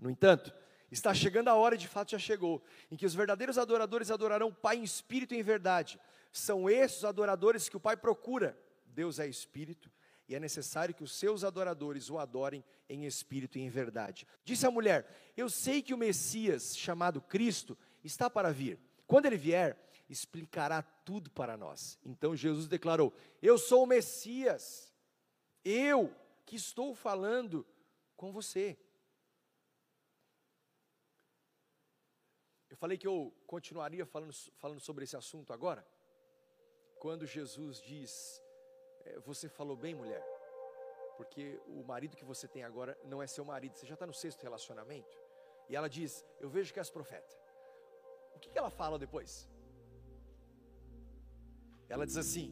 No 0.00 0.10
entanto, 0.10 0.54
está 0.90 1.12
chegando 1.12 1.48
a 1.48 1.54
hora, 1.54 1.74
e 1.74 1.78
de 1.78 1.88
fato 1.88 2.12
já 2.12 2.18
chegou, 2.18 2.62
em 2.90 2.96
que 2.96 3.06
os 3.06 3.14
verdadeiros 3.14 3.58
adoradores 3.58 4.10
adorarão 4.10 4.48
o 4.48 4.54
Pai 4.54 4.76
em 4.76 4.84
espírito 4.84 5.34
e 5.34 5.38
em 5.38 5.42
verdade. 5.42 6.00
São 6.32 6.68
esses 6.70 6.98
os 6.98 7.04
adoradores 7.04 7.68
que 7.68 7.76
o 7.76 7.80
Pai 7.80 7.96
procura. 7.96 8.58
Deus 8.86 9.18
é 9.18 9.26
espírito 9.26 9.90
e 10.28 10.34
é 10.34 10.40
necessário 10.40 10.94
que 10.94 11.02
os 11.02 11.12
seus 11.12 11.42
adoradores 11.42 12.10
o 12.10 12.18
adorem 12.18 12.62
em 12.88 13.06
espírito 13.06 13.58
e 13.58 13.62
em 13.62 13.70
verdade. 13.70 14.26
Disse 14.44 14.66
a 14.66 14.70
mulher: 14.70 15.32
Eu 15.36 15.48
sei 15.48 15.80
que 15.82 15.94
o 15.94 15.98
Messias, 15.98 16.76
chamado 16.76 17.20
Cristo, 17.20 17.76
está 18.04 18.28
para 18.28 18.52
vir. 18.52 18.78
Quando 19.06 19.26
ele 19.26 19.38
vier, 19.38 19.76
explicará 20.08 20.82
tudo 20.82 21.30
para 21.30 21.56
nós. 21.56 21.98
Então 22.04 22.34
Jesus 22.34 22.66
declarou: 22.66 23.12
Eu 23.42 23.58
sou 23.58 23.84
o 23.84 23.86
Messias, 23.86 24.92
eu 25.64 26.14
que 26.46 26.56
estou 26.56 26.94
falando 26.94 27.66
com 28.16 28.32
você. 28.32 28.78
Eu 32.70 32.76
falei 32.76 32.96
que 32.96 33.06
eu 33.06 33.34
continuaria 33.46 34.06
falando, 34.06 34.32
falando 34.56 34.80
sobre 34.80 35.04
esse 35.04 35.16
assunto 35.16 35.52
agora, 35.52 35.86
quando 36.98 37.26
Jesus 37.26 37.80
diz: 37.80 38.42
é, 39.04 39.18
Você 39.20 39.48
falou 39.48 39.76
bem, 39.76 39.94
mulher, 39.94 40.24
porque 41.16 41.60
o 41.66 41.82
marido 41.84 42.16
que 42.16 42.24
você 42.24 42.48
tem 42.48 42.62
agora 42.64 42.98
não 43.04 43.22
é 43.22 43.26
seu 43.26 43.44
marido, 43.44 43.76
você 43.76 43.86
já 43.86 43.94
está 43.94 44.06
no 44.06 44.14
sexto 44.14 44.42
relacionamento. 44.42 45.18
E 45.68 45.76
ela 45.76 45.88
diz: 45.88 46.24
Eu 46.40 46.48
vejo 46.48 46.72
que 46.72 46.78
és 46.78 46.88
profeta. 46.88 47.36
O 48.34 48.38
que, 48.38 48.48
que 48.50 48.58
ela 48.58 48.70
fala 48.70 48.98
depois? 48.98 49.48
Ela 51.88 52.04
diz 52.06 52.16
assim: 52.16 52.46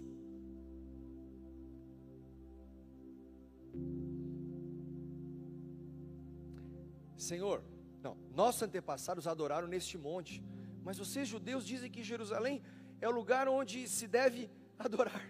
Senhor, 7.17 7.63
não, 8.03 8.17
nossos 8.35 8.63
antepassados 8.63 9.27
adoraram 9.27 9.69
neste 9.69 9.99
monte, 9.99 10.43
mas 10.83 10.99
vocês 10.99 11.29
judeus 11.29 11.67
dizem 11.67 11.91
que 11.91 12.03
Jerusalém 12.03 12.63
é 13.01 13.09
o 13.09 13.13
lugar 13.13 13.49
onde 13.49 13.89
se 13.89 14.07
deve 14.07 14.51
adorar. 14.79 15.23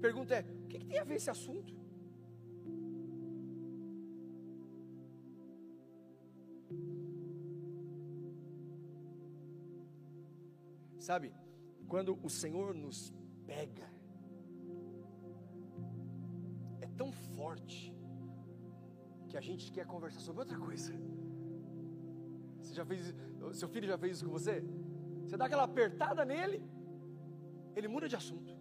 Pergunta 0.00 0.34
é: 0.34 0.42
o 0.64 0.68
que, 0.68 0.78
que 0.78 0.86
tem 0.86 0.98
a 0.98 1.04
ver 1.04 1.16
esse 1.16 1.30
assunto? 1.30 1.72
Sabe, 10.98 11.32
quando 11.92 12.18
o 12.22 12.30
Senhor 12.30 12.68
nos 12.82 12.98
pega, 13.46 13.86
é 16.80 16.88
tão 17.00 17.08
forte 17.36 17.94
que 19.28 19.36
a 19.40 19.42
gente 19.48 19.64
quer 19.70 19.84
conversar 19.94 20.20
sobre 20.20 20.40
outra 20.44 20.58
coisa. 20.58 20.94
Você 22.60 22.72
já 22.78 22.84
fez, 22.90 23.14
seu 23.60 23.68
filho 23.68 23.86
já 23.92 23.98
fez 23.98 24.12
isso 24.16 24.24
com 24.24 24.32
você? 24.38 24.54
Você 25.22 25.36
dá 25.36 25.44
aquela 25.44 25.64
apertada 25.64 26.24
nele, 26.24 26.58
ele 27.76 27.88
muda 27.88 28.08
de 28.08 28.16
assunto. 28.16 28.54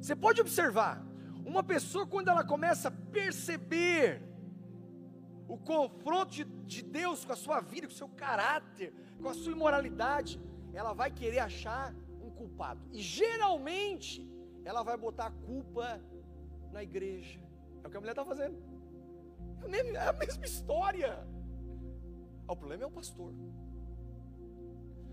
Você 0.00 0.16
pode 0.16 0.40
observar, 0.40 0.94
uma 1.46 1.62
pessoa 1.62 2.04
quando 2.14 2.28
ela 2.34 2.44
começa 2.54 2.88
a 2.88 2.96
perceber 3.20 4.20
o 5.46 5.56
confronto 5.56 6.32
de, 6.38 6.44
de 6.68 6.82
Deus 6.82 7.24
com 7.24 7.32
a 7.32 7.36
sua 7.36 7.60
vida, 7.60 7.86
com 7.86 7.92
o 7.92 7.96
seu 7.96 8.08
caráter, 8.08 8.92
com 9.20 9.28
a 9.28 9.34
sua 9.34 9.52
imoralidade, 9.52 10.40
ela 10.72 10.92
vai 10.92 11.10
querer 11.10 11.40
achar 11.40 11.94
um 12.22 12.30
culpado. 12.30 12.80
E 12.92 13.00
geralmente 13.00 14.28
ela 14.64 14.82
vai 14.82 14.96
botar 14.96 15.26
a 15.26 15.30
culpa 15.30 16.00
na 16.70 16.82
igreja. 16.82 17.40
É 17.82 17.88
o 17.88 17.90
que 17.90 17.96
a 17.96 18.00
mulher 18.00 18.12
está 18.12 18.24
fazendo. 18.24 18.56
É 19.96 20.08
a 20.08 20.12
mesma 20.12 20.44
história. 20.44 21.26
O 22.46 22.54
problema 22.54 22.84
é 22.84 22.86
o 22.86 22.90
pastor. 22.90 23.32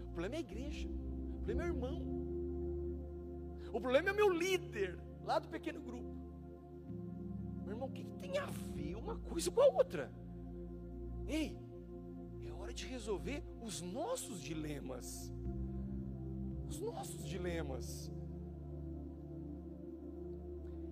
O 0.04 0.12
problema 0.12 0.36
é 0.36 0.38
a 0.38 0.42
igreja. 0.42 0.90
O 0.90 1.36
problema 1.38 1.64
é 1.64 1.66
o 1.66 1.70
irmão. 1.70 1.98
O 3.72 3.82
problema 3.82 4.10
é 4.10 4.14
meu 4.14 4.30
líder, 4.30 5.00
lá 5.24 5.40
do 5.40 5.48
pequeno 5.48 5.82
grupo. 5.82 6.16
Meu 7.64 7.74
irmão, 7.74 7.88
o 7.88 7.92
que, 7.92 8.04
que 8.04 8.16
tem 8.18 8.38
a 8.38 8.46
ver 8.46 8.96
uma 8.96 9.18
coisa 9.18 9.50
com 9.52 9.62
a 9.62 9.68
outra? 9.68 10.12
Ei, 11.28 11.58
é 12.48 12.52
hora 12.52 12.74
de 12.74 12.86
resolver 12.86 13.44
os 13.62 13.82
nossos 13.82 14.42
dilemas. 14.42 15.32
Os 16.70 16.80
nossos 16.80 17.26
dilemas. 17.26 18.12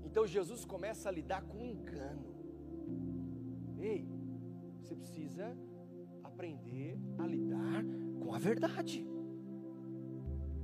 Então 0.04 0.26
Jesus 0.28 0.64
começa 0.66 1.10
a 1.10 1.12
lidar 1.12 1.42
com 1.44 1.60
o 1.60 1.66
engano. 1.66 2.34
Ei, 3.80 4.08
você 4.80 4.96
precisa 4.96 5.58
aprender 6.24 6.98
a 7.18 7.26
lidar 7.26 7.84
com 8.22 8.34
a 8.34 8.40
verdade. 8.40 9.06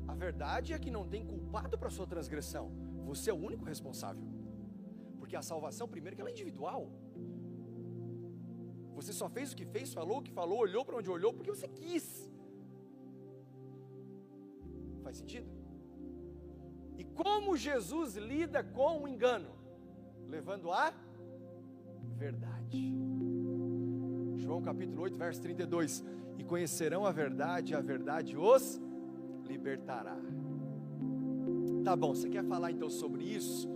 A 0.08 0.16
verdade 0.16 0.74
é 0.74 0.80
que 0.80 0.92
não 0.92 1.08
tem 1.08 1.26
culpado 1.26 1.78
para 1.78 1.90
sua 1.90 2.08
transgressão. 2.08 2.72
Você 3.06 3.30
é 3.30 3.34
o 3.34 3.38
único 3.38 3.66
responsável. 3.66 4.24
Porque 5.18 5.36
a 5.36 5.42
salvação, 5.42 5.88
primeiro, 5.88 6.16
que 6.16 6.22
ela 6.22 6.30
é 6.30 6.34
individual. 6.34 6.92
Você 9.00 9.14
só 9.14 9.30
fez 9.30 9.52
o 9.52 9.56
que 9.56 9.66
fez, 9.66 9.94
falou 9.94 10.18
o 10.18 10.22
que 10.22 10.32
falou, 10.32 10.60
olhou 10.60 10.84
para 10.84 10.98
onde 10.98 11.10
olhou, 11.10 11.32
porque 11.34 11.50
você 11.50 11.68
quis. 11.68 12.30
Faz 15.04 15.18
sentido? 15.18 15.48
E 16.98 17.06
como 17.06 17.56
Jesus 17.56 18.18
lida 18.18 18.62
com 18.62 19.04
o 19.04 19.08
engano? 19.08 19.52
Levando 20.28 20.70
a 20.70 20.94
verdade. 22.18 22.94
João 24.36 24.62
capítulo 24.62 25.04
8, 25.04 25.18
verso 25.18 25.42
32. 25.42 26.04
E 26.38 26.44
conhecerão 26.44 27.06
a 27.06 27.12
verdade, 27.12 27.72
e 27.72 27.76
a 27.76 27.82
verdade 27.82 28.36
os 28.36 28.82
libertará. 29.46 30.18
Tá 31.86 31.96
bom, 31.96 32.14
você 32.14 32.30
quer 32.30 32.44
falar 32.44 32.72
então 32.72 32.90
sobre 32.90 33.24
isso? 33.24 33.70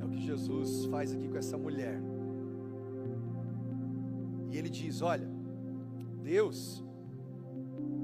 É 0.00 0.04
o 0.04 0.08
que 0.08 0.20
Jesus 0.20 0.84
faz 0.86 1.12
aqui 1.12 1.28
com 1.28 1.36
essa 1.36 1.58
mulher. 1.58 2.11
E 4.52 4.58
ele 4.58 4.68
diz: 4.68 5.00
Olha, 5.00 5.28
Deus 6.22 6.84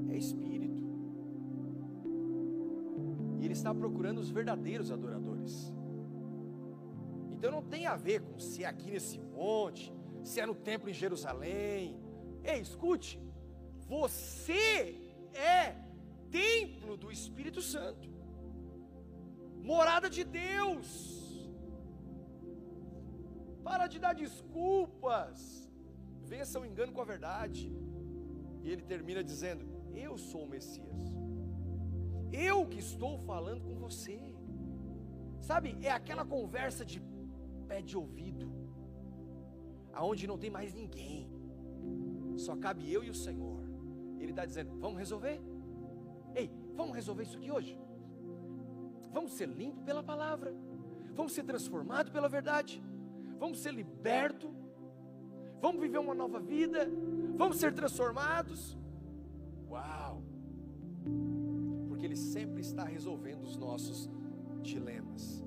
é 0.09 0.17
espírito. 0.17 0.83
E 3.39 3.45
ele 3.45 3.53
está 3.53 3.73
procurando 3.73 4.17
os 4.17 4.31
verdadeiros 4.31 4.91
adoradores. 4.91 5.71
Então 7.31 7.51
não 7.51 7.61
tem 7.73 7.85
a 7.85 7.95
ver 7.95 8.21
com 8.21 8.39
se 8.39 8.63
é 8.63 8.67
aqui 8.67 8.89
nesse 8.91 9.19
monte, 9.19 9.93
se 10.23 10.39
é 10.41 10.45
no 10.45 10.55
templo 10.55 10.89
em 10.89 10.93
Jerusalém. 10.93 11.95
Ei, 12.43 12.59
escute, 12.59 13.21
você 13.87 14.99
é 15.33 15.75
templo 16.31 16.97
do 16.97 17.11
Espírito 17.11 17.61
Santo, 17.61 18.09
morada 19.61 20.09
de 20.09 20.23
Deus. 20.23 20.89
Para 23.63 23.85
de 23.85 23.99
dar 23.99 24.13
desculpas 24.15 25.68
vença 26.33 26.59
o 26.59 26.65
engano 26.65 26.93
com 26.95 27.01
a 27.01 27.11
verdade. 27.13 27.63
E 28.63 28.69
ele 28.71 28.83
termina 28.93 29.23
dizendo: 29.31 29.65
Eu 30.05 30.17
sou 30.29 30.43
o 30.45 30.49
Messias. 30.55 31.01
Eu 32.31 32.57
que 32.71 32.79
estou 32.87 33.13
falando 33.31 33.63
com 33.67 33.75
você. 33.85 34.17
Sabe, 35.49 35.77
é 35.81 35.91
aquela 35.99 36.25
conversa 36.35 36.83
de 36.91 36.99
pé 37.69 37.81
de 37.81 37.95
ouvido, 37.97 38.45
aonde 39.93 40.27
não 40.27 40.37
tem 40.43 40.49
mais 40.49 40.73
ninguém, 40.73 41.29
só 42.45 42.55
cabe 42.55 42.91
eu 42.91 43.03
e 43.03 43.09
o 43.09 43.19
Senhor. 43.25 43.61
Ele 44.19 44.31
está 44.31 44.45
dizendo: 44.45 44.77
vamos 44.79 44.97
resolver? 44.97 45.39
Ei, 46.35 46.51
vamos 46.75 46.93
resolver 46.95 47.23
isso 47.23 47.37
aqui 47.37 47.51
hoje? 47.51 47.79
Vamos 49.11 49.31
ser 49.33 49.47
limpos 49.47 49.83
pela 49.83 50.03
palavra, 50.03 50.53
vamos 51.15 51.31
ser 51.33 51.43
transformados 51.43 52.11
pela 52.11 52.29
verdade, 52.29 52.83
vamos 53.39 53.59
ser 53.59 53.73
libertos, 53.73 54.51
vamos 55.61 55.81
viver 55.81 55.97
uma 55.97 56.15
nova 56.15 56.39
vida, 56.39 56.89
vamos 57.37 57.57
ser 57.57 57.73
transformados. 57.73 58.77
Uau! 59.69 60.23
Porque 61.87 62.05
Ele 62.05 62.15
sempre 62.15 62.61
está 62.61 62.83
resolvendo 62.83 63.43
os 63.43 63.55
nossos 63.55 64.09
dilemas. 64.61 65.43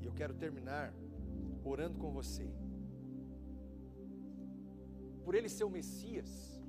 E 0.00 0.06
eu 0.06 0.12
quero 0.12 0.34
terminar 0.34 0.92
orando 1.64 1.98
com 1.98 2.10
você. 2.10 2.48
Por 5.24 5.34
Ele 5.34 5.48
ser 5.48 5.64
o 5.64 5.70
Messias, 5.70 6.60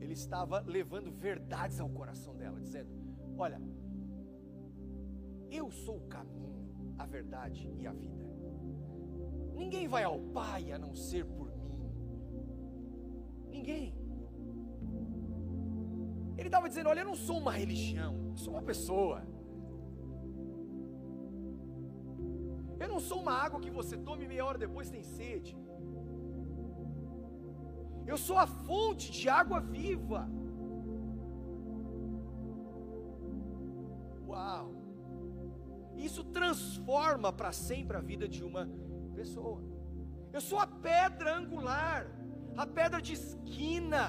Ele 0.00 0.12
estava 0.12 0.60
levando 0.60 1.10
verdades 1.10 1.80
ao 1.80 1.88
coração 1.88 2.36
dela, 2.36 2.60
dizendo: 2.60 2.90
Olha, 3.36 3.60
eu 5.50 5.70
sou 5.70 5.96
o 5.96 6.08
caminho, 6.08 6.54
a 6.96 7.06
verdade 7.06 7.72
e 7.76 7.86
a 7.86 7.92
vida. 7.92 8.37
Ninguém 9.62 9.86
vai 9.94 10.04
ao 10.04 10.18
Pai 10.38 10.70
a 10.72 10.78
não 10.78 10.94
ser 10.94 11.24
por 11.36 11.48
mim. 11.56 11.72
Ninguém. 13.54 13.86
Ele 16.38 16.48
estava 16.48 16.68
dizendo: 16.68 16.88
Olha, 16.90 17.00
eu 17.00 17.10
não 17.12 17.18
sou 17.26 17.38
uma 17.44 17.54
religião, 17.62 18.12
eu 18.30 18.36
sou 18.36 18.52
uma 18.54 18.62
pessoa. 18.62 19.20
Eu 22.82 22.88
não 22.94 23.00
sou 23.00 23.18
uma 23.24 23.32
água 23.44 23.60
que 23.64 23.72
você 23.78 23.96
tome 24.08 24.24
e 24.24 24.28
meia 24.28 24.44
hora 24.48 24.58
depois 24.66 24.94
tem 24.96 25.02
sede. 25.02 25.52
Eu 28.06 28.16
sou 28.26 28.38
a 28.38 28.46
fonte 28.46 29.06
de 29.10 29.28
água 29.28 29.60
viva. 29.60 30.22
Uau! 34.28 34.66
Isso 35.96 36.22
transforma 36.38 37.32
para 37.32 37.50
sempre 37.50 37.96
a 37.96 38.00
vida 38.00 38.28
de 38.28 38.44
uma 38.44 38.64
pessoa. 39.18 39.60
Eu 40.36 40.40
sou 40.48 40.58
a 40.66 40.68
pedra 40.88 41.30
angular, 41.40 42.00
a 42.62 42.66
pedra 42.78 43.00
de 43.06 43.14
esquina. 43.20 44.04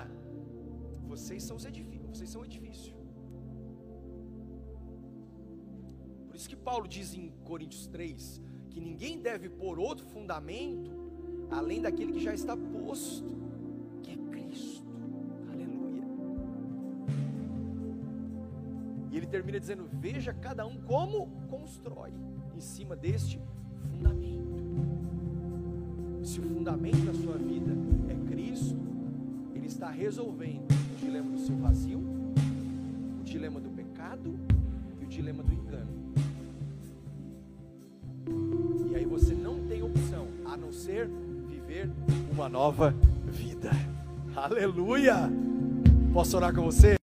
Vocês 1.12 1.42
são 1.48 1.56
os 1.60 1.66
edifícios, 1.72 2.10
vocês 2.14 2.30
são 2.34 2.42
o 2.44 2.48
edifício. 2.52 2.94
Por 6.28 6.36
isso 6.38 6.50
que 6.52 6.60
Paulo 6.70 6.88
diz 6.98 7.08
em 7.20 7.26
Coríntios 7.50 7.86
3 7.88 8.42
que 8.72 8.80
ninguém 8.88 9.16
deve 9.30 9.48
pôr 9.62 9.76
outro 9.90 10.06
fundamento 10.14 10.92
além 11.60 11.82
daquele 11.86 12.12
que 12.16 12.24
já 12.30 12.34
está 12.40 12.56
posto, 12.56 13.32
que 14.04 14.12
é 14.16 14.18
Cristo. 14.34 14.86
Aleluia. 15.52 16.04
E 19.12 19.18
ele 19.18 19.30
termina 19.36 19.60
dizendo: 19.60 19.90
Veja 20.08 20.32
cada 20.48 20.64
um 20.72 20.78
como 20.94 21.18
constrói 21.56 22.14
em 22.56 22.62
cima 22.62 22.96
deste 22.96 23.38
fundamento. 23.90 24.09
Se 26.40 26.46
o 26.46 26.56
fundamento 26.56 27.06
da 27.06 27.14
sua 27.14 27.38
vida 27.38 27.74
é 28.08 28.32
Cristo, 28.32 28.78
ele 29.54 29.68
está 29.68 29.90
resolvendo 29.90 30.72
o 30.72 31.06
dilema 31.06 31.32
do 31.32 31.38
seu 31.38 31.58
vazio, 31.58 32.00
o 32.00 33.24
dilema 33.26 33.60
do 33.60 33.70
pecado 33.70 34.40
e 35.02 35.04
o 35.04 35.08
dilema 35.08 35.44
do 35.44 35.54
engano. 35.54 35.90
E 38.90 38.96
aí 38.96 39.06
você 39.06 39.34
não 39.34 39.68
tem 39.68 39.84
opção 39.84 40.28
a 40.46 40.56
não 40.56 40.72
ser 40.72 41.10
viver 41.50 41.90
uma 42.32 42.48
nova 42.48 42.96
vida. 43.26 43.72
Aleluia! 44.34 45.30
Posso 46.14 46.38
orar 46.38 46.56
com 46.56 46.62
você? 46.62 46.99